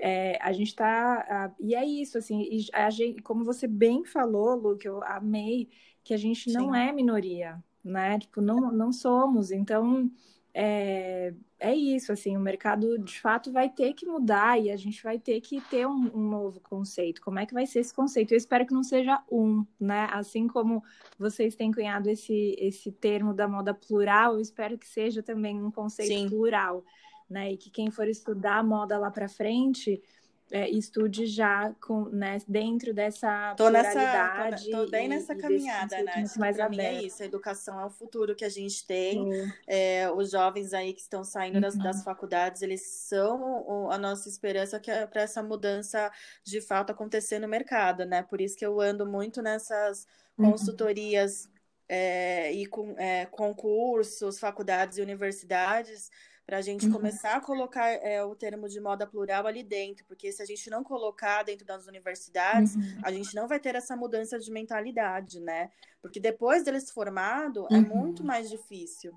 É, 0.00 0.38
a 0.40 0.52
gente 0.52 0.68
está. 0.68 1.52
E 1.58 1.74
é 1.74 1.84
isso, 1.84 2.18
assim, 2.18 2.48
a 2.72 2.88
gente, 2.88 3.20
como 3.20 3.44
você 3.44 3.66
bem 3.66 4.04
falou, 4.04 4.54
Lu, 4.54 4.78
que 4.78 4.88
eu 4.88 5.02
amei, 5.02 5.68
que 6.08 6.14
a 6.14 6.16
gente 6.16 6.50
não 6.50 6.72
Sim. 6.72 6.78
é 6.78 6.90
minoria, 6.90 7.62
né? 7.84 8.18
Tipo, 8.18 8.40
não, 8.40 8.72
não 8.72 8.90
somos. 8.90 9.50
Então, 9.50 10.10
é, 10.54 11.34
é 11.60 11.74
isso, 11.74 12.10
assim, 12.10 12.34
o 12.34 12.40
mercado 12.40 12.98
de 12.98 13.20
fato 13.20 13.52
vai 13.52 13.68
ter 13.68 13.92
que 13.92 14.06
mudar 14.06 14.58
e 14.58 14.70
a 14.70 14.76
gente 14.76 15.02
vai 15.02 15.18
ter 15.18 15.38
que 15.42 15.60
ter 15.60 15.86
um, 15.86 16.10
um, 16.14 16.30
novo 16.30 16.60
conceito. 16.60 17.20
Como 17.20 17.38
é 17.38 17.44
que 17.44 17.52
vai 17.52 17.66
ser 17.66 17.80
esse 17.80 17.92
conceito? 17.92 18.32
Eu 18.32 18.38
espero 18.38 18.64
que 18.64 18.72
não 18.72 18.82
seja 18.82 19.22
um, 19.30 19.66
né? 19.78 20.08
Assim 20.10 20.48
como 20.48 20.82
vocês 21.18 21.54
têm 21.54 21.70
cunhado 21.70 22.08
esse, 22.08 22.56
esse 22.58 22.90
termo 22.90 23.34
da 23.34 23.46
moda 23.46 23.74
plural, 23.74 24.36
eu 24.36 24.40
espero 24.40 24.78
que 24.78 24.88
seja 24.88 25.22
também 25.22 25.62
um 25.62 25.70
conceito 25.70 26.14
Sim. 26.14 26.30
plural, 26.30 26.82
né? 27.28 27.52
E 27.52 27.58
que 27.58 27.68
quem 27.68 27.90
for 27.90 28.08
estudar 28.08 28.64
moda 28.64 28.96
lá 28.96 29.10
para 29.10 29.28
frente 29.28 30.02
é, 30.50 30.68
estude 30.70 31.26
já 31.26 31.74
com, 31.80 32.04
né, 32.08 32.38
dentro 32.46 32.94
dessa 32.94 33.54
tô 33.56 33.64
pluralidade. 33.64 34.66
Nessa, 34.66 34.70
tô, 34.70 34.84
tô 34.84 34.90
bem 34.90 35.06
e, 35.06 35.08
nessa 35.08 35.34
e 35.34 35.38
caminhada, 35.38 36.02
né? 36.02 36.24
Mais 36.36 36.56
pra 36.56 36.68
mim 36.68 36.80
é 36.80 37.02
isso, 37.02 37.22
a 37.22 37.26
educação 37.26 37.80
é 37.80 37.84
o 37.84 37.90
futuro 37.90 38.34
que 38.34 38.44
a 38.44 38.48
gente 38.48 38.86
tem. 38.86 39.28
É, 39.66 40.10
os 40.10 40.30
jovens 40.30 40.72
aí 40.72 40.92
que 40.92 41.00
estão 41.00 41.22
saindo 41.22 41.56
uhum. 41.56 41.60
das, 41.60 41.76
das, 41.76 42.02
faculdades, 42.02 42.62
eles 42.62 42.82
são 42.82 43.90
a 43.90 43.98
nossa 43.98 44.28
esperança 44.28 44.80
que 44.80 44.90
é 44.90 45.06
para 45.06 45.22
essa 45.22 45.42
mudança 45.42 46.10
de 46.42 46.60
fato 46.60 46.90
acontecer 46.90 47.38
no 47.38 47.48
mercado, 47.48 48.04
né? 48.04 48.22
Por 48.22 48.40
isso 48.40 48.56
que 48.56 48.64
eu 48.64 48.80
ando 48.80 49.04
muito 49.04 49.42
nessas 49.42 50.06
uhum. 50.36 50.52
consultorias 50.52 51.44
uhum. 51.44 51.50
é, 51.88 52.52
e 52.52 52.66
com, 52.66 52.94
é, 52.98 53.26
concursos, 53.26 54.38
faculdades 54.38 54.98
e 54.98 55.02
universidades 55.02 56.10
para 56.48 56.56
a 56.56 56.62
gente 56.62 56.86
uhum. 56.86 56.92
começar 56.92 57.36
a 57.36 57.40
colocar 57.42 57.86
é, 57.86 58.24
o 58.24 58.34
termo 58.34 58.70
de 58.70 58.80
moda 58.80 59.06
plural 59.06 59.46
ali 59.46 59.62
dentro, 59.62 60.02
porque 60.06 60.32
se 60.32 60.40
a 60.42 60.46
gente 60.46 60.70
não 60.70 60.82
colocar 60.82 61.42
dentro 61.42 61.66
das 61.66 61.86
universidades, 61.86 62.74
uhum. 62.74 63.00
a 63.04 63.12
gente 63.12 63.34
não 63.34 63.46
vai 63.46 63.60
ter 63.60 63.74
essa 63.74 63.94
mudança 63.94 64.38
de 64.38 64.50
mentalidade, 64.50 65.40
né? 65.40 65.70
Porque 66.00 66.18
depois 66.18 66.64
deles 66.64 66.90
formado, 66.90 67.66
é 67.70 67.74
uhum. 67.74 67.80
é 67.80 67.80
muito 67.82 68.24
mais 68.24 68.48
difícil 68.48 69.12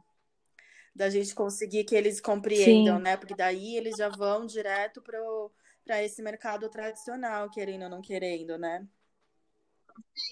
da 0.93 1.09
gente 1.09 1.33
conseguir 1.33 1.85
que 1.85 1.95
eles 1.95 2.19
compreendam, 2.19 2.97
Sim. 2.97 3.03
né? 3.03 3.15
Porque 3.15 3.33
daí 3.33 3.77
eles 3.77 3.95
já 3.95 4.09
vão 4.09 4.45
direto 4.45 5.01
para 5.01 6.03
esse 6.03 6.21
mercado 6.21 6.67
tradicional, 6.67 7.49
querendo 7.49 7.83
ou 7.83 7.89
não 7.89 8.01
querendo, 8.01 8.57
né? 8.57 8.85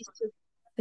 Isso. 0.01 0.33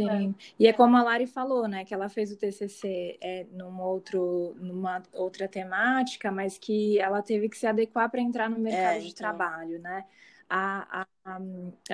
Sim. 0.03 0.35
É. 0.37 0.53
E 0.59 0.67
é 0.67 0.73
como 0.73 0.97
a 0.97 1.03
Lari 1.03 1.27
falou, 1.27 1.67
né? 1.67 1.85
Que 1.85 1.93
ela 1.93 2.09
fez 2.09 2.31
o 2.31 2.37
TCC 2.37 3.17
é, 3.21 3.45
num 3.51 3.79
outro, 3.81 4.55
numa 4.59 5.01
outra 5.13 5.47
temática, 5.47 6.31
mas 6.31 6.57
que 6.57 6.99
ela 6.99 7.21
teve 7.21 7.49
que 7.49 7.57
se 7.57 7.67
adequar 7.67 8.09
para 8.09 8.21
entrar 8.21 8.49
no 8.49 8.57
é, 8.57 8.59
mercado 8.59 8.95
é, 8.95 8.99
de 8.99 9.07
então. 9.07 9.17
trabalho, 9.17 9.79
né? 9.79 10.05
A, 10.49 11.01
a, 11.01 11.07
a, 11.25 11.41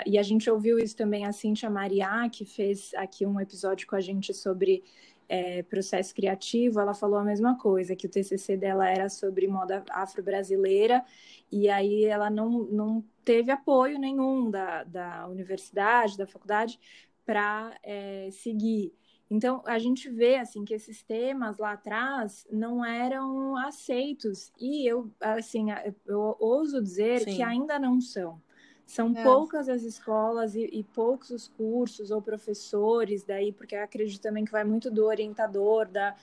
e 0.06 0.18
a 0.18 0.24
gente 0.24 0.50
ouviu 0.50 0.80
isso 0.80 0.96
também 0.96 1.26
a 1.26 1.34
Cintia 1.34 1.70
Mariá, 1.70 2.30
que 2.30 2.46
fez 2.46 2.94
aqui 2.96 3.26
um 3.26 3.40
episódio 3.40 3.86
com 3.86 3.96
a 3.96 4.02
gente 4.02 4.34
sobre 4.34 4.82
é, 5.28 5.64
processo 5.64 6.14
criativo, 6.14 6.80
ela 6.80 6.94
falou 6.94 7.18
a 7.18 7.24
mesma 7.24 7.58
coisa, 7.58 7.96
que 7.96 8.06
o 8.06 8.10
TCC 8.10 8.58
dela 8.58 8.88
era 8.90 9.10
sobre 9.10 9.48
moda 9.48 9.84
afro-brasileira, 9.90 11.04
e 11.52 11.70
aí 11.70 12.06
ela 12.06 12.30
não, 12.30 12.64
não 12.66 13.04
teve 13.24 13.52
apoio 13.52 13.98
nenhum 13.98 14.50
da, 14.50 14.84
da 14.84 15.28
universidade, 15.28 16.18
da 16.18 16.28
faculdade, 16.28 16.80
para 17.26 17.78
é, 17.84 18.30
seguir. 18.32 18.94
Então, 19.30 19.64
a 19.66 19.80
gente 19.80 20.10
vê 20.10 20.38
assim 20.38 20.64
que 20.64 20.74
esses 20.74 21.02
temas 21.02 21.58
lá 21.58 21.72
atrás 21.72 22.46
não 22.52 22.86
eram 22.86 23.58
aceitos 23.58 24.52
e 24.60 24.88
eu 24.90 25.12
assim, 25.20 25.68
eu 26.06 26.36
ouso 26.40 26.82
dizer 26.82 27.22
Sim. 27.22 27.38
que 27.38 27.44
ainda 27.44 27.80
não 27.80 28.00
são. 28.00 28.40
São 28.86 29.18
é. 29.18 29.24
poucas 29.24 29.68
as 29.68 29.82
escolas 29.82 30.56
e, 30.56 30.70
e, 30.72 30.84
poucos 30.84 31.32
os 31.32 31.48
cursos 31.48 32.12
ou 32.12 32.22
professores 32.22 33.24
daí, 33.24 33.52
porque 33.52 33.76
eu 33.76 33.84
acredito 33.84 34.22
também 34.22 34.46
que 34.46 34.52
vai 34.52 34.64
muito 34.64 34.92
do 34.92 35.06
orientador, 35.06 35.88
da, 35.88 36.16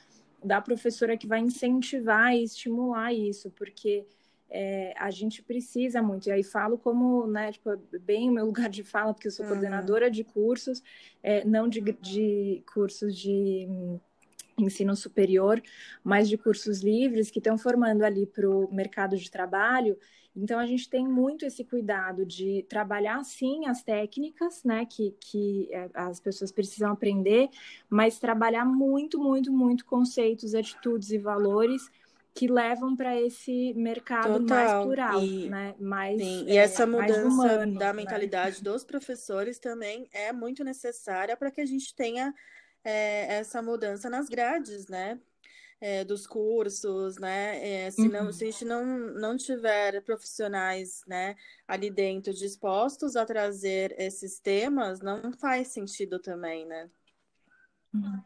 da 0.43 0.61
professora 0.61 1.17
que 1.17 1.27
vai 1.27 1.41
incentivar 1.41 2.33
e 2.33 2.45
estimular 2.45 3.13
isso, 3.13 3.51
porque 3.51 4.07
é, 4.55 4.93
a 4.99 5.11
gente 5.11 5.43
precisa 5.43 6.03
muito. 6.03 6.29
E 6.29 6.33
aí 6.33 6.43
falo 6.43 6.77
como, 6.77 7.27
né, 7.27 7.51
tipo, 7.53 7.71
bem 8.03 8.29
o 8.29 8.33
meu 8.33 8.45
lugar 8.53 8.69
de 8.69 8.85
fala, 8.85 9.15
porque 9.15 9.29
eu 9.29 9.33
sou 9.33 9.47
uhum. 9.47 9.53
coordenadora 9.53 10.11
de 10.11 10.23
cursos, 10.23 10.83
é, 11.23 11.43
não 11.45 11.67
de, 11.67 11.81
de 11.81 12.63
cursos 12.73 13.17
de 13.17 13.67
ensino 14.59 14.95
superior, 14.95 15.61
mas 16.05 16.29
de 16.29 16.37
cursos 16.37 16.83
livres 16.83 17.31
que 17.31 17.39
estão 17.39 17.57
formando 17.57 18.03
ali 18.03 18.27
para 18.27 18.49
o 18.49 18.73
mercado 18.73 19.17
de 19.17 19.31
trabalho. 19.31 19.97
Então 20.37 20.59
a 20.59 20.67
gente 20.67 20.89
tem 20.89 21.07
muito 21.09 21.47
esse 21.47 21.65
cuidado 21.65 22.25
de 22.25 22.65
trabalhar 22.69 23.23
sim 23.25 23.67
as 23.67 23.83
técnicas, 23.83 24.63
né, 24.65 24.85
que, 24.85 25.15
que 25.19 25.69
é, 25.73 25.91
as 25.95 26.21
pessoas 26.21 26.53
precisam 26.53 26.93
aprender, 26.93 27.49
mas 27.89 28.19
trabalhar 28.19 28.67
muito, 28.67 29.19
muito, 29.19 29.51
muito 29.51 29.85
conceitos, 29.87 30.55
atitudes 30.55 31.11
e 31.11 31.19
valores 31.19 31.91
que 32.35 32.47
levam 32.47 32.97
para 32.97 33.21
esse 33.21 33.75
mercado 33.75 34.41
Total. 34.41 34.47
mais 34.47 34.85
plural, 34.85 35.23
e, 35.23 35.51
né? 35.51 35.75
Mais, 35.79 36.21
sim. 36.21 36.45
e 36.47 36.57
essa 36.57 36.85
é, 36.85 36.87
mudança 36.87 37.29
humano, 37.29 37.79
da 37.79 37.93
né? 37.93 37.93
mentalidade 37.93 38.57
né? 38.65 38.71
dos 38.71 38.85
professores 38.85 39.59
também 39.59 40.09
é 40.13 40.33
muito 40.33 40.65
necessária 40.65 41.37
para 41.37 41.51
que 41.51 41.61
a 41.61 41.67
gente 41.67 41.95
tenha 41.95 42.35
é, 42.83 43.37
essa 43.37 43.61
mudança 43.61 44.09
nas 44.09 44.29
grades, 44.29 44.87
né? 44.89 45.21
É, 45.81 46.05
dos 46.05 46.29
cursos, 46.29 47.19
né? 47.19 47.87
É, 47.87 47.91
se, 47.91 48.09
não, 48.09 48.27
uhum. 48.27 48.33
se 48.33 48.45
a 48.45 48.51
gente 48.51 48.65
não, 48.65 48.87
não 48.87 49.37
tiver 49.37 50.01
profissionais 50.03 51.03
né, 51.09 51.35
ali 51.67 51.91
dentro 51.91 52.33
dispostos 52.33 53.17
a 53.17 53.27
trazer 53.27 53.93
esses 53.99 54.39
temas, 54.39 55.01
não 55.01 55.33
faz 55.33 55.69
sentido 55.69 56.21
também, 56.21 56.65
né? 56.65 56.89
Uhum. 57.93 58.23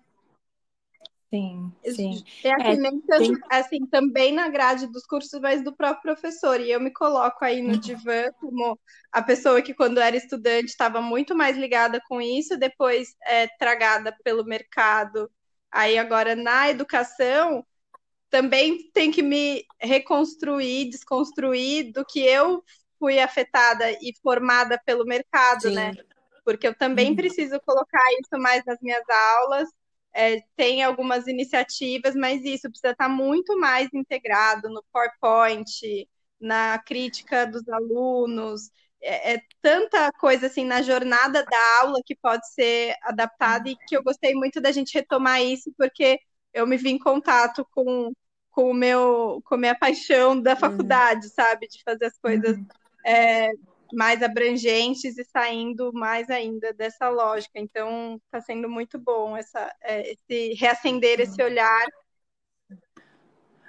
Sim, 1.29 1.73
sim. 1.85 2.25
É 2.45 2.53
assim, 2.55 2.87
é, 2.87 3.19
tem... 3.19 3.39
assim, 3.51 3.87
também 3.87 4.33
na 4.33 4.49
grade 4.49 4.87
dos 4.87 5.05
cursos, 5.05 5.41
mas 5.41 5.63
do 5.63 5.75
próprio 5.75 6.15
professor. 6.15 6.61
E 6.61 6.71
eu 6.71 6.81
me 6.81 6.93
coloco 6.93 7.45
aí 7.45 7.61
no 7.61 7.77
divã 7.77 8.31
como 8.41 8.79
a 9.11 9.21
pessoa 9.21 9.61
que, 9.61 9.75
quando 9.75 9.99
era 9.99 10.17
estudante, 10.17 10.67
estava 10.67 11.01
muito 11.01 11.35
mais 11.35 11.57
ligada 11.57 12.01
com 12.09 12.21
isso, 12.21 12.57
depois 12.57 13.17
é, 13.23 13.49
tragada 13.59 14.17
pelo 14.23 14.45
mercado. 14.45 15.29
Aí 15.71 15.99
agora 15.99 16.37
na 16.37 16.71
educação, 16.71 17.67
também 18.31 18.91
tem 18.93 19.11
que 19.11 19.23
me 19.23 19.65
reconstruir, 19.81 20.91
desconstruir 20.91 21.93
do 21.93 22.05
que 22.05 22.21
eu 22.21 22.63
fui 23.01 23.19
afetada 23.19 23.91
e 23.91 24.15
formada 24.23 24.81
pelo 24.87 25.05
mercado, 25.05 25.71
né? 25.71 25.91
Sim. 25.91 25.99
né? 25.99 26.05
Porque 26.45 26.69
eu 26.69 26.75
também 26.75 27.11
uhum. 27.11 27.17
preciso 27.17 27.61
colocar 27.67 28.05
isso 28.21 28.41
mais 28.41 28.65
nas 28.65 28.79
minhas 28.81 29.03
aulas 29.09 29.69
é, 30.17 30.43
tem 30.57 30.83
algumas 30.83 31.27
iniciativas, 31.27 32.15
mas 32.15 32.43
isso 32.43 32.71
precisa 32.71 32.93
estar 32.93 33.09
muito 33.09 33.59
mais 33.61 33.89
integrado 33.93 34.71
no 34.71 34.83
PowerPoint, 34.91 36.09
na 36.41 36.79
crítica 36.79 37.47
dos 37.47 37.69
alunos. 37.69 38.71
É, 39.03 39.35
é, 39.35 39.43
tanta 39.61 40.11
coisa 40.13 40.47
assim 40.47 40.65
na 40.65 40.81
jornada 40.81 41.45
da 41.45 41.81
aula 41.83 42.01
que 42.05 42.15
pode 42.17 42.51
ser 42.55 42.97
adaptada 43.03 43.69
e 43.69 43.77
que 43.87 43.95
eu 43.95 44.03
gostei 44.03 44.35
muito 44.35 44.59
da 44.59 44.73
gente 44.73 44.95
retomar 44.95 45.43
isso, 45.43 45.71
porque 45.77 46.19
eu 46.55 46.67
me 46.67 46.79
vi 46.79 46.91
em 46.91 46.99
contato 46.99 47.67
com, 47.71 48.11
com 48.51 48.71
o 48.71 48.75
meu 48.75 49.43
com 49.45 49.55
a 49.57 49.59
minha 49.59 49.79
paixão 49.79 50.41
da 50.41 50.53
uhum. 50.55 50.57
faculdade, 50.61 51.27
uhum. 51.27 51.33
sabe? 51.35 51.69
De 51.69 51.83
fazer 51.85 52.07
as 52.07 52.19
coisas 52.19 52.57
uhum. 52.57 52.67
é, 53.05 53.51
mais 53.93 54.23
abrangentes 54.23 55.19
e 55.19 55.25
saindo 55.25 55.93
mais 55.93 56.31
ainda 56.31 56.73
dessa 56.73 57.09
lógica. 57.09 57.59
Então, 57.59 58.21
está 58.25 58.41
sendo 58.41 58.69
muito 58.69 58.99
bom 58.99 59.37
essa, 59.37 59.75
é, 59.83 60.13
esse 60.13 60.55
reacender 60.55 61.21
esse 61.21 61.43
olhar. 61.43 61.87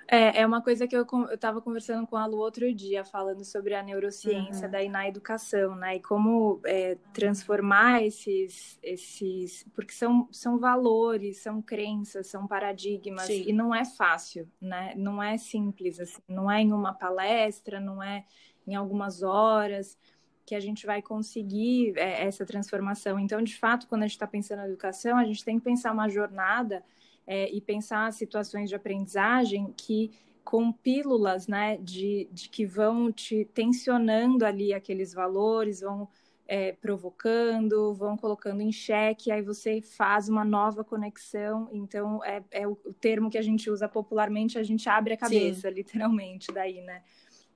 É, 0.09 0.41
é 0.41 0.45
uma 0.45 0.61
coisa 0.61 0.87
que 0.87 0.95
eu 0.95 1.05
estava 1.31 1.61
conversando 1.61 2.07
com 2.07 2.15
a 2.15 2.25
Lu 2.25 2.37
outro 2.37 2.73
dia, 2.73 3.03
falando 3.03 3.43
sobre 3.43 3.75
a 3.75 3.83
neurociência 3.83 4.65
uhum. 4.65 4.71
daí 4.71 4.87
na 4.87 5.05
educação, 5.05 5.75
né? 5.75 5.97
E 5.97 5.99
como 6.01 6.61
é, 6.65 6.97
transformar 7.13 8.03
esses, 8.03 8.79
esses. 8.81 9.65
Porque 9.75 9.91
são, 9.91 10.29
são 10.31 10.57
valores, 10.57 11.41
são 11.41 11.61
crenças, 11.61 12.27
são 12.27 12.47
paradigmas, 12.47 13.25
Sim. 13.25 13.43
e 13.47 13.51
não 13.51 13.75
é 13.75 13.83
fácil, 13.83 14.49
né? 14.61 14.93
Não 14.95 15.21
é 15.21 15.37
simples, 15.37 15.99
assim, 15.99 16.21
não 16.25 16.49
é 16.49 16.61
em 16.61 16.71
uma 16.71 16.93
palestra, 16.93 17.77
não 17.77 18.01
é 18.01 18.23
em 18.67 18.75
algumas 18.75 19.23
horas 19.23 19.97
que 20.45 20.55
a 20.55 20.59
gente 20.59 20.85
vai 20.85 21.01
conseguir 21.01 21.93
é, 21.97 22.25
essa 22.25 22.45
transformação. 22.45 23.19
Então, 23.19 23.41
de 23.41 23.55
fato, 23.57 23.87
quando 23.87 24.03
a 24.03 24.07
gente 24.07 24.15
está 24.15 24.27
pensando 24.27 24.59
na 24.59 24.67
educação, 24.67 25.17
a 25.17 25.25
gente 25.25 25.43
tem 25.43 25.57
que 25.57 25.65
pensar 25.65 25.91
uma 25.91 26.07
jornada 26.07 26.83
é, 27.25 27.51
e 27.51 27.59
pensar 27.59 28.11
situações 28.13 28.69
de 28.69 28.75
aprendizagem 28.75 29.73
que 29.75 30.11
com 30.43 30.71
pílulas, 30.71 31.45
né, 31.45 31.77
de, 31.77 32.29
de 32.31 32.47
que 32.47 32.65
vão 32.65 33.11
te 33.11 33.43
tensionando 33.53 34.45
ali 34.45 34.73
aqueles 34.73 35.13
valores, 35.13 35.81
vão 35.81 36.07
é, 36.47 36.71
provocando, 36.71 37.93
vão 37.93 38.15
colocando 38.15 38.61
em 38.61 38.71
xeque, 38.71 39.29
aí 39.29 39.41
você 39.41 39.81
faz 39.81 40.29
uma 40.29 40.45
nova 40.45 40.83
conexão. 40.83 41.67
Então, 41.73 42.23
é, 42.23 42.41
é 42.51 42.65
o, 42.65 42.77
termo 43.01 43.29
que 43.29 43.37
a 43.37 43.41
gente 43.41 43.69
usa 43.69 43.89
popularmente, 43.89 44.57
a 44.57 44.63
gente 44.63 44.87
abre 44.87 45.13
a 45.13 45.17
cabeça, 45.17 45.67
Sim. 45.67 45.75
literalmente, 45.75 46.53
daí, 46.53 46.81
né? 46.81 47.03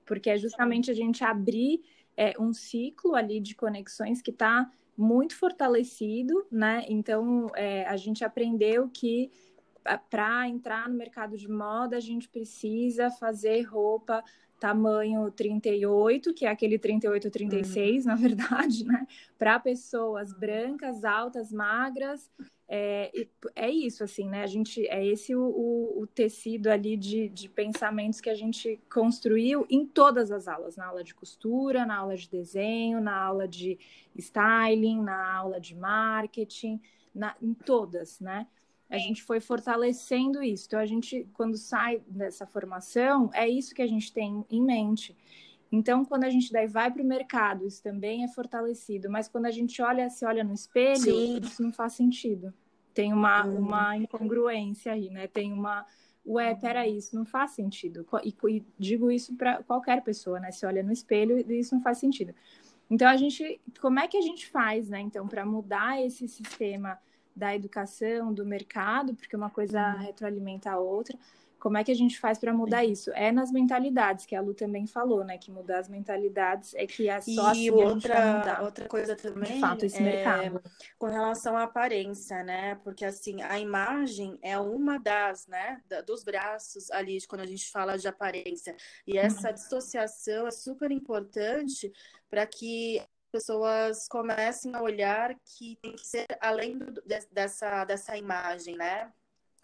Porque 0.04 0.30
é 0.30 0.38
justamente 0.38 0.90
a 0.90 0.94
gente 0.94 1.24
abrir 1.24 1.82
é, 2.16 2.34
um 2.38 2.52
ciclo 2.52 3.14
ali 3.14 3.40
de 3.40 3.54
conexões 3.54 4.20
que 4.20 4.30
está 4.30 4.70
muito 4.96 5.36
fortalecido, 5.36 6.46
né? 6.50 6.84
Então 6.88 7.50
é, 7.54 7.86
a 7.86 7.96
gente 7.96 8.24
aprendeu 8.24 8.88
que 8.88 9.30
para 10.10 10.48
entrar 10.48 10.88
no 10.88 10.94
mercado 10.94 11.36
de 11.36 11.48
moda 11.48 11.96
a 11.96 12.00
gente 12.00 12.28
precisa 12.28 13.10
fazer 13.10 13.62
roupa 13.62 14.22
tamanho 14.62 15.28
38, 15.32 16.32
que 16.32 16.46
é 16.46 16.48
aquele 16.48 16.78
38 16.78 17.28
36, 17.28 18.04
uhum. 18.04 18.12
na 18.12 18.14
verdade, 18.14 18.84
né? 18.84 19.08
Para 19.36 19.58
pessoas 19.58 20.32
brancas, 20.32 21.04
altas, 21.04 21.52
magras, 21.52 22.30
é, 22.68 23.10
é 23.56 23.68
isso, 23.68 24.04
assim, 24.04 24.28
né? 24.28 24.44
A 24.44 24.46
gente, 24.46 24.86
é 24.86 25.04
esse 25.04 25.34
o, 25.34 25.42
o, 25.42 26.02
o, 26.02 26.06
tecido 26.06 26.68
ali 26.68 26.96
de, 26.96 27.28
de 27.28 27.48
pensamentos 27.48 28.20
que 28.20 28.30
a 28.30 28.36
gente 28.36 28.80
construiu 28.88 29.66
em 29.68 29.84
todas 29.84 30.30
as 30.30 30.46
aulas, 30.46 30.76
na 30.76 30.86
aula 30.86 31.02
de 31.02 31.12
costura, 31.12 31.84
na 31.84 31.96
aula 31.96 32.16
de 32.16 32.30
desenho, 32.30 33.00
na 33.00 33.16
aula 33.16 33.48
de 33.48 33.76
styling, 34.16 35.02
na 35.02 35.38
aula 35.38 35.60
de 35.60 35.74
marketing, 35.74 36.80
na, 37.12 37.34
em 37.42 37.52
todas, 37.52 38.20
né? 38.20 38.46
A 38.92 38.98
gente 38.98 39.22
foi 39.22 39.40
fortalecendo 39.40 40.42
isso. 40.42 40.66
Então, 40.66 40.78
a 40.78 40.84
gente, 40.84 41.26
quando 41.32 41.56
sai 41.56 42.02
dessa 42.06 42.46
formação, 42.46 43.30
é 43.32 43.48
isso 43.48 43.74
que 43.74 43.80
a 43.80 43.86
gente 43.86 44.12
tem 44.12 44.44
em 44.50 44.62
mente. 44.62 45.16
Então, 45.72 46.04
quando 46.04 46.24
a 46.24 46.30
gente 46.30 46.52
daí 46.52 46.66
vai 46.66 46.90
para 46.90 47.02
o 47.02 47.06
mercado, 47.06 47.66
isso 47.66 47.82
também 47.82 48.22
é 48.22 48.28
fortalecido. 48.28 49.08
Mas 49.08 49.28
quando 49.28 49.46
a 49.46 49.50
gente 49.50 49.80
olha, 49.80 50.10
se 50.10 50.26
olha 50.26 50.44
no 50.44 50.52
espelho, 50.52 50.98
Sim. 50.98 51.40
isso 51.42 51.62
não 51.62 51.72
faz 51.72 51.94
sentido. 51.94 52.52
Tem 52.92 53.14
uma, 53.14 53.46
uhum. 53.46 53.60
uma 53.60 53.96
incongruência 53.96 54.92
aí, 54.92 55.08
né? 55.08 55.26
Tem 55.26 55.50
uma, 55.50 55.86
ué, 56.26 56.54
peraí, 56.54 56.98
isso 56.98 57.16
não 57.16 57.24
faz 57.24 57.52
sentido. 57.52 58.06
E, 58.22 58.36
e 58.50 58.62
digo 58.78 59.10
isso 59.10 59.34
para 59.34 59.62
qualquer 59.62 60.02
pessoa, 60.02 60.38
né? 60.38 60.50
Se 60.50 60.66
olha 60.66 60.82
no 60.82 60.92
espelho 60.92 61.38
isso 61.50 61.74
não 61.74 61.80
faz 61.80 61.96
sentido. 61.96 62.34
Então, 62.90 63.08
a 63.08 63.16
gente, 63.16 63.58
como 63.80 63.98
é 63.98 64.06
que 64.06 64.18
a 64.18 64.20
gente 64.20 64.46
faz, 64.46 64.90
né, 64.90 65.00
então, 65.00 65.26
para 65.26 65.46
mudar 65.46 65.98
esse 66.04 66.28
sistema 66.28 66.98
da 67.34 67.54
educação, 67.54 68.32
do 68.32 68.44
mercado, 68.44 69.14
porque 69.14 69.36
uma 69.36 69.50
coisa 69.50 69.92
retroalimenta 69.92 70.70
a 70.70 70.78
outra, 70.78 71.16
como 71.62 71.78
é 71.78 71.84
que 71.84 71.92
a 71.92 71.94
gente 71.94 72.18
faz 72.18 72.40
para 72.40 72.52
mudar 72.52 72.84
isso? 72.84 73.12
É 73.12 73.30
nas 73.30 73.52
mentalidades, 73.52 74.26
que 74.26 74.34
a 74.34 74.40
Lu 74.40 74.52
também 74.52 74.84
falou, 74.84 75.22
né? 75.22 75.38
Que 75.38 75.48
mudar 75.48 75.78
as 75.78 75.88
mentalidades 75.88 76.74
é 76.74 76.88
que 76.88 77.08
é 77.08 77.20
só 77.20 77.30
e 77.30 77.38
assim 77.38 77.70
outra, 77.70 78.62
outra 78.64 78.88
coisa 78.88 79.14
também 79.14 79.54
de 79.54 79.60
fato, 79.60 79.84
esse 79.84 79.98
é 79.98 80.02
mercado. 80.02 80.60
com 80.98 81.06
relação 81.06 81.56
à 81.56 81.62
aparência, 81.62 82.42
né? 82.42 82.74
Porque 82.82 83.04
assim, 83.04 83.40
a 83.42 83.60
imagem 83.60 84.36
é 84.42 84.58
uma 84.58 84.98
das, 84.98 85.46
né, 85.46 85.80
dos 86.04 86.24
braços 86.24 86.90
ali 86.90 87.24
quando 87.28 87.42
a 87.42 87.46
gente 87.46 87.70
fala 87.70 87.96
de 87.96 88.08
aparência. 88.08 88.74
E 89.06 89.16
essa 89.16 89.46
uhum. 89.46 89.54
dissociação 89.54 90.48
é 90.48 90.50
super 90.50 90.90
importante 90.90 91.92
para 92.28 92.44
que 92.44 93.00
pessoas 93.32 94.06
comecem 94.06 94.74
a 94.74 94.82
olhar 94.82 95.34
que 95.44 95.76
tem 95.82 95.96
que 95.96 96.06
ser 96.06 96.26
além 96.40 96.78
do, 96.78 97.02
dessa, 97.32 97.84
dessa 97.84 98.16
imagem, 98.16 98.76
né? 98.76 99.10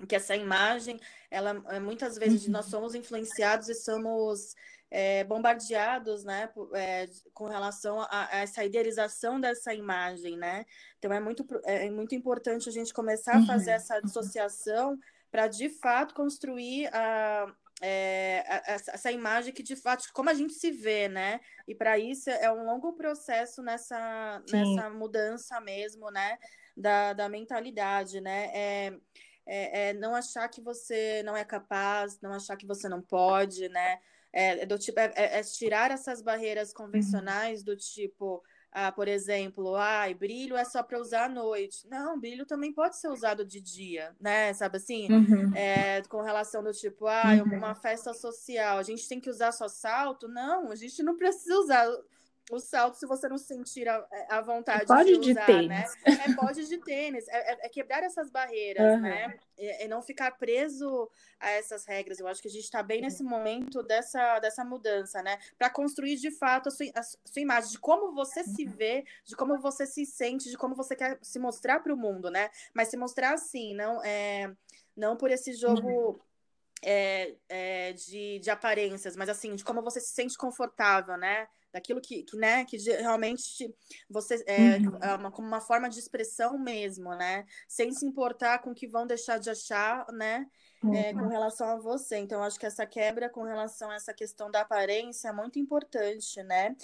que 0.07 0.15
essa 0.15 0.37
imagem, 0.37 1.01
ela 1.31 1.63
é, 1.69 1.81
muitas 1.81 2.17
vezes 2.17 2.47
uhum. 2.47 2.53
nós 2.53 2.67
somos 2.67 2.95
influenciados 2.95 3.69
e 3.69 3.75
somos 3.75 4.55
é, 4.91 5.25
bombardeados, 5.25 6.25
né, 6.25 6.49
é, 6.73 7.09
com 7.35 7.47
relação 7.47 8.01
a, 8.01 8.09
a, 8.11 8.39
essa 8.39 8.65
idealização 8.65 9.41
dessa 9.41 9.75
imagem, 9.75 10.37
né? 10.37 10.65
Então 10.99 11.13
é 11.13 11.21
muito, 11.21 11.45
é 11.65 11.91
muito 11.91 12.15
importante 12.15 12.69
a 12.69 12.73
gente 12.73 12.93
começar 12.93 13.37
a 13.37 13.45
fazer 13.45 13.71
uhum. 13.71 13.77
essa 13.77 14.01
dissociação 14.01 14.99
para 15.31 15.47
de 15.47 15.69
fato 15.69 16.15
construir 16.15 16.89
a, 16.95 17.53
é, 17.81 18.45
essa 18.67 19.13
imagem 19.13 19.53
que 19.53 19.63
de 19.63 19.77
fato 19.77 20.09
como 20.13 20.31
a 20.31 20.35
gente 20.35 20.55
se 20.55 20.71
vê, 20.71 21.09
né? 21.09 21.41
E 21.67 21.75
para 21.75 21.99
isso 21.99 22.29
é 22.29 22.51
um 22.51 22.65
longo 22.65 22.93
processo 22.95 23.63
nessa, 23.63 24.43
nessa 24.51 24.91
mudança 24.91 25.61
mesmo, 25.61 26.11
né? 26.11 26.39
Da, 26.77 27.13
da 27.13 27.29
mentalidade, 27.29 28.21
né? 28.21 28.51
É, 28.53 28.93
é, 29.47 29.89
é, 29.89 29.93
não 29.95 30.15
achar 30.15 30.49
que 30.49 30.61
você 30.61 31.23
não 31.25 31.37
é 31.37 31.45
capaz, 31.45 32.21
não 32.21 32.33
achar 32.33 32.57
que 32.57 32.67
você 32.67 32.89
não 32.89 33.01
pode, 33.01 33.69
né? 33.69 33.99
É, 34.33 34.63
é 34.63 34.67
do 34.67 34.79
tipo, 34.79 35.01
é, 35.01 35.13
é, 35.17 35.39
é 35.39 35.43
tirar 35.43 35.91
essas 35.91 36.21
barreiras 36.21 36.73
convencionais 36.73 37.63
do 37.63 37.77
tipo, 37.77 38.43
ah, 38.81 38.93
por 38.93 39.09
exemplo, 39.09 39.75
ai, 39.75 40.15
brilho 40.15 40.57
é 40.57 40.65
só 40.65 40.85
para 40.85 41.01
usar 41.01 41.25
à 41.25 41.29
noite. 41.29 41.85
Não, 41.91 42.19
brilho 42.19 42.47
também 42.47 42.73
pode 42.73 42.97
ser 42.97 43.09
usado 43.09 43.45
de 43.45 43.61
dia, 43.61 44.15
né? 44.21 44.53
Sabe 44.53 44.77
assim? 44.77 45.13
Uhum. 45.13 45.53
É, 45.53 46.01
com 46.09 46.23
relação 46.23 46.63
do 46.63 46.73
tipo, 46.73 47.09
ah, 47.09 47.25
uhum. 47.45 47.59
uma 47.59 47.75
festa 47.75 48.15
social, 48.15 48.79
a 48.79 48.83
gente 48.85 49.09
tem 49.09 49.19
que 49.19 49.29
usar 49.29 49.51
só 49.51 49.67
salto? 49.67 50.29
Não, 50.29 50.71
a 50.71 50.77
gente 50.77 51.03
não 51.03 51.17
precisa 51.17 51.59
usar 51.59 51.89
o 52.51 52.59
salto 52.59 52.97
se 52.97 53.07
você 53.07 53.29
não 53.29 53.37
sentir 53.37 53.89
a, 53.89 54.07
a 54.31 54.41
vontade 54.41 54.87
pode 54.87 55.19
de 55.19 55.31
usar, 55.33 55.41
de 55.41 55.47
tênis. 55.47 55.69
né? 55.69 55.85
É 56.05 56.35
pode 56.35 56.67
de 56.67 56.79
tênis, 56.79 57.29
é, 57.29 57.53
é, 57.53 57.67
é 57.67 57.69
quebrar 57.69 58.03
essas 58.03 58.31
barreiras, 58.31 58.95
uhum. 58.95 59.01
né? 59.01 59.39
E, 59.59 59.85
e, 59.85 59.89
não 59.89 60.01
ficar 60.01 60.31
preso 60.33 61.11
a 61.39 61.51
essas 61.51 61.85
regras. 61.85 62.19
Eu 62.19 62.27
acho 62.27 62.41
que 62.41 62.49
a 62.49 62.51
gente 62.51 62.65
está 62.65 62.83
bem 62.83 63.01
nesse 63.01 63.23
momento 63.23 63.83
dessa, 63.83 64.39
dessa 64.39 64.65
mudança, 64.65 65.23
né? 65.23 65.39
Para 65.59 65.69
construir 65.69 66.17
de 66.17 66.31
fato 66.31 66.69
a 66.69 66.71
sua, 66.71 66.87
a 66.95 67.03
sua 67.03 67.43
imagem, 67.43 67.71
de 67.71 67.79
como 67.79 68.15
você 68.15 68.43
se 68.45 68.65
uhum. 68.65 68.73
vê, 68.73 69.05
de 69.25 69.37
como 69.37 69.59
você 69.59 69.87
se 69.87 70.07
sente, 70.07 70.49
de 70.49 70.57
como 70.57 70.75
você 70.75 70.97
quer 70.97 71.19
se 71.21 71.39
mostrar 71.39 71.81
para 71.81 71.93
o 71.93 71.97
mundo, 71.97 72.31
né? 72.31 72.51
Mas 72.73 72.89
se 72.89 72.97
mostrar 72.97 73.35
assim, 73.35 73.75
não 73.75 74.03
é 74.03 74.51
não 74.97 75.17
por 75.17 75.31
esse 75.31 75.53
jogo 75.53 75.89
uhum. 75.89 76.19
é, 76.83 77.35
é, 77.49 77.93
de, 77.93 78.41
de 78.41 78.51
aparências, 78.51 79.15
mas 79.15 79.29
assim, 79.29 79.55
de 79.55 79.63
como 79.63 79.81
você 79.81 80.01
se 80.01 80.13
sente 80.13 80.37
confortável, 80.37 81.17
né? 81.17 81.47
Daquilo 81.73 82.01
que, 82.01 82.23
que, 82.23 82.37
né, 82.37 82.65
que 82.65 82.77
realmente 82.77 83.75
você 84.09 84.43
é, 84.47 84.77
uhum. 84.79 84.99
é 85.01 85.15
uma, 85.15 85.31
como 85.31 85.47
uma 85.47 85.61
forma 85.61 85.89
de 85.89 85.99
expressão 85.99 86.59
mesmo, 86.59 87.15
né, 87.15 87.45
sem 87.69 87.93
se 87.93 88.07
importar 88.07 88.61
com 88.61 88.71
o 88.71 88.75
que 88.75 88.87
vão 88.87 89.07
deixar 89.07 89.39
de 89.39 89.51
achar, 89.51 90.07
né, 90.13 90.47
uhum. 90.83 90.95
é, 90.95 91.13
com 91.13 91.21
uhum. 91.21 91.29
relação 91.29 91.69
a 91.69 91.77
você. 91.77 92.17
Então, 92.17 92.43
acho 92.43 92.59
que 92.59 92.67
essa 92.67 92.87
quebra 92.87 93.29
com 93.29 93.43
relação 93.43 93.91
a 93.91 93.95
essa 93.95 94.15
questão 94.15 94.51
da 94.51 94.63
aparência 94.63 95.29
é 95.29 95.33
muito 95.33 95.59
importante, 95.59 96.43
né, 96.43 96.75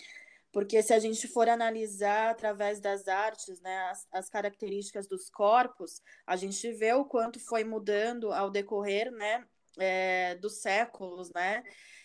porque 0.52 0.80
se 0.82 0.94
a 0.94 1.00
gente 1.00 1.26
for 1.26 1.48
analisar 1.48 2.30
através 2.30 2.78
das 2.78 3.08
artes, 3.08 3.60
né, 3.60 3.76
as, 3.90 4.06
as 4.12 4.28
características 4.28 5.08
dos 5.08 5.28
corpos, 5.28 6.00
a 6.24 6.36
gente 6.36 6.70
vê 6.72 6.92
o 6.92 7.04
quanto 7.04 7.40
foi 7.40 7.64
mudando 7.64 8.32
ao 8.32 8.50
decorrer, 8.50 9.10
né, 9.10 9.44
é, 9.78 10.36
dos 10.36 10.60
séculos, 10.60 11.32
né, 11.32 11.64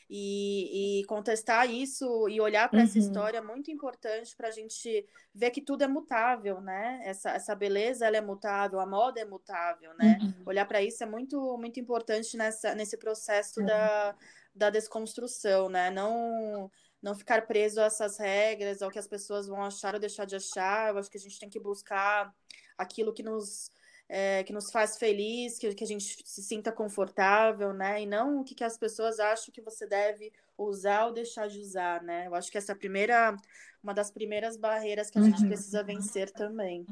e, 0.09 1.01
e 1.01 1.05
contestar 1.05 1.69
isso 1.69 2.27
e 2.27 2.41
olhar 2.41 2.67
para 2.67 2.79
uhum. 2.79 2.85
essa 2.85 2.97
história 2.97 3.37
é 3.37 3.41
muito 3.41 3.69
importante 3.69 4.35
para 4.35 4.47
a 4.47 4.51
gente 4.51 5.05
ver 5.33 5.51
que 5.51 5.61
tudo 5.61 5.83
é 5.83 5.87
mutável, 5.87 6.59
né? 6.59 6.99
Essa, 7.03 7.29
essa 7.31 7.53
beleza 7.53 8.07
ela 8.07 8.17
é 8.17 8.21
mutável, 8.21 8.79
a 8.79 8.87
moda 8.87 9.19
é 9.19 9.25
mutável, 9.25 9.91
né? 9.99 10.17
Uhum. 10.19 10.43
Olhar 10.47 10.65
para 10.65 10.81
isso 10.81 11.03
é 11.03 11.05
muito, 11.05 11.57
muito 11.59 11.79
importante 11.79 12.35
nessa, 12.35 12.73
nesse 12.73 12.97
processo 12.97 13.59
uhum. 13.59 13.67
da, 13.67 14.15
da 14.55 14.69
desconstrução, 14.71 15.69
né? 15.69 15.91
Não 15.91 16.71
não 17.01 17.15
ficar 17.15 17.47
preso 17.47 17.79
a 17.79 17.85
essas 17.85 18.17
regras, 18.17 18.81
ao 18.81 18.91
que 18.91 18.99
as 18.99 19.07
pessoas 19.07 19.47
vão 19.47 19.63
achar 19.63 19.93
ou 19.93 20.01
deixar 20.01 20.25
de 20.25 20.35
achar. 20.35 20.89
Eu 20.89 20.97
acho 20.97 21.09
que 21.09 21.17
a 21.17 21.21
gente 21.21 21.39
tem 21.39 21.49
que 21.49 21.57
buscar 21.57 22.33
aquilo 22.77 23.13
que 23.13 23.23
nos 23.23 23.71
é, 24.09 24.43
que 24.43 24.51
nos 24.51 24.71
faz 24.71 24.97
feliz, 24.97 25.59
que, 25.59 25.73
que 25.75 25.83
a 25.83 25.87
gente 25.87 26.17
se 26.25 26.41
sinta 26.41 26.71
confortável, 26.71 27.71
né? 27.71 28.01
E 28.01 28.07
não 28.07 28.41
o 28.41 28.43
que, 28.43 28.55
que 28.55 28.63
as 28.63 28.75
pessoas 28.75 29.19
acham 29.19 29.53
que 29.53 29.61
você 29.61 29.85
deve 29.85 30.33
usar 30.57 31.05
ou 31.05 31.13
deixar 31.13 31.47
de 31.47 31.59
usar, 31.59 32.01
né? 32.01 32.25
Eu 32.25 32.33
acho 32.33 32.51
que 32.51 32.57
essa 32.57 32.71
é 32.71 32.75
a 32.75 32.77
primeira, 32.77 33.37
uma 33.83 33.93
das 33.93 34.09
primeiras 34.09 34.57
barreiras 34.57 35.11
que 35.11 35.19
a 35.19 35.21
gente 35.21 35.43
uhum. 35.43 35.47
precisa 35.47 35.83
vencer 35.83 36.31
também. 36.31 36.87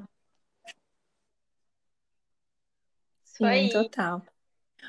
Sim, 3.23 3.69
total. 3.71 4.23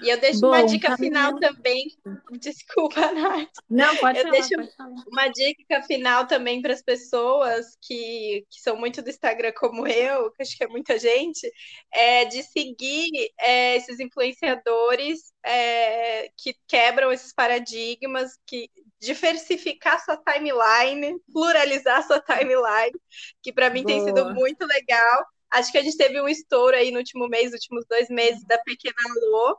E 0.03 0.11
eu 0.11 0.20
deixo 0.20 0.41
Bom, 0.41 0.49
uma 0.49 0.64
dica 0.64 0.97
final 0.97 1.39
também. 1.39 1.86
Desculpa, 2.41 3.12
Nath. 3.12 3.49
Não, 3.68 3.97
pode 3.97 4.18
eu 4.18 4.24
falar, 4.24 4.32
deixo 4.32 4.55
pode 4.55 4.76
falar. 4.76 5.05
uma 5.11 5.28
dica 5.28 5.82
final 5.82 6.26
também 6.26 6.62
para 6.62 6.72
as 6.72 6.82
pessoas 6.82 7.76
que, 7.82 8.47
que 8.51 8.61
são 8.61 8.76
muito 8.76 9.03
do 9.03 9.11
Instagram 9.11 9.53
como 9.57 9.86
eu, 9.86 10.30
que 10.32 10.43
acho 10.43 10.57
que 10.57 10.64
é 10.64 10.68
muita 10.68 10.99
gente, 10.99 11.51
é 11.93 12.24
de 12.26 12.43
seguir 12.43 13.11
é, 13.41 13.76
esses 13.76 13.99
influenciadores 13.99 15.32
é, 15.45 16.30
que 16.36 16.55
quebram 16.66 17.11
esses 17.11 17.32
paradigmas, 17.32 18.32
que 18.47 18.70
diversificar 19.01 20.05
sua 20.05 20.16
timeline, 20.16 21.20
pluralizar 21.32 22.07
sua 22.07 22.20
timeline, 22.20 22.99
que 23.43 23.53
para 23.53 23.70
mim 23.70 23.82
Boa. 23.82 23.95
tem 23.95 24.05
sido 24.05 24.34
muito 24.34 24.64
legal. 24.64 25.26
Acho 25.51 25.72
que 25.72 25.78
a 25.78 25.82
gente 25.82 25.97
teve 25.97 26.20
um 26.20 26.28
estouro 26.28 26.76
aí 26.76 26.91
no 26.91 26.99
último 26.99 27.26
mês, 27.26 27.53
últimos 27.53 27.84
dois 27.89 28.09
meses, 28.11 28.45
da 28.45 28.59
Pequena 28.59 28.95
Lô, 29.30 29.57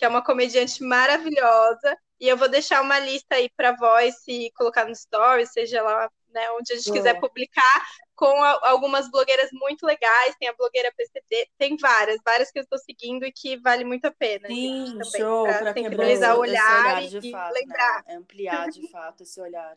que 0.00 0.04
é 0.06 0.08
uma 0.08 0.24
comediante 0.24 0.82
maravilhosa. 0.82 1.94
E 2.18 2.26
eu 2.26 2.34
vou 2.34 2.48
deixar 2.48 2.80
uma 2.80 2.98
lista 2.98 3.34
aí 3.34 3.50
para 3.54 3.76
Voice 3.76 4.50
colocar 4.56 4.86
no 4.86 4.92
story, 4.92 5.46
seja 5.46 5.82
lá 5.82 6.10
né, 6.32 6.50
onde 6.52 6.72
a 6.72 6.76
gente 6.76 6.90
quiser 6.90 7.20
publicar, 7.20 7.86
com 8.14 8.42
a, 8.42 8.70
algumas 8.70 9.10
blogueiras 9.10 9.50
muito 9.52 9.84
legais. 9.84 10.34
Tem 10.38 10.48
a 10.48 10.54
blogueira 10.54 10.90
PCD, 10.96 11.46
tem 11.58 11.76
várias, 11.76 12.18
várias 12.24 12.50
que 12.50 12.58
eu 12.58 12.62
estou 12.62 12.78
seguindo 12.78 13.26
e 13.26 13.32
que 13.32 13.58
vale 13.58 13.84
muito 13.84 14.06
a 14.06 14.10
pena. 14.10 14.48
Sim, 14.48 14.92
também, 14.92 15.20
show, 15.20 15.44
para 15.44 15.74
sensibilizar 15.74 16.34
o 16.34 16.40
olhar, 16.40 16.96
olhar 16.96 17.02
e, 17.02 17.30
fato, 17.30 17.52
lembrar. 17.52 18.04
Né? 18.06 18.14
Ampliar 18.16 18.70
de 18.70 18.88
fato 18.90 19.22
esse 19.22 19.38
olhar. 19.38 19.74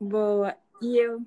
Boa. 0.00 0.56
E 0.80 0.96
eu 0.96 1.20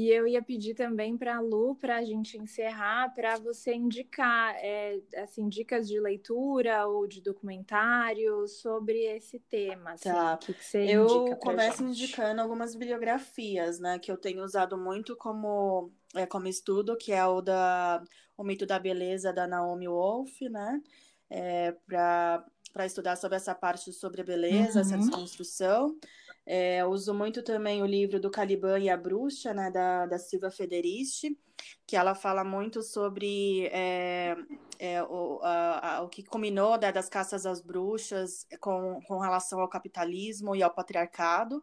e 0.00 0.10
eu 0.10 0.26
ia 0.26 0.40
pedir 0.40 0.72
também 0.72 1.14
para 1.14 1.36
a 1.36 1.40
Lu, 1.40 1.74
para 1.74 1.96
a 1.96 2.02
gente 2.02 2.38
encerrar, 2.38 3.12
para 3.14 3.36
você 3.36 3.74
indicar 3.74 4.56
é, 4.56 4.98
assim, 5.18 5.46
dicas 5.46 5.86
de 5.86 6.00
leitura 6.00 6.86
ou 6.86 7.06
de 7.06 7.20
documentário 7.20 8.48
sobre 8.48 9.04
esse 9.04 9.38
tema. 9.38 9.90
Assim, 9.92 10.08
tá. 10.08 10.38
que, 10.38 10.54
que 10.54 10.64
você 10.64 10.86
eu 10.86 11.36
começo 11.36 11.86
gente? 11.86 11.90
indicando 11.90 12.40
algumas 12.40 12.74
biografias, 12.74 13.78
né, 13.78 13.98
que 13.98 14.10
eu 14.10 14.16
tenho 14.16 14.42
usado 14.42 14.78
muito 14.78 15.14
como, 15.14 15.92
é, 16.14 16.24
como 16.24 16.48
estudo, 16.48 16.96
que 16.96 17.12
é 17.12 17.26
o 17.26 17.42
da 17.42 18.02
O 18.38 18.42
Mito 18.42 18.64
da 18.64 18.78
Beleza, 18.78 19.34
da 19.34 19.46
Naomi 19.46 19.86
Wolf, 19.86 20.40
né? 20.50 20.80
É, 21.28 21.76
para 21.86 22.86
estudar 22.86 23.16
sobre 23.16 23.36
essa 23.36 23.54
parte 23.54 23.92
sobre 23.92 24.22
a 24.22 24.24
beleza, 24.24 24.80
uhum. 24.80 24.86
essa 24.86 24.96
desconstrução. 24.96 25.94
É, 26.52 26.84
uso 26.84 27.14
muito 27.14 27.44
também 27.44 27.80
o 27.80 27.86
livro 27.86 28.18
do 28.18 28.28
Caliban 28.28 28.76
e 28.80 28.90
a 28.90 28.96
Bruxa, 28.96 29.54
né, 29.54 29.70
da, 29.70 30.04
da 30.06 30.18
Silvia 30.18 30.50
Federici, 30.50 31.38
que 31.86 31.94
ela 31.94 32.12
fala 32.12 32.42
muito 32.42 32.82
sobre 32.82 33.66
é, 33.66 34.34
é, 34.76 35.00
o, 35.04 35.38
a, 35.44 35.98
a, 35.98 36.02
o 36.02 36.08
que 36.08 36.24
combinou 36.24 36.76
né, 36.76 36.90
das 36.90 37.08
caças 37.08 37.46
às 37.46 37.60
bruxas 37.60 38.48
com, 38.58 39.00
com 39.06 39.20
relação 39.20 39.60
ao 39.60 39.68
capitalismo 39.68 40.56
e 40.56 40.62
ao 40.64 40.74
patriarcado. 40.74 41.62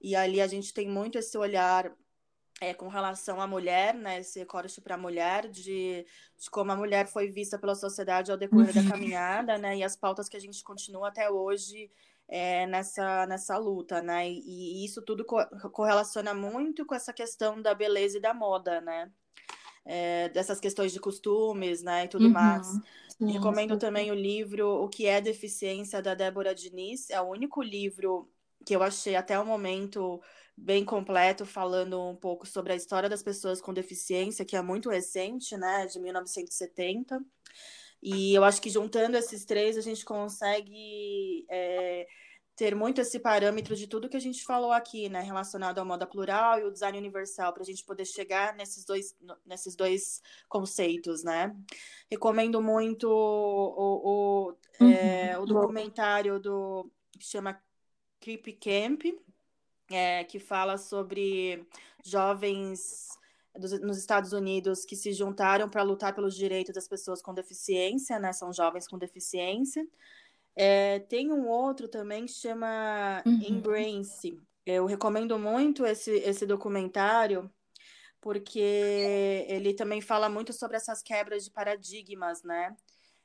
E 0.00 0.16
ali 0.16 0.40
a 0.40 0.46
gente 0.46 0.72
tem 0.72 0.88
muito 0.88 1.18
esse 1.18 1.36
olhar 1.36 1.94
é, 2.58 2.72
com 2.72 2.88
relação 2.88 3.38
à 3.38 3.46
mulher, 3.46 3.92
né, 3.92 4.20
esse 4.20 4.38
recorte 4.38 4.80
para 4.80 4.94
a 4.94 4.98
mulher, 4.98 5.46
de, 5.46 6.06
de, 6.38 6.50
como 6.50 6.72
a 6.72 6.76
mulher 6.76 7.06
foi 7.06 7.28
vista 7.28 7.58
pela 7.58 7.74
sociedade 7.74 8.32
ao 8.32 8.38
decorrer 8.38 8.74
uhum. 8.74 8.82
da 8.82 8.90
caminhada, 8.90 9.58
né, 9.58 9.76
e 9.76 9.84
as 9.84 9.94
pautas 9.94 10.26
que 10.26 10.38
a 10.38 10.40
gente 10.40 10.64
continua 10.64 11.08
até 11.08 11.28
hoje 11.28 11.90
é, 12.34 12.66
nessa, 12.66 13.26
nessa 13.26 13.58
luta, 13.58 14.00
né, 14.00 14.26
e, 14.26 14.40
e 14.80 14.84
isso 14.86 15.02
tudo 15.02 15.22
co 15.22 15.36
correlaciona 15.70 16.32
muito 16.32 16.86
com 16.86 16.94
essa 16.94 17.12
questão 17.12 17.60
da 17.60 17.74
beleza 17.74 18.16
e 18.16 18.22
da 18.22 18.32
moda, 18.32 18.80
né, 18.80 19.12
é, 19.84 20.30
dessas 20.30 20.58
questões 20.58 20.92
de 20.92 20.98
costumes, 20.98 21.82
né, 21.82 22.06
e 22.06 22.08
tudo 22.08 22.24
uhum. 22.24 22.32
mais. 22.32 22.66
Sim, 23.18 23.32
Recomendo 23.32 23.74
sim. 23.74 23.80
também 23.80 24.10
o 24.10 24.14
livro 24.14 24.66
O 24.66 24.88
que 24.88 25.06
é 25.06 25.20
Deficiência, 25.20 26.00
da 26.00 26.14
Débora 26.14 26.54
Diniz, 26.54 27.10
é 27.10 27.20
o 27.20 27.28
único 27.28 27.60
livro 27.60 28.30
que 28.64 28.74
eu 28.74 28.82
achei 28.82 29.14
até 29.14 29.38
o 29.38 29.44
momento 29.44 30.18
bem 30.56 30.86
completo, 30.86 31.44
falando 31.44 32.00
um 32.00 32.16
pouco 32.16 32.46
sobre 32.46 32.72
a 32.72 32.76
história 32.76 33.10
das 33.10 33.22
pessoas 33.22 33.60
com 33.60 33.74
deficiência, 33.74 34.44
que 34.44 34.56
é 34.56 34.62
muito 34.62 34.88
recente, 34.88 35.54
né, 35.58 35.84
de 35.84 36.00
1970. 36.00 37.20
E 38.02 38.34
eu 38.34 38.42
acho 38.42 38.60
que 38.62 38.70
juntando 38.70 39.18
esses 39.18 39.44
três, 39.44 39.76
a 39.76 39.82
gente 39.82 40.02
consegue 40.04 41.44
é, 41.50 42.06
ter 42.54 42.74
muito 42.74 43.00
esse 43.00 43.18
parâmetro 43.18 43.74
de 43.74 43.86
tudo 43.86 44.08
que 44.08 44.16
a 44.16 44.20
gente 44.20 44.44
falou 44.44 44.72
aqui, 44.72 45.08
né, 45.08 45.20
relacionado 45.20 45.78
à 45.78 45.84
moda 45.84 46.06
plural 46.06 46.58
e 46.58 46.64
o 46.64 46.70
design 46.70 46.98
universal, 46.98 47.52
para 47.52 47.62
a 47.62 47.66
gente 47.66 47.84
poder 47.84 48.04
chegar 48.04 48.54
nesses 48.54 48.84
dois, 48.84 49.16
nesses 49.44 49.74
dois 49.74 50.22
conceitos, 50.48 51.24
né. 51.24 51.54
Recomendo 52.10 52.60
muito 52.62 53.08
o, 53.08 54.50
o, 54.50 54.56
uhum. 54.80 54.90
é, 54.90 55.38
o 55.38 55.46
documentário 55.46 56.38
do 56.38 56.90
que 57.18 57.24
chama 57.24 57.60
Creep 58.20 58.58
Camp, 58.60 59.02
é, 59.90 60.24
que 60.24 60.38
fala 60.38 60.76
sobre 60.76 61.66
jovens 62.04 63.08
dos, 63.58 63.80
nos 63.80 63.98
Estados 63.98 64.32
Unidos 64.32 64.84
que 64.84 64.96
se 64.96 65.12
juntaram 65.12 65.68
para 65.68 65.82
lutar 65.82 66.14
pelos 66.14 66.34
direitos 66.34 66.74
das 66.74 66.88
pessoas 66.88 67.20
com 67.20 67.34
deficiência, 67.34 68.18
né? 68.18 68.32
São 68.32 68.52
jovens 68.52 68.88
com 68.88 68.98
deficiência. 68.98 69.86
É, 70.54 70.98
tem 71.00 71.32
um 71.32 71.48
outro 71.48 71.88
também 71.88 72.26
que 72.26 72.32
chama 72.32 73.22
uhum. 73.24 73.40
Embrace. 73.42 74.38
Eu 74.64 74.86
recomendo 74.86 75.38
muito 75.38 75.84
esse, 75.84 76.10
esse 76.10 76.46
documentário 76.46 77.50
porque 78.22 79.44
ele 79.48 79.74
também 79.74 80.00
fala 80.00 80.28
muito 80.28 80.52
sobre 80.52 80.76
essas 80.76 81.02
quebras 81.02 81.44
de 81.44 81.50
paradigmas, 81.50 82.44
né? 82.44 82.74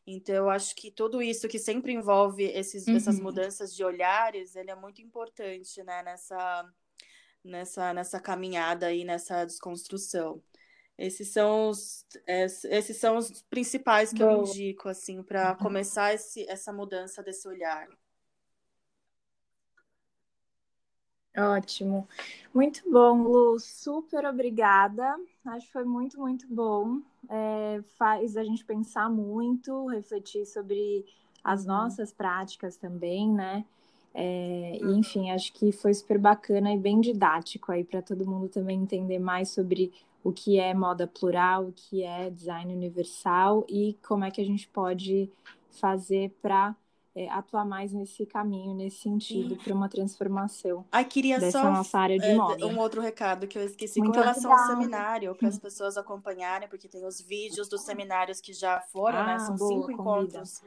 Então, 0.07 0.33
eu 0.33 0.49
acho 0.49 0.75
que 0.75 0.89
tudo 0.89 1.21
isso 1.21 1.47
que 1.47 1.59
sempre 1.59 1.93
envolve 1.93 2.43
esses, 2.43 2.87
uhum. 2.87 2.95
essas 2.95 3.19
mudanças 3.19 3.75
de 3.75 3.83
olhares, 3.83 4.55
ele 4.55 4.71
é 4.71 4.75
muito 4.75 5.01
importante, 5.01 5.83
né, 5.83 6.01
nessa, 6.01 6.65
nessa, 7.43 7.93
nessa 7.93 8.19
caminhada 8.19 8.87
aí, 8.87 9.03
nessa 9.03 9.45
desconstrução. 9.45 10.41
Esses 10.97 11.27
são 11.27 11.69
os, 11.69 12.03
esses 12.25 12.97
são 12.97 13.17
os 13.17 13.43
principais 13.43 14.11
que 14.11 14.23
Bom. 14.23 14.31
eu 14.31 14.41
indico, 14.41 14.89
assim, 14.89 15.21
para 15.21 15.51
uhum. 15.51 15.57
começar 15.57 16.13
esse, 16.13 16.49
essa 16.49 16.73
mudança 16.73 17.21
desse 17.21 17.47
olhar. 17.47 17.87
Ótimo. 21.37 22.07
Muito 22.51 22.81
bom, 22.89 23.21
Lu. 23.21 23.59
Super 23.59 24.25
obrigada. 24.25 25.15
Acho 25.45 25.67
que 25.67 25.71
foi 25.71 25.83
muito, 25.83 26.19
muito 26.19 26.47
bom. 26.49 26.99
É, 27.29 27.79
faz 27.95 28.35
a 28.35 28.43
gente 28.43 28.65
pensar 28.65 29.07
muito, 29.07 29.85
refletir 29.85 30.47
sobre 30.47 31.05
as 31.43 31.61
uhum. 31.61 31.67
nossas 31.67 32.11
práticas 32.11 32.75
também, 32.75 33.31
né? 33.31 33.63
É, 34.15 34.79
uhum. 34.81 34.97
Enfim, 34.97 35.29
acho 35.29 35.53
que 35.53 35.71
foi 35.71 35.93
super 35.93 36.17
bacana 36.17 36.73
e 36.73 36.77
bem 36.77 36.99
didático 36.99 37.71
aí 37.71 37.83
para 37.83 38.01
todo 38.01 38.25
mundo 38.25 38.49
também 38.49 38.81
entender 38.81 39.19
mais 39.19 39.49
sobre 39.49 39.93
o 40.27 40.33
que 40.33 40.59
é 40.59 40.73
moda 40.73 41.07
plural, 41.07 41.67
o 41.67 41.71
que 41.71 42.03
é 42.03 42.29
design 42.29 42.73
universal 42.73 43.65
e 43.69 43.97
como 44.05 44.25
é 44.25 44.29
que 44.29 44.41
a 44.41 44.43
gente 44.43 44.67
pode 44.67 45.31
fazer 45.71 46.37
para 46.41 46.75
é, 47.15 47.29
atuar 47.29 47.63
mais 47.63 47.93
nesse 47.93 48.25
caminho, 48.25 48.75
nesse 48.75 48.97
sentido, 48.97 49.55
para 49.55 49.73
uma 49.73 49.87
transformação 49.87 50.85
Ai, 50.91 51.05
queria 51.05 51.39
dessa 51.39 51.61
só, 51.61 51.71
nossa 51.71 51.97
área 51.97 52.19
de 52.19 52.25
é, 52.25 52.35
moda. 52.35 52.67
Um 52.67 52.77
outro 52.77 52.99
recado 52.99 53.47
que 53.47 53.57
eu 53.57 53.63
esqueci 53.63 54.01
Muito 54.01 54.15
com 54.15 54.19
relação 54.19 54.51
legal. 54.51 54.65
ao 54.65 54.75
seminário, 54.75 55.33
para 55.33 55.47
as 55.47 55.57
pessoas 55.57 55.95
acompanharem, 55.95 56.67
porque 56.67 56.89
tem 56.89 57.05
os 57.05 57.21
vídeos 57.21 57.69
dos 57.69 57.83
seminários 57.83 58.41
que 58.41 58.51
já 58.51 58.81
foram, 58.81 59.23
né? 59.23 59.35
ah, 59.35 59.37
né? 59.37 59.39
São 59.39 59.55
boa, 59.55 59.69
cinco 59.69 59.91
encontros 59.93 60.61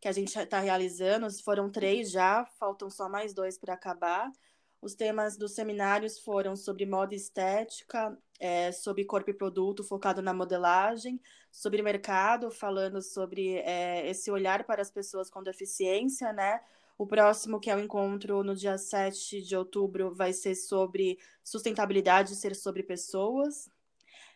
que 0.00 0.08
a 0.08 0.12
gente 0.12 0.34
está 0.34 0.60
realizando, 0.60 1.30
foram 1.42 1.70
três 1.70 2.10
já, 2.10 2.46
faltam 2.58 2.88
só 2.88 3.06
mais 3.06 3.34
dois 3.34 3.58
para 3.58 3.74
acabar. 3.74 4.32
Os 4.80 4.94
temas 4.94 5.36
dos 5.36 5.52
seminários 5.52 6.18
foram 6.18 6.56
sobre 6.56 6.86
moda 6.86 7.14
estética, 7.14 8.18
é, 8.38 8.72
sobre 8.72 9.04
corpo 9.04 9.30
e 9.30 9.34
produto, 9.34 9.84
focado 9.84 10.20
na 10.20 10.34
modelagem, 10.34 11.20
sobre 11.50 11.82
mercado, 11.82 12.50
falando 12.50 13.00
sobre 13.00 13.56
é, 13.58 14.08
esse 14.08 14.30
olhar 14.30 14.64
para 14.64 14.82
as 14.82 14.90
pessoas 14.90 15.30
com 15.30 15.42
deficiência, 15.42 16.32
né? 16.32 16.60
O 16.96 17.06
próximo, 17.06 17.58
que 17.58 17.70
é 17.70 17.76
o 17.76 17.80
encontro 17.80 18.44
no 18.44 18.54
dia 18.54 18.78
7 18.78 19.42
de 19.42 19.56
outubro, 19.56 20.14
vai 20.14 20.32
ser 20.32 20.54
sobre 20.54 21.18
sustentabilidade, 21.42 22.36
ser 22.36 22.54
sobre 22.54 22.82
pessoas. 22.82 23.68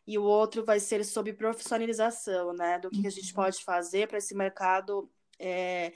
E 0.06 0.18
o 0.18 0.24
outro 0.24 0.64
vai 0.64 0.80
ser 0.80 1.04
sobre 1.04 1.32
profissionalização, 1.32 2.52
né? 2.52 2.78
Do 2.78 2.90
que, 2.90 3.02
que 3.02 3.06
a 3.06 3.10
gente 3.10 3.30
uhum. 3.30 3.42
pode 3.42 3.62
fazer 3.62 4.08
para 4.08 4.18
esse 4.18 4.34
mercado 4.34 5.08
é, 5.38 5.92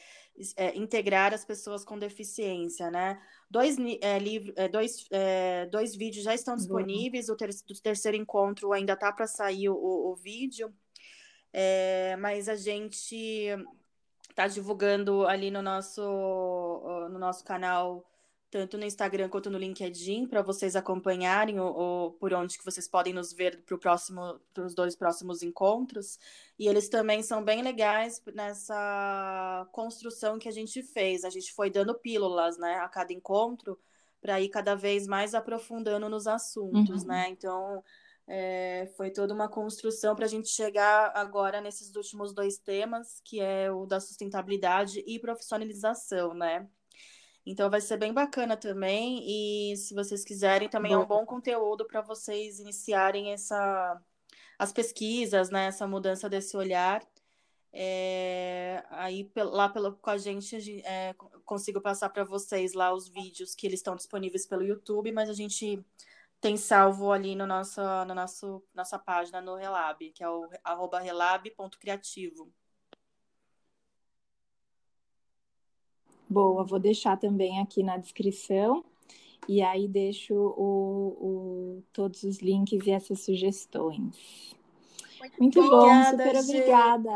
é, 0.56 0.76
integrar 0.76 1.34
as 1.34 1.44
pessoas 1.44 1.84
com 1.84 1.98
deficiência, 1.98 2.90
né? 2.90 3.20
Dois, 3.52 3.76
é, 4.00 4.18
livro, 4.18 4.50
é, 4.56 4.66
dois, 4.66 5.04
é, 5.10 5.66
dois 5.66 5.94
vídeos 5.94 6.24
já 6.24 6.34
estão 6.34 6.56
disponíveis, 6.56 7.28
o 7.28 7.36
ter, 7.36 7.50
do 7.50 7.74
terceiro 7.82 8.16
encontro 8.16 8.72
ainda 8.72 8.96
tá 8.96 9.12
para 9.12 9.26
sair 9.26 9.68
o, 9.68 9.74
o 9.74 10.16
vídeo, 10.16 10.74
é, 11.52 12.16
mas 12.16 12.48
a 12.48 12.56
gente 12.56 13.48
está 14.30 14.46
divulgando 14.46 15.26
ali 15.26 15.50
no 15.50 15.60
nosso, 15.60 16.00
no 17.10 17.18
nosso 17.18 17.44
canal 17.44 18.10
tanto 18.52 18.76
no 18.76 18.84
Instagram 18.84 19.30
quanto 19.30 19.48
no 19.48 19.56
LinkedIn, 19.56 20.26
para 20.26 20.42
vocês 20.42 20.76
acompanharem 20.76 21.58
o, 21.58 21.64
o, 21.64 22.10
por 22.12 22.34
onde 22.34 22.58
que 22.58 22.64
vocês 22.66 22.86
podem 22.86 23.14
nos 23.14 23.32
ver 23.32 23.62
para 23.62 23.78
próximo, 23.78 24.38
os 24.58 24.74
dois 24.74 24.94
próximos 24.94 25.42
encontros. 25.42 26.18
E 26.58 26.68
eles 26.68 26.90
também 26.90 27.22
são 27.22 27.42
bem 27.42 27.62
legais 27.62 28.22
nessa 28.34 29.66
construção 29.72 30.38
que 30.38 30.50
a 30.50 30.52
gente 30.52 30.82
fez. 30.82 31.24
A 31.24 31.30
gente 31.30 31.50
foi 31.54 31.70
dando 31.70 31.94
pílulas, 31.94 32.58
né, 32.58 32.74
a 32.74 32.88
cada 32.90 33.10
encontro, 33.14 33.80
para 34.20 34.38
ir 34.38 34.50
cada 34.50 34.74
vez 34.74 35.06
mais 35.06 35.34
aprofundando 35.34 36.06
nos 36.10 36.26
assuntos, 36.26 37.02
uhum. 37.02 37.08
né? 37.08 37.30
Então, 37.30 37.82
é, 38.26 38.92
foi 38.98 39.10
toda 39.10 39.32
uma 39.32 39.48
construção 39.48 40.14
para 40.14 40.26
a 40.26 40.28
gente 40.28 40.50
chegar 40.50 41.10
agora 41.14 41.58
nesses 41.58 41.96
últimos 41.96 42.34
dois 42.34 42.58
temas, 42.58 43.18
que 43.24 43.40
é 43.40 43.72
o 43.72 43.86
da 43.86 43.98
sustentabilidade 43.98 45.02
e 45.06 45.18
profissionalização, 45.18 46.34
né? 46.34 46.68
Então 47.44 47.68
vai 47.68 47.80
ser 47.80 47.96
bem 47.96 48.12
bacana 48.12 48.56
também. 48.56 49.22
E 49.72 49.76
se 49.76 49.94
vocês 49.94 50.24
quiserem, 50.24 50.68
também 50.68 50.92
bom. 50.92 51.00
é 51.00 51.04
um 51.04 51.06
bom 51.06 51.26
conteúdo 51.26 51.84
para 51.86 52.00
vocês 52.00 52.60
iniciarem 52.60 53.32
essa 53.32 54.00
as 54.58 54.72
pesquisas, 54.72 55.50
né? 55.50 55.66
Essa 55.66 55.86
mudança 55.86 56.28
desse 56.28 56.56
olhar. 56.56 57.02
É, 57.72 58.84
aí 58.90 59.30
lá 59.34 59.68
pelo, 59.68 59.96
com 59.96 60.10
a 60.10 60.18
gente 60.18 60.82
é, 60.84 61.14
consigo 61.44 61.80
passar 61.80 62.10
para 62.10 62.22
vocês 62.22 62.74
lá 62.74 62.92
os 62.92 63.08
vídeos 63.08 63.54
que 63.54 63.66
eles 63.66 63.80
estão 63.80 63.96
disponíveis 63.96 64.46
pelo 64.46 64.62
YouTube, 64.62 65.10
mas 65.10 65.30
a 65.30 65.32
gente 65.32 65.82
tem 66.40 66.56
salvo 66.56 67.12
ali 67.12 67.34
no 67.34 67.46
nosso, 67.46 67.80
no 68.06 68.14
nosso 68.14 68.62
nossa 68.74 68.98
página 68.98 69.40
no 69.40 69.56
Relab, 69.56 70.10
que 70.10 70.22
é 70.22 70.28
o 70.28 70.48
arroba 70.62 71.00
relab.criativo. 71.00 72.52
Boa, 76.32 76.64
vou 76.64 76.78
deixar 76.78 77.18
também 77.18 77.60
aqui 77.60 77.82
na 77.82 77.98
descrição. 77.98 78.82
E 79.48 79.60
aí 79.60 79.86
deixo 79.86 80.34
o, 80.34 81.08
o, 81.20 81.82
todos 81.92 82.22
os 82.22 82.38
links 82.38 82.86
e 82.86 82.90
essas 82.90 83.24
sugestões. 83.24 84.54
Muito, 85.38 85.38
Muito 85.38 85.70
bom, 85.70 86.04
super 86.04 86.34
gente. 86.36 86.50
obrigada. 86.50 87.14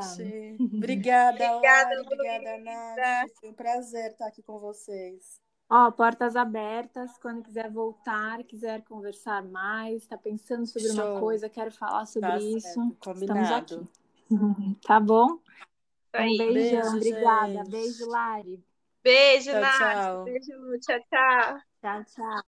Obrigada, 0.61 1.53
obrigada, 1.53 2.03
obrigada, 2.03 2.59
Nath. 2.59 3.31
Foi 3.41 3.51
um 3.51 3.55
prazer 3.55 4.13
estar 4.13 4.27
aqui 4.27 4.43
com 4.43 4.59
vocês. 4.59 5.41
Ó, 5.69 5.91
portas 5.91 6.37
abertas, 6.37 7.19
quando 7.19 7.43
quiser 7.43 7.71
voltar, 7.71 8.45
quiser 8.45 8.83
conversar 8.83 9.43
mais, 9.43 10.03
está 10.03 10.17
pensando 10.17 10.67
sobre 10.67 10.91
Show. 10.91 11.13
uma 11.13 11.21
coisa, 11.21 11.49
quero 11.49 11.73
falar 11.73 12.07
sobre 12.07 12.29
tá 12.29 12.39
isso. 12.39 12.61
Certo. 12.61 12.97
Combinado. 13.01 13.65
Estamos 13.65 13.89
aqui. 14.31 14.81
tá 14.87 15.01
bom? 15.01 15.41
Um 16.15 16.37
beijão, 16.37 16.55
Beijo, 16.55 16.97
obrigada. 16.97 17.53
Gente. 17.53 17.71
Beijo, 17.71 18.09
Lari. 18.09 18.66
Beijo, 19.07 19.53
tchau, 19.53 19.61
Nath. 19.61 19.77
Tchau. 19.77 20.17
Beijo. 20.25 20.79
Tchau, 20.83 20.99
tchau. 21.11 21.61
Tchau, 21.81 22.05
tchau. 22.05 22.43